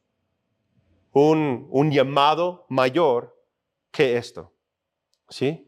un, 1.13 1.91
llamado 1.91 2.65
mayor 2.69 3.35
que 3.91 4.17
esto. 4.17 4.53
¿Sí? 5.29 5.67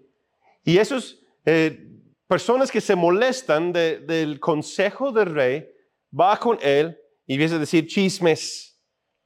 Y 0.64 0.78
esas 0.78 1.20
eh, 1.46 1.96
personas 2.28 2.72
que 2.72 2.82
se 2.82 2.96
molestan 2.96 3.72
del 3.72 4.40
consejo 4.40 5.12
del 5.12 5.34
rey, 5.34 5.70
va 6.18 6.38
con 6.38 6.58
él 6.62 6.98
y 7.26 7.34
empieza 7.34 7.56
a 7.56 7.60
decir 7.60 7.88
chismes. 7.88 8.72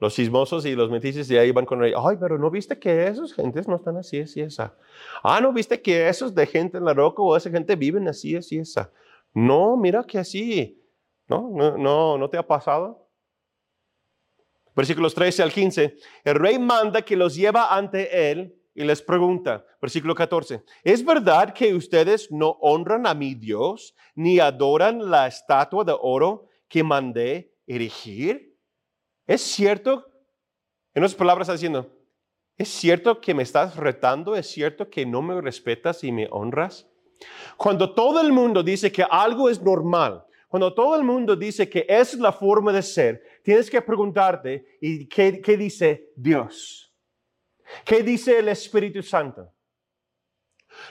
Los 0.02 0.16
chismosos 0.16 0.66
y 0.66 0.76
los 0.76 0.90
metiches 0.90 1.30
y 1.30 1.38
ahí 1.38 1.52
van 1.52 1.66
con 1.66 1.84
el 1.84 1.94
ay, 1.94 2.16
pero 2.18 2.38
¿no 2.38 2.50
viste 2.50 2.80
que 2.80 3.08
esos 3.08 3.34
gentes 3.34 3.68
no 3.68 3.76
están 3.76 3.98
así, 3.98 4.22
así, 4.22 4.40
esa? 4.40 4.78
Ah, 5.22 5.42
¿no 5.42 5.52
viste 5.52 5.82
que 5.82 6.08
esos 6.08 6.34
de 6.34 6.48
gente 6.48 6.78
en 6.78 6.86
la 6.86 6.94
roca 6.94 7.22
o 7.22 7.36
esa 7.36 7.50
gente 7.50 7.76
viven 7.76 8.08
así, 8.08 8.34
así, 8.38 8.60
esa? 8.60 8.94
No, 9.34 9.76
mira 9.76 10.06
que 10.06 10.18
así. 10.18 10.82
¿No? 11.28 11.52
¿No, 11.54 11.78
no, 11.78 12.18
no 12.18 12.30
te 12.30 12.38
ha 12.38 12.48
pasado? 12.48 13.09
Versículos 14.80 15.14
13 15.14 15.44
al 15.44 15.52
15. 15.52 15.98
El 16.24 16.36
rey 16.36 16.58
manda 16.58 17.02
que 17.02 17.18
los 17.18 17.36
lleva 17.36 17.76
ante 17.76 18.32
él 18.32 18.56
y 18.74 18.86
les 18.86 19.02
pregunta, 19.02 19.66
versículo 19.82 20.16
14, 20.16 20.64
¿es 20.86 21.04
verdad 21.04 21.54
que 21.54 21.76
ustedes 21.76 22.32
no 22.32 22.52
honran 22.62 23.06
a 23.06 23.14
mi 23.14 23.36
Dios 23.36 23.94
ni 24.16 24.40
adoran 24.40 25.12
la 25.12 25.28
estatua 25.28 25.84
de 25.84 25.94
oro 26.00 26.48
que 26.70 26.82
mandé 26.82 27.58
erigir? 27.68 28.58
¿Es 29.28 29.42
cierto? 29.42 30.06
En 30.94 31.04
otras 31.04 31.16
palabras 31.16 31.48
está 31.50 31.54
diciendo, 31.56 31.92
¿es 32.56 32.70
cierto 32.70 33.20
que 33.20 33.34
me 33.34 33.44
estás 33.44 33.76
retando? 33.76 34.34
¿Es 34.34 34.48
cierto 34.48 34.90
que 34.90 35.06
no 35.06 35.22
me 35.22 35.42
respetas 35.42 36.06
y 36.06 36.14
me 36.14 36.30
honras? 36.32 36.88
Cuando 37.58 37.94
todo 37.94 38.22
el 38.22 38.32
mundo 38.32 38.64
dice 38.64 38.94
que 38.94 39.04
algo 39.04 39.50
es 39.50 39.62
normal, 39.62 40.24
cuando 40.50 40.74
todo 40.74 40.96
el 40.96 41.04
mundo 41.04 41.36
dice 41.36 41.70
que 41.70 41.86
es 41.88 42.16
la 42.16 42.32
forma 42.32 42.74
de 42.74 42.82
ser, 42.82 43.24
tienes 43.44 43.70
que 43.70 43.80
preguntarte, 43.84 44.80
¿y 44.82 45.08
qué, 45.08 45.40
qué 45.40 45.56
dice 45.56 46.12
Dios? 46.16 46.92
¿Qué 47.86 48.02
dice 48.02 48.40
el 48.40 48.50
Espíritu 48.50 49.04
Santo? 49.04 49.54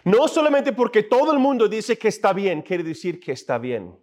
No 0.05 0.29
solamente 0.29 0.73
porque 0.73 1.03
todo 1.03 1.33
el 1.33 1.41
mundo 1.41 1.67
dice 1.67 1.99
que 1.99 2.07
está 2.07 2.33
bien, 2.33 2.63
quiere 2.63 2.85
decir 2.85 3.19
que 3.19 3.33
está 3.33 3.59
bien. 3.59 3.99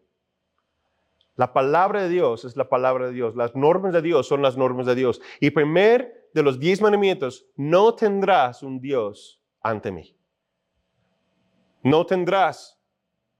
La 1.37 1.53
palabra 1.53 2.03
de 2.03 2.09
Dios 2.09 2.43
es 2.43 2.57
la 2.57 2.67
palabra 2.67 3.07
de 3.07 3.13
Dios. 3.13 3.33
Las 3.37 3.55
normas 3.55 3.93
de 3.93 4.01
Dios 4.01 4.27
son 4.27 4.41
las 4.41 4.57
normas 4.57 4.85
de 4.85 4.95
Dios. 4.95 5.21
Y 5.39 5.51
primer 5.51 6.29
de 6.33 6.43
los 6.43 6.59
diez 6.59 6.81
mandamientos, 6.81 7.45
no 7.55 7.95
tendrás 7.95 8.61
un 8.61 8.81
Dios 8.81 9.41
ante 9.61 9.89
mí. 9.89 10.17
No 11.81 12.05
tendrás 12.05 12.77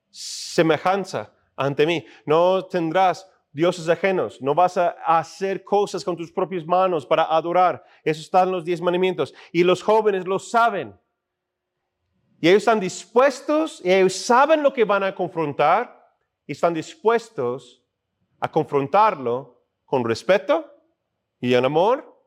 semejanza 0.10 1.35
ante 1.56 1.86
mí. 1.86 2.06
No 2.26 2.66
tendrás 2.66 3.30
dioses 3.52 3.88
ajenos. 3.88 4.42
No 4.42 4.54
vas 4.54 4.78
a 4.78 4.90
hacer 5.06 5.64
cosas 5.64 6.04
con 6.04 6.16
tus 6.18 6.32
propias 6.32 6.66
manos 6.66 7.06
para 7.06 7.24
adorar. 7.24 7.84
Eso 8.04 8.22
está 8.22 8.44
en 8.44 8.52
los 8.52 8.66
diez 8.66 8.82
mandamientos. 8.82 9.34
Y 9.52 9.64
los 9.64 9.82
jóvenes 9.82 10.28
lo 10.28 10.40
saben. 10.40 10.98
Y 12.42 12.50
ellos 12.50 12.64
están 12.64 12.80
dispuestos, 12.80 13.82
y 13.84 13.92
ellos 13.92 14.14
saben 14.14 14.62
lo 14.62 14.74
que 14.74 14.84
van 14.84 15.04
a 15.04 15.16
confrontar, 15.16 16.14
y 16.46 16.52
están 16.52 16.74
dispuestos 16.74 17.82
a 18.40 18.52
confrontarlo 18.52 19.64
con 19.86 20.04
respeto 20.04 20.70
y 21.40 21.54
en 21.54 21.66
amor, 21.66 22.20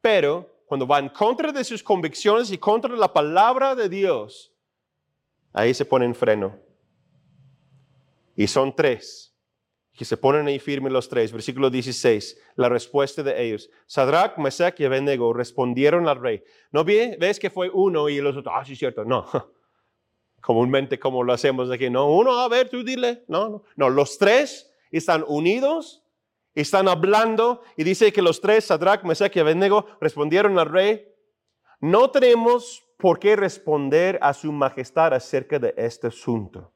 pero 0.00 0.62
cuando 0.66 0.86
va 0.86 0.98
en 0.98 1.08
contra 1.08 1.52
de 1.52 1.64
sus 1.64 1.82
convicciones 1.82 2.50
y 2.50 2.58
contra 2.58 2.94
la 2.96 3.12
palabra 3.12 3.74
de 3.74 3.88
Dios, 3.88 4.52
ahí 5.52 5.74
se 5.74 5.84
ponen 5.84 6.14
freno. 6.14 6.56
Y 8.40 8.46
son 8.46 8.74
tres 8.74 9.36
que 9.92 10.06
se 10.06 10.16
ponen 10.16 10.46
ahí 10.46 10.58
firmes 10.58 10.90
los 10.90 11.10
tres. 11.10 11.30
Versículo 11.30 11.68
16, 11.68 12.40
la 12.56 12.70
respuesta 12.70 13.22
de 13.22 13.44
ellos. 13.44 13.68
Sadrach, 13.86 14.38
Mesach 14.38 14.80
y 14.80 14.86
Abednego 14.86 15.34
respondieron 15.34 16.08
al 16.08 16.18
rey. 16.18 16.42
¿No 16.72 16.82
ves 16.82 17.38
que 17.38 17.50
fue 17.50 17.68
uno 17.68 18.08
y 18.08 18.18
los 18.18 18.34
otros? 18.34 18.54
Ah, 18.56 18.64
sí, 18.64 18.76
cierto. 18.76 19.04
No. 19.04 19.26
Comúnmente 20.40 20.98
como 20.98 21.22
lo 21.22 21.34
hacemos 21.34 21.70
aquí. 21.70 21.90
No, 21.90 22.10
uno, 22.10 22.40
a 22.40 22.48
ver, 22.48 22.70
tú 22.70 22.82
dile. 22.82 23.24
No, 23.28 23.50
no. 23.50 23.64
No, 23.76 23.90
los 23.90 24.16
tres 24.16 24.72
están 24.90 25.22
unidos, 25.28 26.02
están 26.54 26.88
hablando 26.88 27.60
y 27.76 27.84
dice 27.84 28.10
que 28.10 28.22
los 28.22 28.40
tres, 28.40 28.64
Sadrach, 28.64 29.04
Mesach 29.04 29.36
y 29.36 29.40
Abednego, 29.40 29.84
respondieron 30.00 30.58
al 30.58 30.70
rey, 30.70 31.06
no 31.78 32.10
tenemos 32.10 32.82
por 32.96 33.18
qué 33.18 33.36
responder 33.36 34.18
a 34.22 34.32
su 34.32 34.50
majestad 34.50 35.12
acerca 35.12 35.58
de 35.58 35.74
este 35.76 36.06
asunto. 36.06 36.72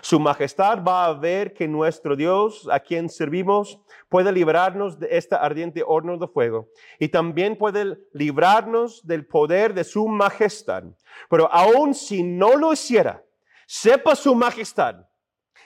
Su 0.00 0.18
majestad 0.20 0.82
va 0.82 1.06
a 1.06 1.14
ver 1.14 1.52
que 1.52 1.68
nuestro 1.68 2.16
Dios, 2.16 2.68
a 2.70 2.80
quien 2.80 3.08
servimos, 3.08 3.80
puede 4.08 4.32
librarnos 4.32 4.98
de 4.98 5.08
este 5.10 5.34
ardiente 5.34 5.82
horno 5.86 6.16
de 6.18 6.28
fuego 6.28 6.68
y 6.98 7.08
también 7.08 7.56
puede 7.56 7.98
librarnos 8.12 9.06
del 9.06 9.26
poder 9.26 9.74
de 9.74 9.84
su 9.84 10.06
majestad. 10.08 10.84
Pero 11.28 11.52
aun 11.52 11.94
si 11.94 12.22
no 12.22 12.56
lo 12.56 12.72
hiciera, 12.72 13.24
sepa 13.66 14.14
su 14.14 14.34
majestad 14.34 15.06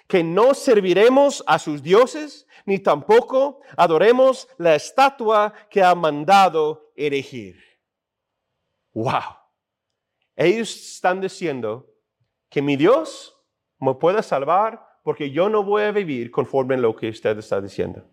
que 0.09 0.25
no 0.25 0.55
serviremos 0.55 1.45
a 1.47 1.59
sus 1.59 1.83
dioses, 1.83 2.47
ni 2.65 2.79
tampoco 2.79 3.61
adoremos 3.77 4.49
la 4.57 4.75
estatua 4.75 5.53
que 5.69 5.83
ha 5.83 5.95
mandado 5.95 6.91
erigir. 6.97 7.57
Wow. 8.95 9.37
Ellos 10.35 10.75
están 10.75 11.21
diciendo 11.21 11.87
que 12.49 12.63
mi 12.63 12.77
Dios 12.77 13.38
me 13.79 13.95
puede 13.95 14.23
salvar 14.23 14.87
porque 15.03 15.31
yo 15.31 15.49
no 15.49 15.63
voy 15.63 15.83
a 15.83 15.93
vivir 15.93 16.31
conforme 16.31 16.75
a 16.75 16.79
lo 16.79 16.95
que 16.95 17.09
usted 17.09 17.39
está 17.39 17.61
diciendo. 17.61 18.05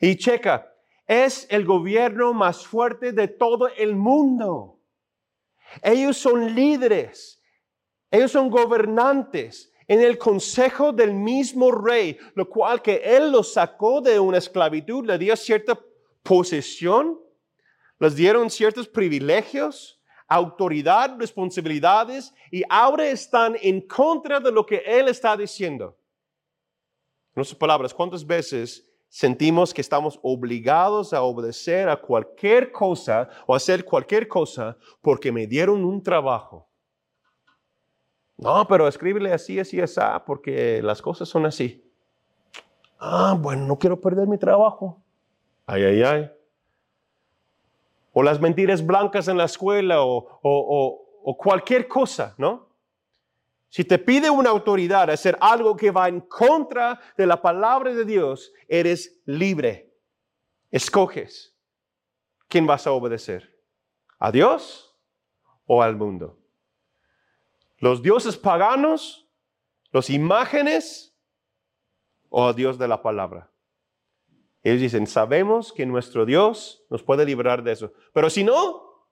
Y 0.00 0.16
checa, 0.16 0.72
es 1.06 1.46
el 1.50 1.64
gobierno 1.64 2.32
más 2.32 2.66
fuerte 2.66 3.12
de 3.12 3.28
todo 3.28 3.68
el 3.68 3.96
mundo. 3.96 4.78
Ellos 5.82 6.16
son 6.16 6.54
líderes, 6.54 7.42
ellos 8.10 8.32
son 8.32 8.50
gobernantes, 8.50 9.72
en 9.88 10.00
el 10.00 10.18
consejo 10.18 10.92
del 10.92 11.14
mismo 11.14 11.70
rey, 11.70 12.18
lo 12.34 12.48
cual 12.48 12.82
que 12.82 12.96
él 13.04 13.30
los 13.30 13.52
sacó 13.52 14.00
de 14.00 14.18
una 14.18 14.38
esclavitud, 14.38 15.06
le 15.06 15.16
dio 15.18 15.36
cierta 15.36 15.78
posesión, 16.22 17.20
les 17.98 18.16
dieron 18.16 18.50
ciertos 18.50 18.88
privilegios, 18.88 19.95
autoridad, 20.28 21.16
responsabilidades 21.18 22.34
y 22.50 22.62
ahora 22.68 23.06
están 23.08 23.56
en 23.60 23.80
contra 23.80 24.40
de 24.40 24.50
lo 24.50 24.64
que 24.66 24.82
Él 24.86 25.08
está 25.08 25.36
diciendo. 25.36 25.96
En 27.34 27.42
otras 27.42 27.54
palabras, 27.54 27.94
¿cuántas 27.94 28.26
veces 28.26 28.88
sentimos 29.08 29.72
que 29.72 29.80
estamos 29.80 30.18
obligados 30.22 31.12
a 31.12 31.22
obedecer 31.22 31.88
a 31.88 32.00
cualquier 32.00 32.72
cosa 32.72 33.28
o 33.46 33.54
hacer 33.54 33.84
cualquier 33.84 34.26
cosa 34.26 34.76
porque 35.00 35.30
me 35.30 35.46
dieron 35.46 35.84
un 35.84 36.02
trabajo? 36.02 36.68
No, 38.38 38.66
pero 38.68 38.86
escríbele 38.86 39.32
así, 39.32 39.58
así, 39.58 39.80
así, 39.80 40.00
porque 40.26 40.82
las 40.82 41.00
cosas 41.00 41.28
son 41.28 41.46
así. 41.46 41.82
Ah, 42.98 43.36
bueno, 43.38 43.66
no 43.66 43.78
quiero 43.78 44.00
perder 44.00 44.26
mi 44.26 44.38
trabajo. 44.38 45.02
Ay, 45.66 45.84
ay, 45.84 46.02
ay. 46.02 46.30
O 48.18 48.22
las 48.22 48.40
mentiras 48.40 48.84
blancas 48.84 49.28
en 49.28 49.36
la 49.36 49.44
escuela 49.44 50.00
o, 50.00 50.40
o 50.42 51.36
cualquier 51.36 51.86
cosa, 51.86 52.34
¿no? 52.38 52.66
Si 53.68 53.84
te 53.84 53.98
pide 53.98 54.30
una 54.30 54.48
autoridad 54.48 55.10
hacer 55.10 55.36
algo 55.38 55.76
que 55.76 55.90
va 55.90 56.08
en 56.08 56.22
contra 56.22 56.98
de 57.18 57.26
la 57.26 57.42
palabra 57.42 57.92
de 57.92 58.06
Dios, 58.06 58.54
eres 58.68 59.20
libre. 59.26 59.92
Escoges. 60.70 61.54
¿Quién 62.48 62.66
vas 62.66 62.86
a 62.86 62.92
obedecer? 62.92 63.54
¿A 64.18 64.32
Dios 64.32 64.96
o 65.66 65.82
al 65.82 65.94
mundo? 65.94 66.38
¿Los 67.80 68.00
dioses 68.00 68.38
paganos? 68.38 69.28
¿Los 69.90 70.08
imágenes? 70.08 71.14
¿O 72.30 72.46
a 72.46 72.52
Dios 72.54 72.78
de 72.78 72.88
la 72.88 73.02
palabra? 73.02 73.50
Ellos 74.66 74.80
dicen, 74.80 75.06
sabemos 75.06 75.72
que 75.72 75.86
nuestro 75.86 76.26
Dios 76.26 76.84
nos 76.90 77.00
puede 77.00 77.24
librar 77.24 77.62
de 77.62 77.70
eso. 77.70 77.92
Pero 78.12 78.28
si 78.28 78.42
no, 78.42 79.06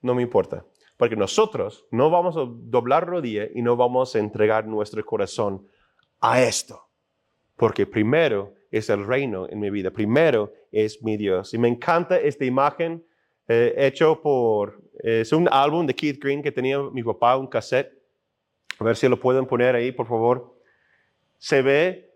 no 0.00 0.14
me 0.14 0.22
importa. 0.22 0.64
Porque 0.96 1.16
nosotros 1.16 1.88
no 1.90 2.08
vamos 2.08 2.36
a 2.36 2.46
doblar 2.46 3.04
rodilla 3.04 3.48
y 3.52 3.62
no 3.62 3.76
vamos 3.76 4.14
a 4.14 4.20
entregar 4.20 4.64
nuestro 4.68 5.04
corazón 5.04 5.66
a 6.20 6.40
esto. 6.40 6.88
Porque 7.56 7.84
primero 7.84 8.54
es 8.70 8.88
el 8.88 9.04
reino 9.04 9.48
en 9.48 9.58
mi 9.58 9.70
vida. 9.70 9.90
Primero 9.90 10.52
es 10.70 11.02
mi 11.02 11.16
Dios. 11.16 11.52
Y 11.52 11.58
me 11.58 11.66
encanta 11.66 12.16
esta 12.20 12.44
imagen 12.44 13.04
eh, 13.48 13.74
hecho 13.76 14.22
por, 14.22 14.80
es 15.00 15.32
un 15.32 15.48
álbum 15.50 15.84
de 15.84 15.94
Keith 15.94 16.22
Green 16.22 16.44
que 16.44 16.52
tenía 16.52 16.80
mi 16.80 17.02
papá, 17.02 17.36
un 17.36 17.48
cassette. 17.48 17.92
A 18.78 18.84
ver 18.84 18.94
si 18.94 19.08
lo 19.08 19.18
pueden 19.18 19.46
poner 19.46 19.74
ahí, 19.74 19.90
por 19.90 20.06
favor. 20.06 20.60
Se 21.38 21.60
ve 21.60 22.15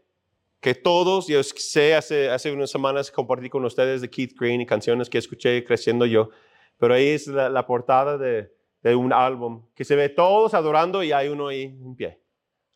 que 0.60 0.74
todos, 0.74 1.26
yo 1.26 1.42
sé, 1.42 1.94
hace, 1.94 2.28
hace 2.28 2.52
unas 2.52 2.70
semanas 2.70 3.10
compartí 3.10 3.48
con 3.48 3.64
ustedes 3.64 4.00
de 4.00 4.10
Keith 4.10 4.38
Green 4.38 4.60
y 4.60 4.66
canciones 4.66 5.08
que 5.08 5.18
escuché 5.18 5.64
creciendo 5.64 6.06
yo, 6.06 6.30
pero 6.78 6.94
ahí 6.94 7.08
es 7.08 7.26
la 7.26 7.66
portada 7.66 8.18
de, 8.18 8.52
de 8.82 8.94
un 8.94 9.12
álbum, 9.12 9.66
que 9.74 9.84
se 9.84 9.96
ve 9.96 10.08
todos 10.08 10.54
adorando 10.54 11.02
y 11.02 11.12
hay 11.12 11.28
uno 11.28 11.48
ahí 11.48 11.62
en 11.62 11.94
pie, 11.94 12.20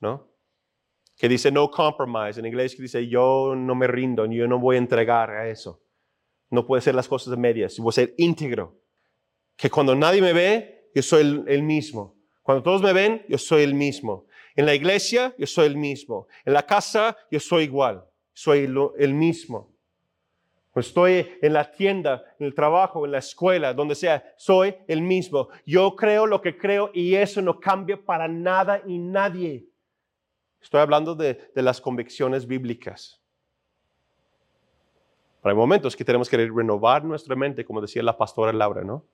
¿no? 0.01 0.29
Que 1.16 1.29
dice 1.29 1.51
no 1.51 1.70
compromise, 1.70 2.40
en 2.40 2.47
inglés 2.47 2.75
que 2.75 2.83
dice 2.83 3.07
yo 3.07 3.55
no 3.57 3.75
me 3.75 3.87
rindo, 3.87 4.27
yo 4.27 4.47
no 4.47 4.59
voy 4.59 4.77
a 4.77 4.79
entregar 4.79 5.31
a 5.31 5.49
eso. 5.49 5.81
No 6.51 6.66
puede 6.66 6.83
ser 6.83 6.94
las 6.94 7.09
cosas 7.09 7.31
de 7.31 7.37
medias, 7.37 7.79
voy 7.79 7.90
a 7.90 7.92
ser 7.92 8.14
íntegro. 8.18 8.81
Que 9.57 9.70
cuando 9.70 9.94
nadie 9.94 10.20
me 10.20 10.33
ve, 10.33 10.90
yo 10.94 11.03
soy 11.03 11.23
el, 11.23 11.44
el 11.47 11.62
mismo. 11.62 12.16
Cuando 12.42 12.62
todos 12.62 12.83
me 12.83 12.92
ven, 12.92 13.25
yo 13.29 13.38
soy 13.38 13.62
el 13.62 13.75
mismo. 13.75 14.27
En 14.56 14.66
la 14.66 14.74
iglesia, 14.74 15.34
yo 15.38 15.46
soy 15.46 15.66
el 15.66 15.76
mismo. 15.76 16.28
En 16.44 16.52
la 16.52 16.64
casa, 16.64 17.16
yo 17.30 17.40
soy 17.40 17.64
igual. 17.64 18.04
Soy 18.32 18.68
el 18.98 19.14
mismo 19.14 19.74
estoy 20.80 21.26
en 21.40 21.52
la 21.52 21.70
tienda, 21.70 22.24
en 22.38 22.46
el 22.46 22.54
trabajo, 22.54 23.04
en 23.04 23.12
la 23.12 23.18
escuela, 23.18 23.72
donde 23.72 23.94
sea, 23.94 24.34
soy 24.36 24.74
el 24.88 25.02
mismo. 25.02 25.48
Yo 25.64 25.94
creo 25.94 26.26
lo 26.26 26.40
que 26.40 26.56
creo 26.56 26.90
y 26.92 27.14
eso 27.14 27.40
no 27.40 27.60
cambia 27.60 27.96
para 28.02 28.26
nada 28.28 28.82
y 28.86 28.98
nadie. 28.98 29.66
Estoy 30.60 30.80
hablando 30.80 31.14
de, 31.14 31.50
las 31.54 31.80
convicciones 31.80 32.46
bíblicas. 32.46 33.20
Pero 35.42 35.50
hay 35.50 35.56
momentos 35.56 35.94
que 35.94 36.04
tenemos 36.04 36.28
que 36.28 36.38
renovar 36.38 37.04
nuestra 37.04 37.36
mente, 37.36 37.64
como 37.64 37.80
decía 37.80 38.02
la 38.02 38.16
pastora 38.16 38.52
Laura, 38.52 38.82
¿no? 38.82 39.04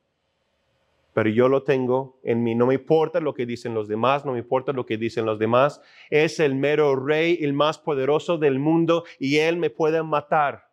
Pero 1.13 1.29
yo 1.31 1.49
lo 1.49 1.63
tengo 1.65 2.21
en 2.23 2.43
mí. 2.43 2.55
No 2.55 2.67
me 2.67 2.75
importa 2.75 3.21
lo 3.21 3.35
que 3.35 3.47
dicen 3.47 3.75
los 3.75 3.89
demás, 3.89 4.25
no 4.25 4.33
me 4.33 4.39
importa 4.39 4.73
lo 4.73 4.87
que 4.87 4.97
dicen 4.97 5.27
los 5.27 5.39
demás. 5.39 5.81
Es 6.09 6.41
el 6.41 6.55
mero 6.55 6.97
rey, 6.97 7.39
el 7.41 7.53
más 7.53 7.79
poderoso 7.79 8.39
del 8.39 8.59
mundo 8.59 9.05
y 9.19 9.39
él 9.39 9.57
me 9.57 9.71
puede 9.71 10.03
matar 10.03 10.71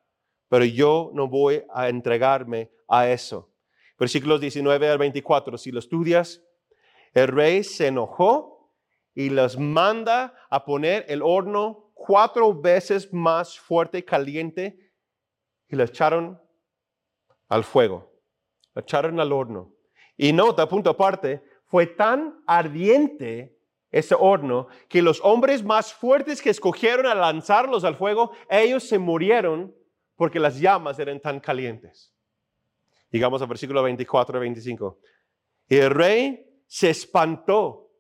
pero 0.49 0.65
yo 0.65 1.11
no 1.13 1.27
voy 1.27 1.63
a 1.73 1.89
entregarme 1.89 2.71
a 2.87 3.09
eso. 3.09 3.51
Versículos 3.99 4.39
19 4.39 4.89
al 4.89 4.97
24, 4.97 5.57
si 5.57 5.71
lo 5.71 5.79
estudias, 5.79 6.43
el 7.13 7.27
rey 7.27 7.63
se 7.63 7.87
enojó 7.87 8.73
y 9.13 9.29
los 9.29 9.57
manda 9.57 10.35
a 10.49 10.63
poner 10.63 11.05
el 11.09 11.21
horno 11.23 11.91
cuatro 11.93 12.53
veces 12.53 13.11
más 13.11 13.59
fuerte 13.59 13.99
y 13.99 14.03
caliente 14.03 14.93
y 15.67 15.75
lo 15.75 15.83
echaron 15.83 16.39
al 17.49 17.63
fuego, 17.63 18.13
lo 18.73 18.81
echaron 18.81 19.19
al 19.19 19.33
horno. 19.33 19.73
Y 20.17 20.33
nota, 20.33 20.67
punto 20.67 20.89
aparte, 20.89 21.43
fue 21.65 21.85
tan 21.85 22.41
ardiente 22.47 23.55
ese 23.91 24.15
horno 24.17 24.67
que 24.89 25.01
los 25.01 25.21
hombres 25.23 25.63
más 25.63 25.93
fuertes 25.93 26.41
que 26.41 26.49
escogieron 26.49 27.05
a 27.05 27.15
lanzarlos 27.15 27.83
al 27.83 27.95
fuego, 27.95 28.31
ellos 28.49 28.83
se 28.83 28.97
murieron 28.99 29.73
porque 30.15 30.39
las 30.39 30.59
llamas 30.59 30.99
eran 30.99 31.19
tan 31.19 31.39
calientes. 31.39 32.13
Llegamos 33.11 33.41
al 33.41 33.47
versículo 33.47 33.83
24 33.83 34.37
y 34.37 34.41
25. 34.41 34.99
Y 35.69 35.77
el 35.77 35.91
rey 35.91 36.45
se 36.65 36.89
espantó. 36.89 37.91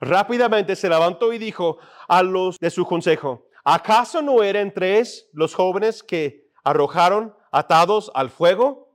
Rápidamente 0.00 0.76
se 0.76 0.88
levantó 0.88 1.32
y 1.32 1.38
dijo 1.38 1.78
a 2.06 2.22
los 2.22 2.56
de 2.58 2.70
su 2.70 2.86
consejo, 2.86 3.46
¿acaso 3.64 4.22
no 4.22 4.42
eran 4.42 4.72
tres 4.72 5.28
los 5.32 5.54
jóvenes 5.54 6.02
que 6.02 6.48
arrojaron 6.62 7.34
atados 7.50 8.10
al 8.14 8.30
fuego? 8.30 8.87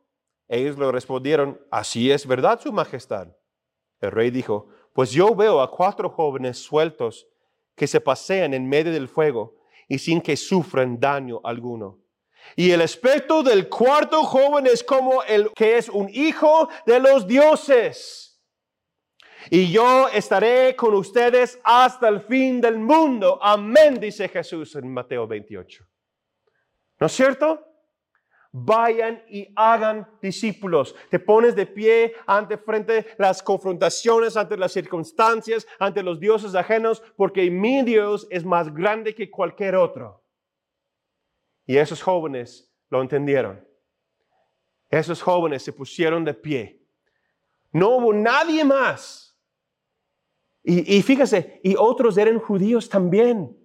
Ellos 0.47 0.77
le 0.77 0.91
respondieron, 0.91 1.59
así 1.71 2.11
es 2.11 2.27
verdad, 2.27 2.59
su 2.59 2.71
majestad. 2.71 3.27
El 3.99 4.11
rey 4.11 4.29
dijo, 4.29 4.67
pues 4.93 5.11
yo 5.11 5.33
veo 5.33 5.61
a 5.61 5.71
cuatro 5.71 6.09
jóvenes 6.09 6.57
sueltos 6.57 7.27
que 7.75 7.87
se 7.87 8.01
pasean 8.01 8.53
en 8.53 8.67
medio 8.67 8.91
del 8.91 9.07
fuego 9.07 9.55
y 9.87 9.97
sin 9.97 10.21
que 10.21 10.37
sufran 10.37 10.99
daño 10.99 11.41
alguno. 11.43 11.99
Y 12.55 12.71
el 12.71 12.81
aspecto 12.81 13.41
del 13.41 13.69
cuarto 13.69 14.23
joven 14.23 14.67
es 14.67 14.83
como 14.83 15.23
el 15.23 15.51
que 15.53 15.77
es 15.77 15.89
un 15.89 16.09
hijo 16.13 16.69
de 16.85 16.99
los 16.99 17.25
dioses. 17.25 18.41
Y 19.49 19.71
yo 19.71 20.07
estaré 20.09 20.75
con 20.75 20.93
ustedes 20.93 21.59
hasta 21.63 22.07
el 22.07 22.21
fin 22.21 22.61
del 22.61 22.79
mundo. 22.79 23.39
Amén, 23.41 23.99
dice 23.99 24.29
Jesús 24.29 24.75
en 24.75 24.91
Mateo 24.91 25.27
28. 25.27 25.85
¿No 26.99 27.07
es 27.07 27.13
cierto? 27.13 27.72
Vayan 28.55 29.23
y 29.27 29.51
hagan 29.55 30.07
discípulos. 30.21 30.95
Te 31.09 31.17
pones 31.17 31.55
de 31.55 31.65
pie 31.65 32.13
ante 32.27 32.55
frente 32.55 33.07
las 33.17 33.41
confrontaciones, 33.41 34.37
ante 34.37 34.55
las 34.55 34.71
circunstancias, 34.71 35.65
ante 35.79 36.03
los 36.03 36.19
dioses 36.19 36.53
ajenos, 36.53 37.01
porque 37.17 37.49
mi 37.49 37.81
Dios 37.81 38.27
es 38.29 38.45
más 38.45 38.71
grande 38.71 39.15
que 39.15 39.31
cualquier 39.31 39.75
otro. 39.75 40.23
Y 41.65 41.77
esos 41.77 42.03
jóvenes 42.03 42.71
lo 42.89 43.01
entendieron. 43.01 43.67
Esos 44.87 45.19
jóvenes 45.19 45.63
se 45.63 45.73
pusieron 45.73 46.23
de 46.23 46.35
pie. 46.35 46.85
No 47.71 47.97
hubo 47.97 48.13
nadie 48.13 48.63
más. 48.63 49.35
Y, 50.61 51.01
fíjese, 51.01 51.59
y 51.63 51.75
otros 51.75 52.17
eran 52.17 52.37
judíos 52.37 52.87
también. 52.87 53.57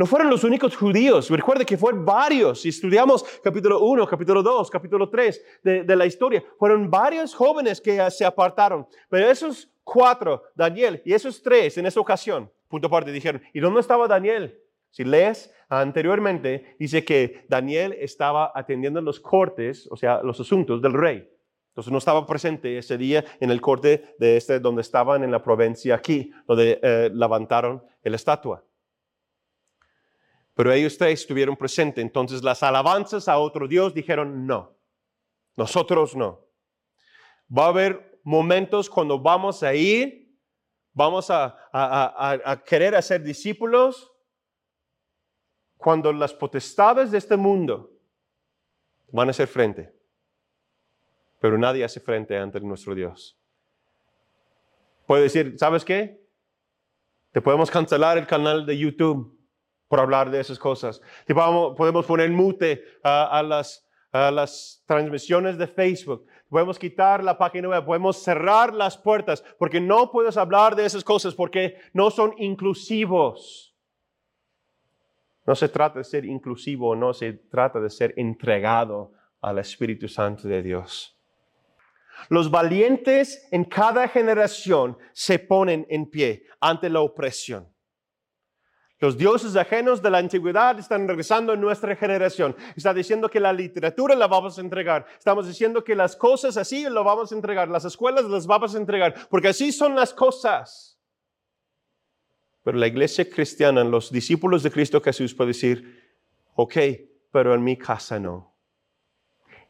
No 0.00 0.06
fueron 0.06 0.30
los 0.30 0.44
únicos 0.44 0.74
judíos. 0.74 1.28
Recuerde 1.28 1.66
que 1.66 1.76
fueron 1.76 2.06
varios. 2.06 2.62
Si 2.62 2.70
estudiamos 2.70 3.22
capítulo 3.44 3.80
1, 3.80 4.06
capítulo 4.06 4.42
2, 4.42 4.70
capítulo 4.70 5.10
3 5.10 5.44
de, 5.62 5.84
de, 5.84 5.94
la 5.94 6.06
historia, 6.06 6.42
fueron 6.58 6.90
varios 6.90 7.34
jóvenes 7.34 7.82
que 7.82 8.10
se 8.10 8.24
apartaron. 8.24 8.86
Pero 9.10 9.30
esos 9.30 9.70
cuatro, 9.84 10.44
Daniel, 10.54 11.02
y 11.04 11.12
esos 11.12 11.42
tres 11.42 11.76
en 11.76 11.84
esa 11.84 12.00
ocasión, 12.00 12.50
punto 12.66 12.86
aparte, 12.86 13.12
dijeron, 13.12 13.42
¿y 13.52 13.60
dónde 13.60 13.80
estaba 13.80 14.08
Daniel? 14.08 14.58
Si 14.88 15.04
lees 15.04 15.52
anteriormente, 15.68 16.76
dice 16.78 17.04
que 17.04 17.44
Daniel 17.46 17.94
estaba 18.00 18.52
atendiendo 18.54 19.02
los 19.02 19.20
cortes, 19.20 19.86
o 19.90 19.98
sea, 19.98 20.22
los 20.22 20.40
asuntos 20.40 20.80
del 20.80 20.94
rey. 20.94 21.28
Entonces 21.72 21.92
no 21.92 21.98
estaba 21.98 22.26
presente 22.26 22.78
ese 22.78 22.96
día 22.96 23.22
en 23.38 23.50
el 23.50 23.60
corte 23.60 24.14
de 24.18 24.38
este, 24.38 24.60
donde 24.60 24.80
estaban 24.80 25.24
en 25.24 25.30
la 25.30 25.42
provincia 25.42 25.94
aquí, 25.94 26.32
donde 26.46 26.80
eh, 26.82 27.10
levantaron 27.12 27.82
la 28.02 28.16
estatua. 28.16 28.64
Pero 30.60 30.74
ellos 30.74 30.98
tres 30.98 31.22
estuvieron 31.22 31.56
presentes. 31.56 32.02
Entonces 32.02 32.42
las 32.42 32.62
alabanzas 32.62 33.28
a 33.28 33.38
otro 33.38 33.66
Dios 33.66 33.94
dijeron 33.94 34.46
no. 34.46 34.76
Nosotros 35.56 36.14
no. 36.14 36.46
Va 37.50 37.64
a 37.64 37.68
haber 37.68 38.20
momentos 38.24 38.90
cuando 38.90 39.18
vamos 39.18 39.62
a 39.62 39.72
ir, 39.72 40.30
vamos 40.92 41.30
a, 41.30 42.62
querer 42.66 42.94
hacer 42.94 43.22
discípulos 43.22 44.12
cuando 45.78 46.12
las 46.12 46.34
potestades 46.34 47.10
de 47.10 47.16
este 47.16 47.38
mundo 47.38 47.90
van 49.12 49.30
a 49.30 49.32
ser 49.32 49.48
frente. 49.48 49.90
pero 51.40 51.56
nadie 51.56 51.84
hace 51.84 52.00
frente 52.00 52.36
ante 52.36 52.60
nuestro 52.60 52.94
Dios. 52.94 53.34
Puede 55.06 55.22
decir, 55.22 55.54
¿sabes 55.58 55.86
qué? 55.86 56.22
Te 57.32 57.40
podemos 57.40 57.70
cancelar 57.70 58.18
el 58.18 58.26
canal 58.26 58.66
de 58.66 58.76
YouTube 58.76 59.39
por 59.90 59.98
hablar 59.98 60.30
de 60.30 60.38
esas 60.38 60.56
cosas. 60.56 61.02
Podemos 61.26 62.06
poner 62.06 62.30
mute 62.30 62.84
a, 63.02 63.42
las, 63.42 63.84
a 64.12 64.30
las 64.30 64.84
transmisiones 64.86 65.58
de 65.58 65.66
Facebook. 65.66 66.24
Podemos 66.48 66.78
quitar 66.78 67.24
la 67.24 67.36
página 67.36 67.68
web, 67.68 67.84
podemos 67.84 68.22
cerrar 68.22 68.72
las 68.72 68.96
puertas, 68.96 69.42
porque 69.58 69.80
no 69.80 70.12
puedes 70.12 70.36
hablar 70.36 70.76
de 70.76 70.86
esas 70.86 71.02
cosas 71.02 71.34
porque 71.34 71.74
no 71.92 72.12
son 72.12 72.32
inclusivos. 72.38 73.74
No 75.44 75.56
se 75.56 75.68
trata 75.68 75.98
de 75.98 76.04
ser 76.04 76.24
inclusivo, 76.24 76.94
no 76.94 77.12
se 77.12 77.32
trata 77.32 77.80
de 77.80 77.90
ser 77.90 78.14
entregado 78.16 79.10
al 79.40 79.58
Espíritu 79.58 80.06
Santo 80.06 80.46
de 80.46 80.62
Dios. 80.62 81.18
Los 82.28 82.48
valientes 82.48 83.48
en 83.50 83.64
cada 83.64 84.06
generación 84.06 84.96
se 85.12 85.40
ponen 85.40 85.84
en 85.90 86.08
pie 86.08 86.44
ante 86.60 86.88
la 86.88 87.00
opresión. 87.00 87.69
Los 89.00 89.16
dioses 89.16 89.56
ajenos 89.56 90.02
de 90.02 90.10
la 90.10 90.18
antigüedad 90.18 90.78
están 90.78 91.08
regresando 91.08 91.54
en 91.54 91.60
nuestra 91.62 91.96
generación. 91.96 92.54
Está 92.76 92.92
diciendo 92.92 93.30
que 93.30 93.40
la 93.40 93.50
literatura 93.50 94.14
la 94.14 94.26
vamos 94.26 94.58
a 94.58 94.60
entregar. 94.60 95.06
Estamos 95.16 95.46
diciendo 95.46 95.82
que 95.82 95.94
las 95.94 96.14
cosas 96.14 96.58
así 96.58 96.84
lo 96.84 97.02
vamos 97.02 97.32
a 97.32 97.34
entregar. 97.34 97.68
Las 97.68 97.86
escuelas 97.86 98.26
las 98.26 98.46
vamos 98.46 98.74
a 98.74 98.78
entregar. 98.78 99.14
Porque 99.30 99.48
así 99.48 99.72
son 99.72 99.96
las 99.96 100.12
cosas. 100.12 101.00
Pero 102.62 102.76
la 102.76 102.88
iglesia 102.88 103.28
cristiana, 103.28 103.82
los 103.84 104.12
discípulos 104.12 104.62
de 104.62 104.70
Cristo 104.70 105.00
Jesús 105.00 105.34
puede 105.34 105.48
decir, 105.48 105.98
ok, 106.54 106.76
pero 107.32 107.54
en 107.54 107.64
mi 107.64 107.78
casa 107.78 108.20
no. 108.20 108.54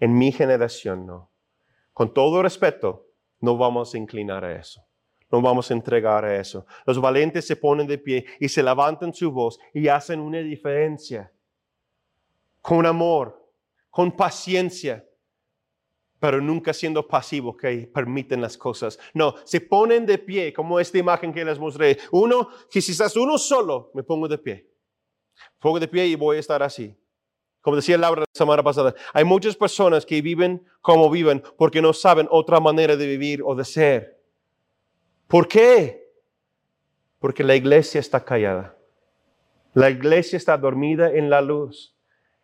En 0.01 0.19
mi 0.19 0.33
generación 0.33 1.07
no. 1.07 1.31
Con 1.93 2.13
todo 2.13 2.43
respeto, 2.43 3.07
no 3.39 3.57
vamos 3.57 3.95
a 3.95 3.99
inclinar 3.99 4.45
a 4.45 4.59
eso. 4.59 4.85
No 5.31 5.41
vamos 5.41 5.71
a 5.71 5.75
entregar 5.75 6.25
a 6.25 6.37
eso. 6.37 6.67
Los 6.85 7.01
valientes 7.01 7.47
se 7.47 7.57
ponen 7.57 7.87
de 7.87 7.99
pie 7.99 8.27
y 8.41 8.49
se 8.49 8.63
levantan 8.63 9.15
su 9.15 9.31
voz 9.31 9.59
y 9.73 9.87
hacen 9.89 10.21
una 10.21 10.39
diferencia. 10.39 11.33
Con 12.61 12.85
amor, 12.85 13.49
con 13.91 14.13
paciencia, 14.13 15.07
pero 16.19 16.41
nunca 16.41 16.73
siendo 16.73 17.07
pasivos 17.07 17.57
que 17.57 17.91
permiten 17.93 18.41
las 18.41 18.59
cosas. 18.59 18.99
No, 19.15 19.35
se 19.45 19.61
ponen 19.61 20.05
de 20.05 20.19
pie, 20.19 20.53
como 20.53 20.79
esta 20.79 20.99
imagen 20.99 21.33
que 21.33 21.45
les 21.45 21.59
mostré. 21.59 21.99
Uno, 22.11 22.49
que 22.71 22.81
estás 22.81 23.17
uno 23.17 23.39
solo, 23.39 23.91
me 23.95 24.03
pongo 24.03 24.29
de 24.29 24.37
pie. 24.37 24.69
Pongo 25.59 25.81
de 25.81 25.89
pie 25.89 26.07
y 26.07 26.17
voy 26.17 26.37
a 26.37 26.41
estar 26.41 26.63
así. 26.63 26.95
Como 27.63 27.77
decía 27.77 27.97
Laura 27.97 28.21
la 28.21 28.27
semana 28.33 28.63
pasada, 28.63 28.95
hay 29.13 29.25
muchas 29.25 29.57
personas 29.57 30.05
que 30.05 30.21
viven 30.21 30.67
como 30.81 31.11
viven 31.11 31.43
porque 31.57 31.81
no 31.81 31.93
saben 31.93 32.27
otra 32.31 32.61
manera 32.61 32.97
de 32.97 33.07
vivir 33.07 33.43
o 33.45 33.55
de 33.55 33.65
ser. 33.65 34.20
¿Por 35.31 35.47
qué? 35.47 36.11
Porque 37.21 37.45
la 37.45 37.55
iglesia 37.55 38.01
está 38.01 38.25
callada. 38.25 38.77
La 39.75 39.89
iglesia 39.89 40.37
está 40.37 40.59
dormida 40.59 41.09
en 41.09 41.31
la 41.31 41.41
luz. 41.41 41.97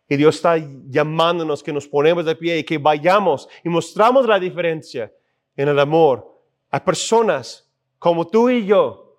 Y 0.07 0.15
Dios 0.15 0.37
está 0.37 0.55
llamándonos 0.87 1.61
que 1.61 1.73
nos 1.73 1.85
ponemos 1.85 2.23
de 2.23 2.33
pie 2.37 2.59
y 2.59 2.63
que 2.63 2.77
vayamos 2.77 3.49
y 3.61 3.67
mostramos 3.67 4.25
la 4.25 4.39
diferencia 4.39 5.11
en 5.57 5.67
el 5.67 5.77
amor 5.79 6.33
a 6.71 6.81
personas 6.81 7.69
como 7.99 8.25
tú 8.25 8.49
y 8.49 8.65
yo 8.65 9.17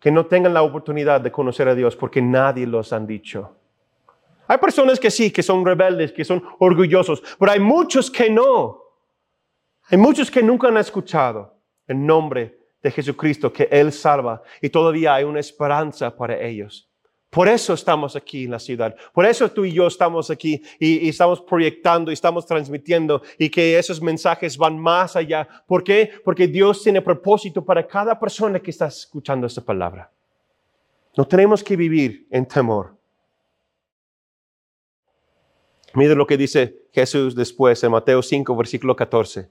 que 0.00 0.10
no 0.10 0.24
tengan 0.24 0.54
la 0.54 0.62
oportunidad 0.62 1.20
de 1.20 1.30
conocer 1.30 1.68
a 1.68 1.74
Dios 1.74 1.94
porque 1.94 2.22
nadie 2.22 2.66
los 2.66 2.90
han 2.94 3.06
dicho. 3.06 3.54
Hay 4.46 4.56
personas 4.56 4.98
que 4.98 5.10
sí, 5.10 5.30
que 5.30 5.42
son 5.42 5.62
rebeldes, 5.62 6.10
que 6.12 6.24
son 6.24 6.42
orgullosos, 6.58 7.22
pero 7.38 7.52
hay 7.52 7.60
muchos 7.60 8.10
que 8.10 8.30
no. 8.30 8.82
Hay 9.90 9.98
muchos 9.98 10.30
que 10.30 10.42
nunca 10.42 10.68
han 10.68 10.78
escuchado 10.78 11.53
en 11.86 12.06
nombre 12.06 12.58
de 12.82 12.90
Jesucristo, 12.90 13.52
que 13.52 13.68
Él 13.70 13.92
salva 13.92 14.42
y 14.60 14.68
todavía 14.68 15.14
hay 15.14 15.24
una 15.24 15.40
esperanza 15.40 16.14
para 16.14 16.40
ellos. 16.40 16.88
Por 17.34 17.48
eso 17.48 17.74
estamos 17.74 18.14
aquí 18.14 18.44
en 18.44 18.52
la 18.52 18.60
ciudad. 18.60 18.94
Por 19.12 19.26
eso 19.26 19.50
tú 19.50 19.64
y 19.64 19.72
yo 19.72 19.88
estamos 19.88 20.30
aquí 20.30 20.62
y, 20.78 21.08
estamos 21.08 21.40
proyectando 21.40 22.12
y 22.12 22.14
estamos 22.14 22.46
transmitiendo 22.46 23.22
y 23.36 23.50
que 23.50 23.76
esos 23.76 24.00
mensajes 24.00 24.56
van 24.56 24.78
más 24.78 25.16
allá. 25.16 25.48
¿Por 25.66 25.82
qué? 25.82 26.12
Porque 26.24 26.46
Dios 26.46 26.80
tiene 26.84 27.02
propósito 27.02 27.64
para 27.64 27.84
cada 27.84 28.20
persona 28.20 28.60
que 28.60 28.70
está 28.70 28.86
escuchando 28.86 29.48
esta 29.48 29.62
palabra. 29.62 30.12
No 31.16 31.26
tenemos 31.26 31.64
que 31.64 31.74
vivir 31.74 32.28
en 32.30 32.46
temor. 32.46 32.96
Mire 35.94 36.14
lo 36.14 36.28
que 36.28 36.36
dice 36.36 36.86
Jesús 36.92 37.34
después 37.34 37.82
en 37.82 37.90
Mateo 37.90 38.22
5, 38.22 38.56
versículo 38.56 38.94
14. 38.94 39.50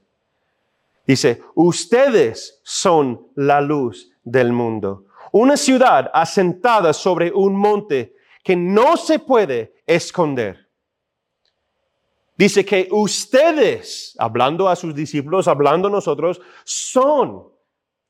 Dice, 1.06 1.42
ustedes 1.54 2.60
son 2.64 3.28
la 3.34 3.60
luz 3.60 4.10
del 4.22 4.52
mundo. 4.52 5.06
Una 5.32 5.56
ciudad 5.56 6.10
asentada 6.14 6.92
sobre 6.92 7.30
un 7.32 7.56
monte 7.56 8.14
que 8.42 8.56
no 8.56 8.96
se 8.96 9.18
puede 9.18 9.74
esconder. 9.86 10.70
Dice 12.36 12.64
que 12.64 12.88
ustedes, 12.90 14.14
hablando 14.18 14.68
a 14.68 14.76
sus 14.76 14.94
discípulos, 14.94 15.46
hablando 15.46 15.88
a 15.88 15.90
nosotros, 15.90 16.40
son. 16.64 17.48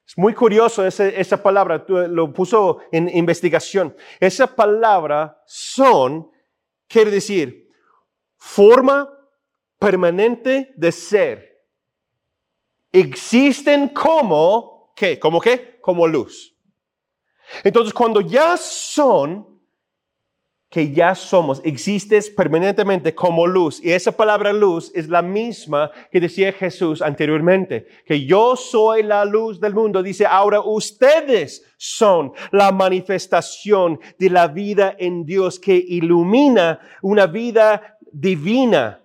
Es 0.07 0.17
muy 0.17 0.35
curioso 0.35 0.85
esa 0.87 1.43
palabra, 1.43 1.85
lo 1.89 2.33
puso 2.33 2.79
en 2.93 3.09
investigación. 3.15 3.95
Esa 4.21 4.47
palabra 4.47 5.43
son 5.47 6.31
quiere 6.87 7.11
decir 7.11 7.69
forma 8.37 9.11
permanente 9.79 10.73
de 10.77 10.93
ser 10.93 11.54
existen 12.95 13.89
como, 13.89 14.93
¿qué? 14.95 15.19
¿Como 15.19 15.41
qué? 15.41 15.79
Como 15.81 16.07
luz. 16.07 16.57
Entonces, 17.65 17.93
cuando 17.93 18.21
ya 18.21 18.57
son, 18.57 19.61
que 20.71 20.93
ya 20.93 21.15
somos, 21.15 21.61
existes 21.65 22.31
permanentemente 22.31 23.15
como 23.15 23.47
luz. 23.47 23.85
Y 23.85 23.91
esa 23.91 24.13
palabra 24.13 24.53
luz 24.53 24.93
es 24.95 25.09
la 25.09 25.23
misma 25.23 25.91
que 26.11 26.21
decía 26.21 26.53
Jesús 26.53 27.03
anteriormente, 27.03 27.87
que 28.07 28.25
yo 28.25 28.57
soy 28.57 29.03
la 29.03 29.25
luz 29.25 29.61
del 29.61 29.75
mundo. 29.75 30.03
Dice, 30.03 30.25
ahora 30.25 30.61
ustedes 30.61 31.65
son 31.77 32.33
la 32.53 32.71
manifestación 32.71 33.99
de 34.19 34.31
la 34.31 34.47
vida 34.47 34.95
en 34.99 35.25
Dios 35.25 35.59
que 35.59 35.75
ilumina 35.75 36.79
una 37.03 37.27
vida 37.27 37.99
divina 38.13 39.04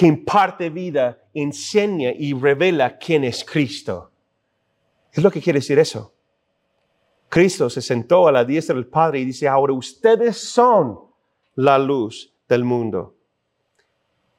que 0.00 0.06
imparte 0.06 0.70
vida, 0.70 1.28
enseña 1.34 2.10
y 2.16 2.32
revela 2.32 2.96
quién 2.96 3.22
es 3.22 3.44
Cristo. 3.44 4.10
Es 5.12 5.22
lo 5.22 5.30
que 5.30 5.42
quiere 5.42 5.58
decir 5.58 5.78
eso. 5.78 6.14
Cristo 7.28 7.68
se 7.68 7.82
sentó 7.82 8.26
a 8.26 8.32
la 8.32 8.42
diestra 8.42 8.74
del 8.74 8.86
Padre 8.86 9.18
y 9.18 9.26
dice, 9.26 9.46
ahora 9.46 9.74
ustedes 9.74 10.38
son 10.38 10.98
la 11.56 11.78
luz 11.78 12.34
del 12.48 12.64
mundo. 12.64 13.14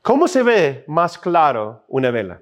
¿Cómo 0.02 0.28
se 0.28 0.41
ve 0.41 0.84
más 0.88 1.19
claro 1.19 1.86
una 1.89 2.10
vela? 2.10 2.41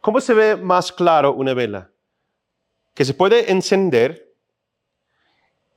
¿Cómo 0.00 0.20
se 0.20 0.34
ve 0.34 0.54
más 0.54 0.92
claro 0.92 1.32
una 1.32 1.52
vela? 1.52 1.90
Que 2.94 3.04
se 3.04 3.12
puede 3.12 3.50
encender, 3.50 4.32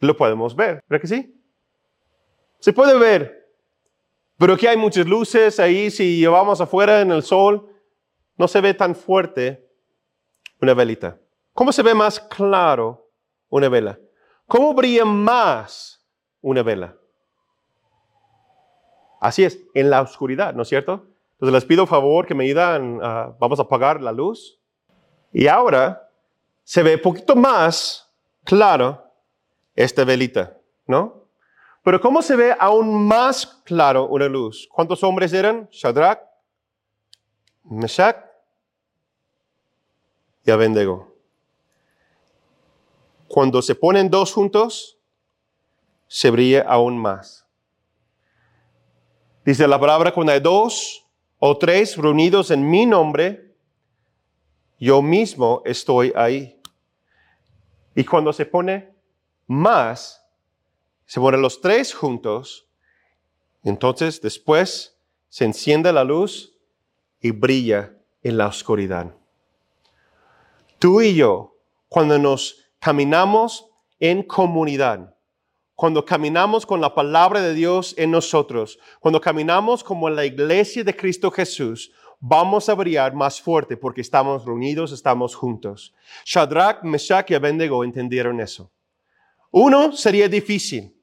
lo 0.01 0.15
podemos 0.15 0.55
ver, 0.55 0.83
¿verdad 0.87 1.01
que 1.01 1.07
sí? 1.07 1.41
Se 2.59 2.73
puede 2.73 2.95
ver 2.99 3.36
pero 4.37 4.53
aquí 4.53 4.67
hay 4.67 4.77
muchas 4.77 5.07
luces 5.07 5.59
ahí, 5.59 5.89
si 5.89 6.19
llevamos 6.19 6.61
afuera 6.61 7.01
en 7.01 7.11
el 7.11 7.23
sol, 7.23 7.69
no 8.37 8.47
se 8.47 8.61
ve 8.61 8.73
tan 8.73 8.95
fuerte 8.95 9.67
una 10.61 10.73
velita. 10.73 11.17
¿Cómo 11.53 11.71
se 11.71 11.81
ve 11.81 11.93
más 11.93 12.19
claro 12.19 13.09
una 13.49 13.67
vela? 13.67 13.99
¿Cómo 14.45 14.73
brilla 14.73 15.05
más 15.05 16.05
una 16.41 16.61
vela? 16.61 16.95
Así 19.19 19.43
es, 19.43 19.59
en 19.73 19.89
la 19.89 20.01
oscuridad, 20.01 20.53
¿no 20.53 20.61
es 20.61 20.69
cierto? 20.69 21.07
Entonces 21.33 21.53
les 21.53 21.65
pido 21.65 21.87
favor 21.87 22.27
que 22.27 22.35
me 22.35 22.43
ayuden, 22.45 22.99
vamos 22.99 23.59
a 23.59 23.63
apagar 23.63 24.01
la 24.01 24.11
luz. 24.11 24.59
Y 25.33 25.47
ahora 25.47 26.09
se 26.63 26.83
ve 26.83 26.95
un 26.95 27.01
poquito 27.01 27.35
más 27.35 28.13
claro 28.43 29.03
esta 29.75 30.03
velita, 30.03 30.57
¿no? 30.85 31.26
Pero 31.87 32.01
¿cómo 32.01 32.21
se 32.21 32.35
ve 32.35 32.53
aún 32.59 33.07
más 33.07 33.45
claro 33.63 34.07
una 34.07 34.27
luz? 34.27 34.67
¿Cuántos 34.69 35.01
hombres 35.05 35.31
eran? 35.31 35.69
Shadrach, 35.71 36.19
Meshach 37.63 38.17
y 40.43 40.51
Abednego. 40.51 41.15
Cuando 43.29 43.61
se 43.61 43.73
ponen 43.73 44.09
dos 44.09 44.33
juntos, 44.33 44.99
se 46.07 46.29
brilla 46.29 46.65
aún 46.67 46.97
más. 46.97 47.47
Dice 49.45 49.65
la 49.65 49.79
palabra, 49.79 50.13
cuando 50.13 50.33
hay 50.33 50.41
dos 50.41 51.05
o 51.39 51.57
tres 51.57 51.95
reunidos 51.95 52.51
en 52.51 52.69
mi 52.69 52.85
nombre, 52.85 53.55
yo 54.77 55.01
mismo 55.01 55.61
estoy 55.63 56.11
ahí. 56.17 56.59
Y 57.95 58.03
cuando 58.03 58.33
se 58.33 58.45
pone 58.45 58.93
más, 59.47 60.26
se 61.07 61.19
ponen 61.19 61.41
los 61.41 61.61
tres 61.61 61.93
juntos, 61.93 62.67
entonces 63.63 64.21
después 64.21 64.97
se 65.29 65.45
enciende 65.45 65.91
la 65.91 66.03
luz 66.03 66.53
y 67.21 67.31
brilla 67.31 67.93
en 68.21 68.37
la 68.37 68.47
oscuridad. 68.47 69.15
Tú 70.79 71.01
y 71.01 71.15
yo, 71.15 71.55
cuando 71.87 72.19
nos 72.19 72.69
caminamos 72.79 73.69
en 73.99 74.21
comunidad, 74.21 75.15
cuando 75.75 76.03
caminamos 76.03 76.65
con 76.65 76.81
la 76.81 76.93
palabra 76.93 77.41
de 77.41 77.53
Dios 77.53 77.95
en 77.97 78.11
nosotros, 78.11 78.77
cuando 78.99 79.21
caminamos 79.21 79.83
como 79.83 80.09
la 80.09 80.25
iglesia 80.25 80.83
de 80.83 80.95
Cristo 80.95 81.31
Jesús, 81.31 81.91
vamos 82.19 82.67
a 82.67 82.73
brillar 82.73 83.13
más 83.13 83.41
fuerte 83.41 83.77
porque 83.77 84.01
estamos 84.01 84.43
reunidos, 84.43 84.91
estamos 84.91 85.35
juntos. 85.35 85.93
Shadrach, 86.25 86.83
Meshach 86.83 87.31
y 87.31 87.35
Abednego 87.35 87.83
entendieron 87.83 88.41
eso. 88.41 88.71
Uno 89.51 89.93
sería 89.93 90.27
difícil. 90.27 90.96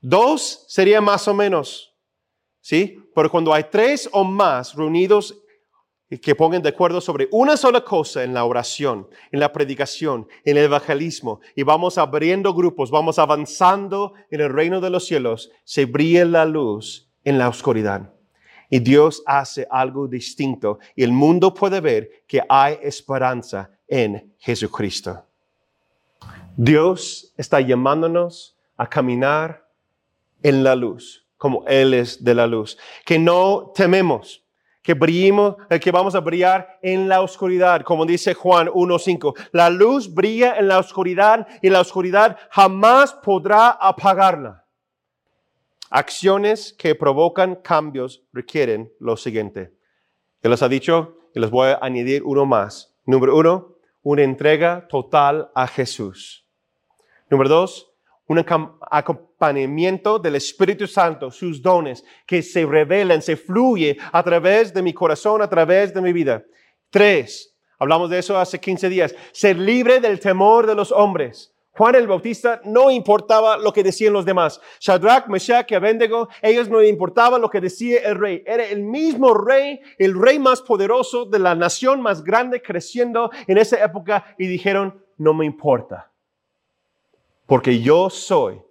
Dos 0.00 0.64
sería 0.68 1.00
más 1.00 1.26
o 1.28 1.34
menos. 1.34 1.94
¿Sí? 2.60 2.98
Pero 3.14 3.30
cuando 3.30 3.52
hay 3.52 3.64
tres 3.70 4.08
o 4.12 4.22
más 4.22 4.74
reunidos 4.74 5.36
que 6.18 6.34
pongan 6.34 6.62
de 6.62 6.70
acuerdo 6.70 7.00
sobre 7.00 7.28
una 7.30 7.56
sola 7.56 7.84
cosa 7.84 8.24
en 8.24 8.34
la 8.34 8.44
oración, 8.44 9.08
en 9.30 9.38
la 9.38 9.52
predicación, 9.52 10.26
en 10.44 10.56
el 10.56 10.64
evangelismo, 10.64 11.40
y 11.54 11.62
vamos 11.62 11.98
abriendo 11.98 12.52
grupos, 12.52 12.90
vamos 12.90 13.18
avanzando 13.18 14.14
en 14.30 14.40
el 14.40 14.52
reino 14.52 14.80
de 14.80 14.90
los 14.90 15.06
cielos, 15.06 15.50
se 15.64 15.84
brilla 15.84 16.24
la 16.24 16.44
luz 16.44 17.08
en 17.22 17.38
la 17.38 17.48
oscuridad. 17.48 18.12
Y 18.68 18.80
Dios 18.80 19.22
hace 19.26 19.66
algo 19.70 20.06
distinto 20.08 20.78
y 20.94 21.02
el 21.02 21.12
mundo 21.12 21.52
puede 21.54 21.80
ver 21.80 22.24
que 22.26 22.40
hay 22.48 22.78
esperanza 22.82 23.70
en 23.86 24.34
Jesucristo. 24.38 25.24
Dios 26.56 27.32
está 27.36 27.60
llamándonos 27.60 28.56
a 28.76 28.88
caminar 28.88 29.69
en 30.42 30.64
la 30.64 30.74
luz, 30.74 31.26
como 31.36 31.64
Él 31.66 31.94
es 31.94 32.22
de 32.22 32.34
la 32.34 32.46
luz. 32.46 32.78
Que 33.04 33.18
no 33.18 33.72
tememos, 33.74 34.44
que 34.82 34.94
brillemos, 34.94 35.56
eh, 35.68 35.78
que 35.78 35.90
vamos 35.90 36.14
a 36.14 36.20
brillar 36.20 36.78
en 36.82 37.08
la 37.08 37.20
oscuridad, 37.20 37.82
como 37.82 38.06
dice 38.06 38.34
Juan 38.34 38.68
1.5. 38.68 39.34
La 39.52 39.70
luz 39.70 40.12
brilla 40.12 40.56
en 40.56 40.68
la 40.68 40.78
oscuridad 40.78 41.46
y 41.62 41.70
la 41.70 41.80
oscuridad 41.80 42.38
jamás 42.50 43.12
podrá 43.12 43.70
apagarla. 43.70 44.64
Acciones 45.90 46.72
que 46.72 46.94
provocan 46.94 47.56
cambios 47.56 48.22
requieren 48.32 48.92
lo 49.00 49.16
siguiente. 49.16 49.74
Ya 50.42 50.48
les 50.48 50.62
ha 50.62 50.68
dicho 50.68 51.18
y 51.34 51.40
les 51.40 51.50
voy 51.50 51.68
a 51.68 51.78
añadir 51.82 52.22
uno 52.24 52.46
más. 52.46 52.94
Número 53.04 53.36
uno, 53.36 53.76
una 54.02 54.22
entrega 54.22 54.86
total 54.88 55.50
a 55.54 55.66
Jesús. 55.66 56.46
Número 57.28 57.50
dos, 57.50 57.89
un 58.30 58.38
acompañamiento 58.38 60.20
del 60.20 60.36
Espíritu 60.36 60.86
Santo, 60.86 61.32
sus 61.32 61.60
dones 61.60 62.04
que 62.24 62.42
se 62.42 62.64
revelan, 62.64 63.20
se 63.20 63.36
fluye 63.36 63.98
a 64.12 64.22
través 64.22 64.72
de 64.72 64.82
mi 64.82 64.94
corazón, 64.94 65.42
a 65.42 65.50
través 65.50 65.92
de 65.92 66.00
mi 66.00 66.12
vida. 66.12 66.44
Tres, 66.90 67.56
hablamos 67.76 68.08
de 68.08 68.20
eso 68.20 68.38
hace 68.38 68.60
15 68.60 68.88
días, 68.88 69.16
ser 69.32 69.58
libre 69.58 69.98
del 69.98 70.20
temor 70.20 70.68
de 70.68 70.76
los 70.76 70.92
hombres. 70.92 71.52
Juan 71.72 71.96
el 71.96 72.06
Bautista 72.06 72.60
no 72.64 72.92
importaba 72.92 73.56
lo 73.56 73.72
que 73.72 73.82
decían 73.82 74.12
los 74.12 74.24
demás. 74.24 74.60
Shadrach, 74.78 75.26
Meshach 75.26 75.68
y 75.68 75.74
Abednego, 75.74 76.28
ellos 76.40 76.68
no 76.68 76.80
importaba 76.84 77.36
lo 77.36 77.50
que 77.50 77.60
decía 77.60 77.98
el 78.04 78.14
rey. 78.14 78.44
Era 78.46 78.64
el 78.64 78.84
mismo 78.84 79.34
rey, 79.34 79.80
el 79.98 80.16
rey 80.16 80.38
más 80.38 80.62
poderoso 80.62 81.24
de 81.24 81.40
la 81.40 81.56
nación 81.56 82.00
más 82.00 82.22
grande 82.22 82.62
creciendo 82.62 83.32
en 83.48 83.58
esa 83.58 83.82
época 83.84 84.36
y 84.38 84.46
dijeron, 84.46 85.04
no 85.16 85.34
me 85.34 85.46
importa 85.46 86.09
porque 87.50 87.80
yo 87.80 88.08
soy 88.10 88.62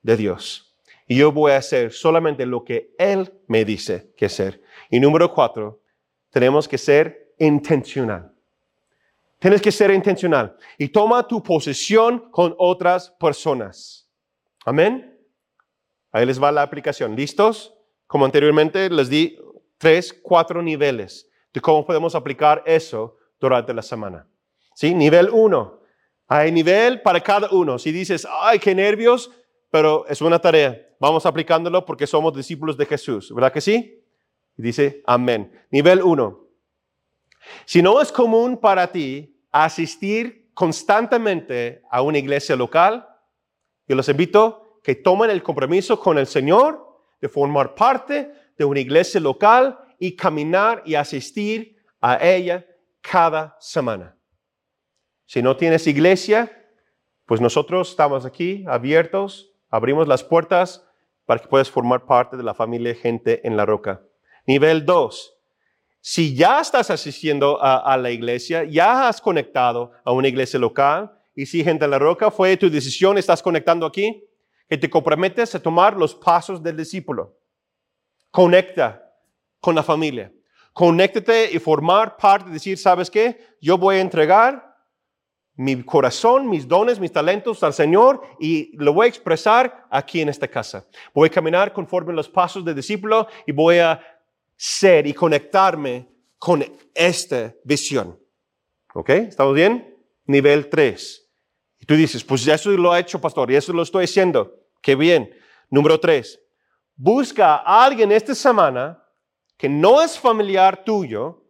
de 0.00 0.16
Dios 0.16 0.74
y 1.06 1.18
yo 1.18 1.30
voy 1.30 1.52
a 1.52 1.58
hacer 1.58 1.92
solamente 1.92 2.46
lo 2.46 2.64
que 2.64 2.94
Él 2.98 3.30
me 3.48 3.66
dice 3.66 4.14
que 4.16 4.24
hacer. 4.24 4.62
Y 4.88 4.98
número 4.98 5.30
cuatro, 5.30 5.82
tenemos 6.30 6.66
que 6.66 6.78
ser 6.78 7.34
intencional. 7.38 8.32
Tienes 9.38 9.60
que 9.60 9.70
ser 9.70 9.90
intencional 9.90 10.56
y 10.78 10.88
toma 10.88 11.28
tu 11.28 11.42
posesión 11.42 12.30
con 12.30 12.54
otras 12.56 13.10
personas. 13.10 14.08
Amén. 14.64 15.20
Ahí 16.10 16.24
les 16.24 16.42
va 16.42 16.50
la 16.50 16.62
aplicación. 16.62 17.14
¿Listos? 17.14 17.74
Como 18.06 18.24
anteriormente 18.24 18.88
les 18.88 19.10
di 19.10 19.38
tres, 19.76 20.18
cuatro 20.22 20.62
niveles 20.62 21.28
de 21.52 21.60
cómo 21.60 21.84
podemos 21.84 22.14
aplicar 22.14 22.62
eso 22.64 23.18
durante 23.38 23.74
la 23.74 23.82
semana. 23.82 24.26
¿Sí? 24.74 24.94
Nivel 24.94 25.28
uno, 25.30 25.83
hay 26.26 26.50
nivel 26.50 27.02
para 27.02 27.20
cada 27.20 27.50
uno. 27.50 27.78
Si 27.78 27.92
dices, 27.92 28.26
ay, 28.40 28.58
qué 28.58 28.74
nervios, 28.74 29.30
pero 29.70 30.06
es 30.08 30.20
una 30.20 30.38
tarea. 30.38 30.80
Vamos 31.00 31.26
aplicándolo 31.26 31.84
porque 31.84 32.06
somos 32.06 32.34
discípulos 32.34 32.76
de 32.76 32.86
Jesús. 32.86 33.32
¿Verdad 33.34 33.52
que 33.52 33.60
sí? 33.60 34.02
Dice, 34.56 35.02
amén. 35.06 35.52
Nivel 35.70 36.02
uno. 36.02 36.48
Si 37.64 37.82
no 37.82 38.00
es 38.00 38.10
común 38.10 38.58
para 38.58 38.90
ti 38.90 39.36
asistir 39.50 40.50
constantemente 40.54 41.82
a 41.90 42.00
una 42.02 42.18
iglesia 42.18 42.56
local, 42.56 43.06
yo 43.86 43.96
los 43.96 44.08
invito 44.08 44.80
que 44.82 44.94
tomen 44.94 45.30
el 45.30 45.42
compromiso 45.42 45.98
con 45.98 46.18
el 46.18 46.26
Señor 46.26 47.00
de 47.20 47.28
formar 47.28 47.74
parte 47.74 48.32
de 48.56 48.64
una 48.64 48.80
iglesia 48.80 49.20
local 49.20 49.78
y 49.98 50.14
caminar 50.16 50.82
y 50.86 50.94
asistir 50.94 51.76
a 52.00 52.24
ella 52.24 52.64
cada 53.00 53.56
semana. 53.60 54.13
Si 55.26 55.42
no 55.42 55.56
tienes 55.56 55.86
iglesia, 55.86 56.50
pues 57.26 57.40
nosotros 57.40 57.90
estamos 57.90 58.26
aquí 58.26 58.64
abiertos, 58.66 59.52
abrimos 59.70 60.06
las 60.06 60.22
puertas 60.22 60.86
para 61.24 61.40
que 61.40 61.48
puedas 61.48 61.70
formar 61.70 62.04
parte 62.04 62.36
de 62.36 62.42
la 62.42 62.54
familia 62.54 62.94
Gente 62.94 63.46
en 63.46 63.56
la 63.56 63.64
Roca. 63.64 64.02
Nivel 64.46 64.84
2. 64.84 65.34
Si 66.00 66.34
ya 66.34 66.60
estás 66.60 66.90
asistiendo 66.90 67.58
a, 67.62 67.96
la 67.96 68.10
iglesia, 68.10 68.64
ya 68.64 69.08
has 69.08 69.22
conectado 69.22 69.92
a 70.04 70.12
una 70.12 70.28
iglesia 70.28 70.60
local, 70.60 71.10
y 71.34 71.46
si 71.46 71.64
Gente 71.64 71.86
en 71.86 71.90
la 71.90 71.98
Roca 71.98 72.30
fue 72.30 72.58
tu 72.58 72.68
decisión, 72.68 73.16
estás 73.16 73.42
conectando 73.42 73.86
aquí, 73.86 74.22
que 74.68 74.76
te 74.76 74.90
comprometes 74.90 75.54
a 75.54 75.62
tomar 75.62 75.96
los 75.96 76.14
pasos 76.14 76.62
del 76.62 76.76
discípulo. 76.76 77.38
Conecta 78.30 79.10
con 79.60 79.74
la 79.74 79.82
familia. 79.82 80.30
Conéctate 80.74 81.50
y 81.50 81.58
formar 81.58 82.18
parte, 82.18 82.50
decir, 82.50 82.76
¿sabes 82.76 83.10
qué? 83.10 83.56
Yo 83.60 83.78
voy 83.78 83.96
a 83.96 84.00
entregar 84.00 84.73
mi 85.56 85.82
corazón, 85.84 86.48
mis 86.48 86.66
dones, 86.66 86.98
mis 86.98 87.12
talentos 87.12 87.62
al 87.62 87.72
Señor 87.72 88.22
y 88.40 88.76
lo 88.76 88.92
voy 88.92 89.06
a 89.06 89.08
expresar 89.08 89.86
aquí 89.90 90.20
en 90.20 90.28
esta 90.28 90.48
casa. 90.48 90.86
Voy 91.14 91.28
a 91.28 91.32
caminar 91.32 91.72
conforme 91.72 92.12
los 92.12 92.28
pasos 92.28 92.64
de 92.64 92.74
discípulo 92.74 93.28
y 93.46 93.52
voy 93.52 93.78
a 93.78 94.00
ser 94.56 95.06
y 95.06 95.14
conectarme 95.14 96.08
con 96.38 96.64
esta 96.92 97.54
visión. 97.64 98.18
¿Ok? 98.94 99.10
¿Estamos 99.10 99.54
bien? 99.54 99.96
Nivel 100.26 100.68
3. 100.68 101.30
Y 101.80 101.86
tú 101.86 101.94
dices, 101.94 102.24
pues 102.24 102.46
eso 102.46 102.70
lo 102.70 102.92
ha 102.92 102.98
hecho, 102.98 103.20
pastor, 103.20 103.50
y 103.50 103.56
eso 103.56 103.72
lo 103.72 103.82
estoy 103.82 104.04
haciendo. 104.04 104.54
Qué 104.80 104.94
bien. 104.94 105.30
Número 105.70 105.98
3. 105.98 106.40
Busca 106.96 107.56
a 107.56 107.84
alguien 107.84 108.12
esta 108.12 108.34
semana 108.34 109.02
que 109.56 109.68
no 109.68 110.02
es 110.02 110.18
familiar 110.18 110.84
tuyo, 110.84 111.43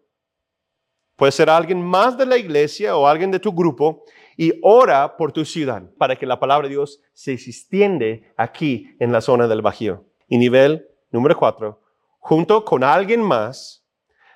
Puede 1.16 1.32
ser 1.32 1.48
alguien 1.48 1.80
más 1.80 2.18
de 2.18 2.26
la 2.26 2.36
iglesia 2.36 2.96
o 2.96 3.06
alguien 3.06 3.30
de 3.30 3.38
tu 3.38 3.52
grupo 3.52 4.04
y 4.36 4.52
ora 4.62 5.16
por 5.16 5.32
tu 5.32 5.44
ciudad 5.44 5.88
para 5.96 6.16
que 6.16 6.26
la 6.26 6.40
palabra 6.40 6.66
de 6.66 6.74
Dios 6.74 7.00
se 7.12 7.32
extiende 7.32 8.32
aquí 8.36 8.96
en 8.98 9.12
la 9.12 9.20
zona 9.20 9.46
del 9.46 9.62
Bajío. 9.62 10.04
Y 10.26 10.38
nivel 10.38 10.88
número 11.10 11.36
cuatro, 11.36 11.80
junto 12.18 12.64
con 12.64 12.82
alguien 12.82 13.22
más, 13.22 13.86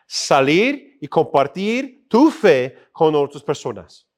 salir 0.06 0.98
y 1.00 1.08
compartir 1.08 2.06
tu 2.08 2.30
fe 2.30 2.76
con 2.92 3.14
otras 3.14 3.42
personas. 3.42 4.08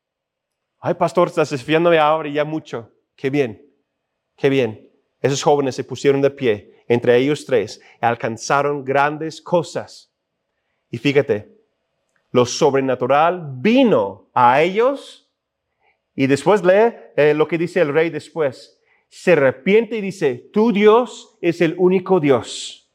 Ay, 0.78 0.94
pastor, 0.94 1.28
estás 1.28 1.50
desafiándome 1.50 1.98
ahora 1.98 2.28
ya 2.28 2.44
mucho. 2.44 2.90
Qué 3.16 3.30
bien, 3.30 3.66
qué 4.36 4.48
bien. 4.48 4.90
Esos 5.20 5.42
jóvenes 5.42 5.74
se 5.74 5.84
pusieron 5.84 6.22
de 6.22 6.30
pie, 6.30 6.84
entre 6.88 7.16
ellos 7.16 7.44
tres, 7.44 7.80
y 8.00 8.04
alcanzaron 8.04 8.84
grandes 8.84 9.42
cosas. 9.42 10.12
Y 10.90 10.98
fíjate, 10.98 11.59
lo 12.32 12.46
sobrenatural 12.46 13.42
vino 13.56 14.28
a 14.34 14.62
ellos. 14.62 15.28
Y 16.14 16.26
después 16.26 16.64
lee 16.64 16.94
eh, 17.16 17.34
lo 17.34 17.48
que 17.48 17.58
dice 17.58 17.80
el 17.80 17.92
rey 17.92 18.10
después. 18.10 18.78
Se 19.08 19.32
arrepiente 19.32 19.96
y 19.96 20.00
dice, 20.00 20.50
tu 20.52 20.72
Dios 20.72 21.36
es 21.40 21.60
el 21.60 21.74
único 21.78 22.20
Dios. 22.20 22.90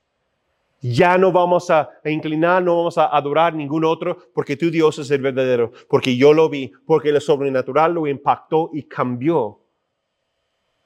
Ya 0.82 1.18
no 1.18 1.32
vamos 1.32 1.72
a 1.72 1.90
inclinar, 2.06 2.62
no 2.62 2.78
vamos 2.78 2.98
a 2.98 3.08
adorar 3.08 3.56
ningún 3.56 3.84
otro, 3.84 4.18
porque 4.34 4.56
tu 4.56 4.70
Dios 4.70 5.00
es 5.00 5.10
el 5.10 5.22
verdadero, 5.22 5.72
porque 5.90 6.16
yo 6.16 6.32
lo 6.32 6.48
vi, 6.48 6.72
porque 6.86 7.12
lo 7.12 7.20
sobrenatural 7.20 7.94
lo 7.94 8.06
impactó 8.06 8.70
y 8.72 8.84
cambió 8.84 9.60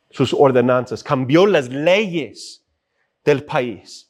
sus 0.09 0.33
ordenanzas, 0.33 1.03
cambió 1.03 1.45
las 1.45 1.69
leyes 1.69 2.65
del 3.25 3.43
país. 3.43 4.09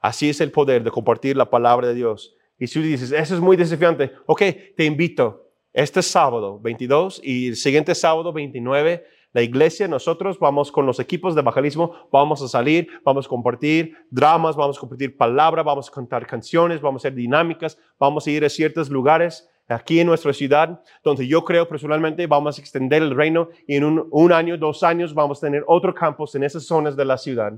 Así 0.00 0.28
es 0.28 0.40
el 0.40 0.52
poder 0.52 0.84
de 0.84 0.90
compartir 0.90 1.36
la 1.36 1.48
palabra 1.48 1.88
de 1.88 1.94
Dios 1.94 2.35
y 2.58 2.66
si 2.66 2.80
dices, 2.80 3.12
eso 3.12 3.34
es 3.34 3.40
muy 3.40 3.56
desafiante, 3.56 4.12
ok, 4.26 4.42
te 4.76 4.84
invito 4.84 5.50
este 5.72 6.02
sábado 6.02 6.58
22 6.58 7.20
y 7.22 7.48
el 7.48 7.56
siguiente 7.56 7.94
sábado 7.94 8.32
29, 8.32 9.04
La 9.32 9.42
iglesia, 9.42 9.86
nosotros 9.86 10.38
vamos 10.38 10.72
con 10.72 10.86
los 10.86 10.98
equipos 10.98 11.34
de 11.34 11.42
evangelismo, 11.42 11.92
vamos 12.10 12.40
a 12.40 12.48
salir, 12.48 12.88
vamos 13.04 13.26
a 13.26 13.28
compartir 13.28 13.94
dramas, 14.10 14.56
vamos 14.56 14.78
a 14.78 14.80
compartir 14.80 15.14
palabra, 15.14 15.62
vamos 15.62 15.90
a 15.90 15.92
cantar 15.92 16.26
canciones, 16.26 16.80
vamos 16.80 17.04
a 17.04 17.08
hacer 17.08 17.14
dinámicas, 17.14 17.76
vamos 17.98 18.26
a 18.26 18.30
ir 18.30 18.42
a 18.46 18.48
ciertos 18.48 18.88
lugares 18.88 19.46
aquí 19.68 20.00
en 20.00 20.06
nuestra 20.06 20.32
ciudad, 20.32 20.80
donde 21.04 21.26
yo 21.26 21.44
creo 21.44 21.68
personalmente 21.68 22.26
vamos 22.26 22.56
a 22.56 22.62
extender 22.62 23.02
el 23.02 23.14
reino 23.14 23.50
y 23.66 23.76
en 23.76 23.84
un, 23.84 24.08
un 24.10 24.32
año, 24.32 24.56
dos 24.56 24.82
años 24.82 25.12
vamos 25.12 25.38
a 25.38 25.48
tener 25.48 25.62
otro 25.66 25.92
campus 25.92 26.34
en 26.34 26.44
esas 26.44 26.64
zonas 26.64 26.96
de 26.96 27.04
la 27.04 27.18
ciudad 27.18 27.52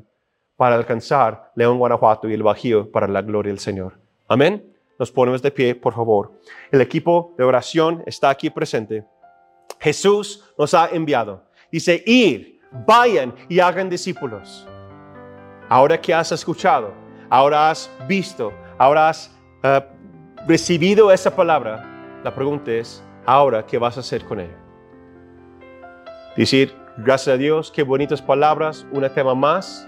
para 0.56 0.74
alcanzar 0.74 1.52
León, 1.54 1.78
Guanajuato 1.78 2.28
y 2.28 2.34
el 2.34 2.42
Bajío 2.42 2.90
para 2.90 3.06
la 3.06 3.22
gloria 3.22 3.52
del 3.52 3.60
Señor. 3.60 3.92
Amén. 4.26 4.77
Nos 4.98 5.12
ponemos 5.12 5.40
de 5.40 5.50
pie, 5.50 5.74
por 5.74 5.94
favor. 5.94 6.32
El 6.72 6.80
equipo 6.80 7.34
de 7.38 7.44
oración 7.44 8.02
está 8.06 8.30
aquí 8.30 8.50
presente. 8.50 9.04
Jesús 9.78 10.44
nos 10.58 10.74
ha 10.74 10.88
enviado. 10.88 11.44
Dice, 11.70 12.02
ir, 12.04 12.60
vayan 12.86 13.34
y 13.48 13.60
hagan 13.60 13.88
discípulos. 13.88 14.66
Ahora 15.68 16.00
que 16.00 16.12
has 16.12 16.32
escuchado, 16.32 16.92
ahora 17.30 17.70
has 17.70 17.90
visto, 18.08 18.52
ahora 18.76 19.10
has 19.10 19.30
eh, 19.62 19.80
recibido 20.46 21.12
esa 21.12 21.34
palabra, 21.34 22.20
la 22.24 22.34
pregunta 22.34 22.72
es, 22.72 23.02
ahora, 23.24 23.64
¿qué 23.64 23.78
vas 23.78 23.96
a 23.98 24.00
hacer 24.00 24.24
con 24.24 24.40
ella? 24.40 24.56
Decir, 26.36 26.74
gracias 26.96 27.34
a 27.34 27.36
Dios, 27.36 27.70
qué 27.70 27.82
bonitas 27.82 28.20
palabras, 28.20 28.86
un 28.90 29.08
tema 29.14 29.34
más 29.34 29.86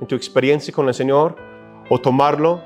en 0.00 0.06
tu 0.06 0.14
experiencia 0.14 0.72
con 0.72 0.88
el 0.88 0.94
Señor, 0.94 1.36
o 1.90 2.00
tomarlo 2.00 2.62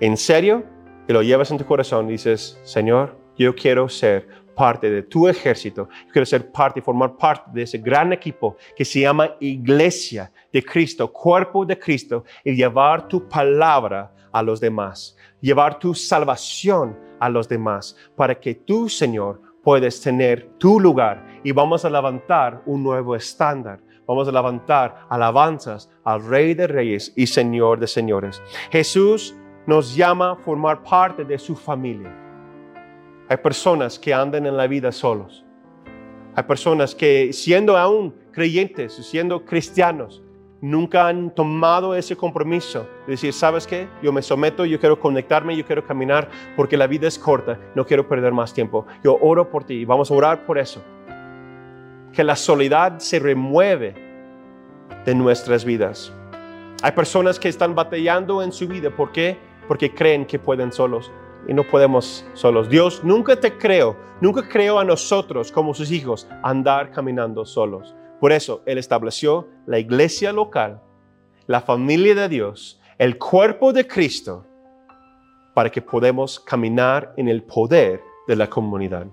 en 0.00 0.16
serio 0.16 0.73
y 1.06 1.12
lo 1.12 1.22
llevas 1.22 1.50
en 1.50 1.58
tu 1.58 1.64
corazón 1.64 2.08
y 2.08 2.12
dices, 2.12 2.58
Señor, 2.64 3.18
yo 3.36 3.54
quiero 3.54 3.88
ser 3.88 4.28
parte 4.54 4.90
de 4.90 5.02
tu 5.02 5.28
ejército, 5.28 5.88
quiero 6.12 6.24
ser 6.24 6.50
parte 6.50 6.80
y 6.80 6.82
formar 6.82 7.16
parte 7.16 7.50
de 7.52 7.62
ese 7.62 7.78
gran 7.78 8.12
equipo 8.12 8.56
que 8.76 8.84
se 8.84 9.00
llama 9.00 9.34
Iglesia 9.40 10.32
de 10.52 10.62
Cristo, 10.62 11.12
cuerpo 11.12 11.66
de 11.66 11.78
Cristo, 11.78 12.24
y 12.44 12.54
llevar 12.54 13.08
tu 13.08 13.28
palabra 13.28 14.14
a 14.32 14.42
los 14.42 14.60
demás, 14.60 15.16
llevar 15.40 15.78
tu 15.78 15.94
salvación 15.94 16.96
a 17.20 17.28
los 17.28 17.48
demás, 17.48 17.96
para 18.16 18.38
que 18.38 18.54
tú, 18.54 18.88
Señor, 18.88 19.40
puedes 19.62 20.00
tener 20.00 20.50
tu 20.58 20.78
lugar 20.78 21.40
y 21.42 21.52
vamos 21.52 21.84
a 21.84 21.90
levantar 21.90 22.62
un 22.66 22.82
nuevo 22.82 23.16
estándar. 23.16 23.80
Vamos 24.06 24.28
a 24.28 24.32
levantar 24.32 25.06
alabanzas 25.08 25.90
al 26.04 26.22
Rey 26.22 26.52
de 26.52 26.66
Reyes 26.66 27.14
y 27.16 27.26
Señor 27.26 27.80
de 27.80 27.86
Señores. 27.86 28.42
Jesús 28.70 29.34
nos 29.66 29.94
llama 29.94 30.32
a 30.32 30.36
formar 30.36 30.82
parte 30.82 31.24
de 31.24 31.38
su 31.38 31.56
familia. 31.56 32.12
Hay 33.28 33.36
personas 33.38 33.98
que 33.98 34.12
andan 34.12 34.46
en 34.46 34.56
la 34.56 34.66
vida 34.66 34.92
solos. 34.92 35.44
Hay 36.34 36.42
personas 36.44 36.94
que 36.94 37.32
siendo 37.32 37.76
aún 37.76 38.14
creyentes, 38.32 38.92
siendo 38.94 39.44
cristianos, 39.44 40.22
nunca 40.60 41.06
han 41.06 41.30
tomado 41.34 41.94
ese 41.94 42.16
compromiso 42.16 42.86
de 43.06 43.12
decir, 43.12 43.32
¿sabes 43.32 43.66
qué? 43.66 43.88
Yo 44.02 44.12
me 44.12 44.22
someto, 44.22 44.64
yo 44.64 44.80
quiero 44.80 44.98
conectarme, 44.98 45.56
yo 45.56 45.64
quiero 45.64 45.86
caminar 45.86 46.28
porque 46.56 46.76
la 46.76 46.86
vida 46.86 47.06
es 47.06 47.18
corta, 47.18 47.58
no 47.74 47.86
quiero 47.86 48.08
perder 48.08 48.32
más 48.32 48.52
tiempo. 48.52 48.86
Yo 49.02 49.16
oro 49.20 49.48
por 49.48 49.64
ti 49.64 49.74
y 49.74 49.84
vamos 49.84 50.10
a 50.10 50.14
orar 50.14 50.44
por 50.44 50.58
eso. 50.58 50.82
Que 52.12 52.24
la 52.24 52.36
soledad 52.36 52.98
se 52.98 53.18
remueve 53.18 53.94
de 55.04 55.14
nuestras 55.14 55.64
vidas. 55.64 56.12
Hay 56.82 56.92
personas 56.92 57.38
que 57.38 57.48
están 57.48 57.74
batallando 57.74 58.42
en 58.42 58.52
su 58.52 58.66
vida. 58.66 58.90
¿Por 58.90 59.12
qué? 59.12 59.38
Porque 59.68 59.92
creen 59.92 60.26
que 60.26 60.38
pueden 60.38 60.72
solos 60.72 61.10
y 61.48 61.54
no 61.54 61.64
podemos 61.64 62.24
solos. 62.34 62.68
Dios 62.68 63.02
nunca 63.04 63.36
te 63.36 63.56
creó, 63.56 63.96
nunca 64.20 64.48
creó 64.48 64.78
a 64.78 64.84
nosotros 64.84 65.52
como 65.52 65.74
sus 65.74 65.90
hijos 65.90 66.28
andar 66.42 66.90
caminando 66.90 67.44
solos. 67.44 67.94
Por 68.20 68.32
eso 68.32 68.62
Él 68.66 68.78
estableció 68.78 69.48
la 69.66 69.78
iglesia 69.78 70.32
local, 70.32 70.80
la 71.46 71.60
familia 71.60 72.14
de 72.14 72.28
Dios, 72.28 72.80
el 72.98 73.18
cuerpo 73.18 73.72
de 73.72 73.86
Cristo, 73.86 74.46
para 75.52 75.70
que 75.70 75.82
podamos 75.82 76.40
caminar 76.40 77.12
en 77.16 77.28
el 77.28 77.42
poder 77.42 78.02
de 78.26 78.36
la 78.36 78.48
comunidad. 78.48 79.06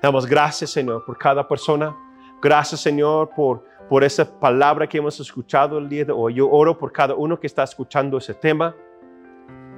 Damos 0.00 0.26
gracias, 0.26 0.70
Señor, 0.70 1.04
por 1.04 1.18
cada 1.18 1.46
persona. 1.46 1.94
Gracias, 2.40 2.80
Señor, 2.80 3.30
por, 3.34 3.64
por 3.88 4.04
esa 4.04 4.38
palabra 4.38 4.86
que 4.86 4.98
hemos 4.98 5.18
escuchado 5.18 5.78
el 5.78 5.88
día 5.88 6.04
de 6.04 6.12
hoy. 6.12 6.34
Yo 6.34 6.50
oro 6.50 6.76
por 6.76 6.92
cada 6.92 7.14
uno 7.14 7.38
que 7.38 7.46
está 7.46 7.62
escuchando 7.64 8.18
ese 8.18 8.34
tema. 8.34 8.74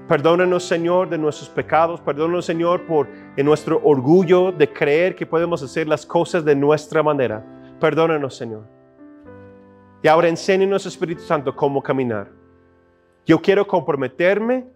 Perdónanos, 0.08 0.62
Señor, 0.62 1.08
de 1.08 1.18
nuestros 1.18 1.48
pecados. 1.48 2.00
Perdónanos, 2.00 2.44
Señor, 2.44 2.86
por 2.86 3.08
nuestro 3.36 3.80
orgullo 3.82 4.52
de 4.52 4.72
creer 4.72 5.16
que 5.16 5.26
podemos 5.26 5.62
hacer 5.64 5.88
las 5.88 6.06
cosas 6.06 6.44
de 6.44 6.54
nuestra 6.54 7.02
manera. 7.02 7.44
Perdónanos, 7.80 8.36
Señor. 8.36 8.64
Y 10.02 10.08
ahora 10.08 10.28
enséñanos, 10.28 10.86
Espíritu 10.86 11.22
Santo, 11.22 11.54
cómo 11.56 11.82
caminar. 11.82 12.30
Yo 13.24 13.40
quiero 13.40 13.66
comprometerme 13.66 14.66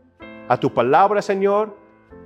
a 0.48 0.56
tu 0.58 0.74
palabra, 0.74 1.22
Señor. 1.22 1.76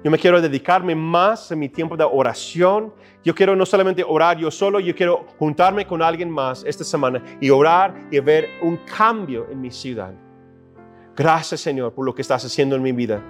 Yo 0.03 0.11
me 0.11 0.19
quiero 0.19 0.41
dedicarme 0.41 0.95
más 0.95 1.53
en 1.53 1.59
mi 1.59 1.69
tiempo 1.69 1.99
de 1.99 2.05
oración. 2.05 2.95
Yo 3.23 3.35
quiero 3.35 3.55
no 3.55 3.67
solamente 3.67 4.03
orar 4.03 4.39
yo 4.39 4.51
solo, 4.51 4.81
yo 4.81 4.95
quiero 4.95 5.27
juntarme 5.39 5.87
con 5.87 6.01
alguien 6.01 6.31
más 6.31 6.65
esta 6.65 6.85
semana 6.85 7.23
y 7.39 7.51
orar 7.51 7.95
y 8.11 8.19
ver 8.21 8.49
un 8.63 8.79
cambio 8.79 9.47
en 9.51 9.61
mi 9.61 9.71
ciudad. 9.71 10.15
Gracias, 11.17 11.61
Señor, 11.61 11.93
por 11.93 12.05
lo 12.05 12.15
que 12.15 12.23
estás 12.23 12.45
haciendo 12.45 12.75
en 12.75 12.83
mi 12.83 12.93
vida. 12.93 13.23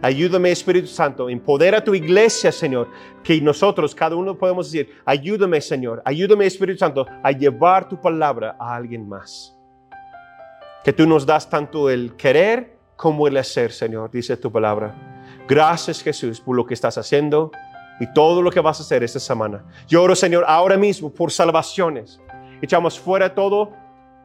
Ayúdame, 0.00 0.50
Espíritu 0.50 0.88
Santo, 0.88 1.28
empodera 1.28 1.82
tu 1.82 1.94
iglesia, 1.94 2.50
Señor, 2.50 2.88
que 3.22 3.40
nosotros, 3.40 3.94
cada 3.94 4.16
uno 4.16 4.36
podemos 4.36 4.70
decir, 4.70 4.96
ayúdame, 5.04 5.60
Señor, 5.60 6.02
ayúdame, 6.04 6.46
Espíritu 6.46 6.78
Santo, 6.78 7.06
a 7.22 7.30
llevar 7.30 7.88
tu 7.88 8.00
palabra 8.00 8.56
a 8.58 8.74
alguien 8.74 9.08
más. 9.08 9.56
Que 10.84 10.92
tú 10.92 11.06
nos 11.06 11.24
das 11.24 11.48
tanto 11.48 11.88
el 11.88 12.16
querer 12.16 12.76
como 12.96 13.28
el 13.28 13.36
hacer, 13.36 13.70
Señor, 13.70 14.10
dice 14.10 14.36
tu 14.36 14.50
palabra. 14.50 14.94
Gracias, 15.48 16.02
Jesús, 16.02 16.40
por 16.40 16.56
lo 16.56 16.66
que 16.66 16.74
estás 16.74 16.98
haciendo 16.98 17.52
y 18.00 18.12
todo 18.12 18.42
lo 18.42 18.50
que 18.50 18.60
vas 18.60 18.80
a 18.80 18.82
hacer 18.82 19.04
esta 19.04 19.20
semana. 19.20 19.64
Yo 19.86 20.02
oro, 20.02 20.16
Señor, 20.16 20.44
ahora 20.48 20.76
mismo 20.76 21.10
por 21.10 21.30
salvaciones. 21.30 22.20
Echamos 22.60 22.98
fuera 22.98 23.34
todo 23.34 23.72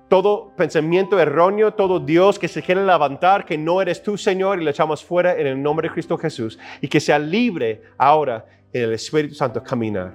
todo 0.08 0.54
pensamiento 0.56 1.20
erróneo, 1.20 1.74
todo 1.74 2.00
Dios 2.00 2.40
que 2.40 2.48
se 2.48 2.62
quiere 2.62 2.86
levantar, 2.86 3.46
que 3.46 3.58
no 3.58 3.82
eres 3.82 4.02
tú, 4.02 4.18
Señor, 4.18 4.62
y 4.62 4.64
le 4.64 4.72
echamos 4.72 5.04
fuera 5.04 5.36
en 5.36 5.48
el 5.48 5.62
nombre 5.62 5.88
de 5.88 5.94
Cristo 5.94 6.18
Jesús. 6.18 6.58
Y 6.82 6.88
que 6.88 7.00
sea 7.00 7.20
libre 7.20 7.82
ahora 7.98 8.46
en 8.72 8.84
el 8.84 8.94
Espíritu 8.94 9.36
Santo 9.36 9.62
caminar. 9.62 10.14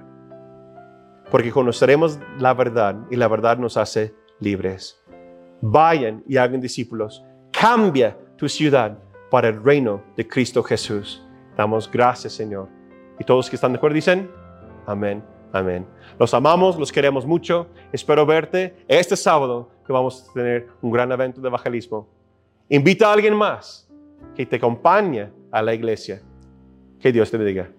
Porque 1.29 1.51
conoceremos 1.51 2.19
la 2.39 2.53
verdad 2.53 2.95
y 3.11 3.15
la 3.15 3.27
verdad 3.27 3.57
nos 3.57 3.77
hace 3.77 4.13
libres. 4.39 4.99
Vayan 5.61 6.23
y 6.27 6.37
hagan 6.37 6.59
discípulos. 6.59 7.23
Cambia 7.51 8.17
tu 8.37 8.49
ciudad 8.49 8.97
para 9.29 9.49
el 9.49 9.63
reino 9.63 10.03
de 10.17 10.27
Cristo 10.27 10.63
Jesús. 10.63 11.23
Damos 11.55 11.89
gracias, 11.89 12.33
Señor. 12.33 12.67
Y 13.19 13.23
todos 13.23 13.49
que 13.49 13.55
están 13.55 13.71
de 13.71 13.77
acuerdo 13.77 13.95
dicen, 13.95 14.29
amén. 14.87 15.23
Amén. 15.53 15.85
Los 16.17 16.33
amamos, 16.33 16.79
los 16.79 16.91
queremos 16.91 17.27
mucho. 17.27 17.67
Espero 17.91 18.25
verte 18.25 18.75
este 18.87 19.15
sábado 19.15 19.69
que 19.85 19.93
vamos 19.93 20.27
a 20.29 20.33
tener 20.33 20.67
un 20.81 20.91
gran 20.91 21.11
evento 21.11 21.41
de 21.41 21.47
evangelismo. 21.47 22.07
Invita 22.69 23.09
a 23.09 23.13
alguien 23.13 23.35
más 23.35 23.89
que 24.35 24.45
te 24.45 24.55
acompañe 24.55 25.29
a 25.51 25.61
la 25.61 25.73
iglesia. 25.73 26.21
Que 26.99 27.11
Dios 27.11 27.29
te 27.29 27.37
bendiga. 27.37 27.69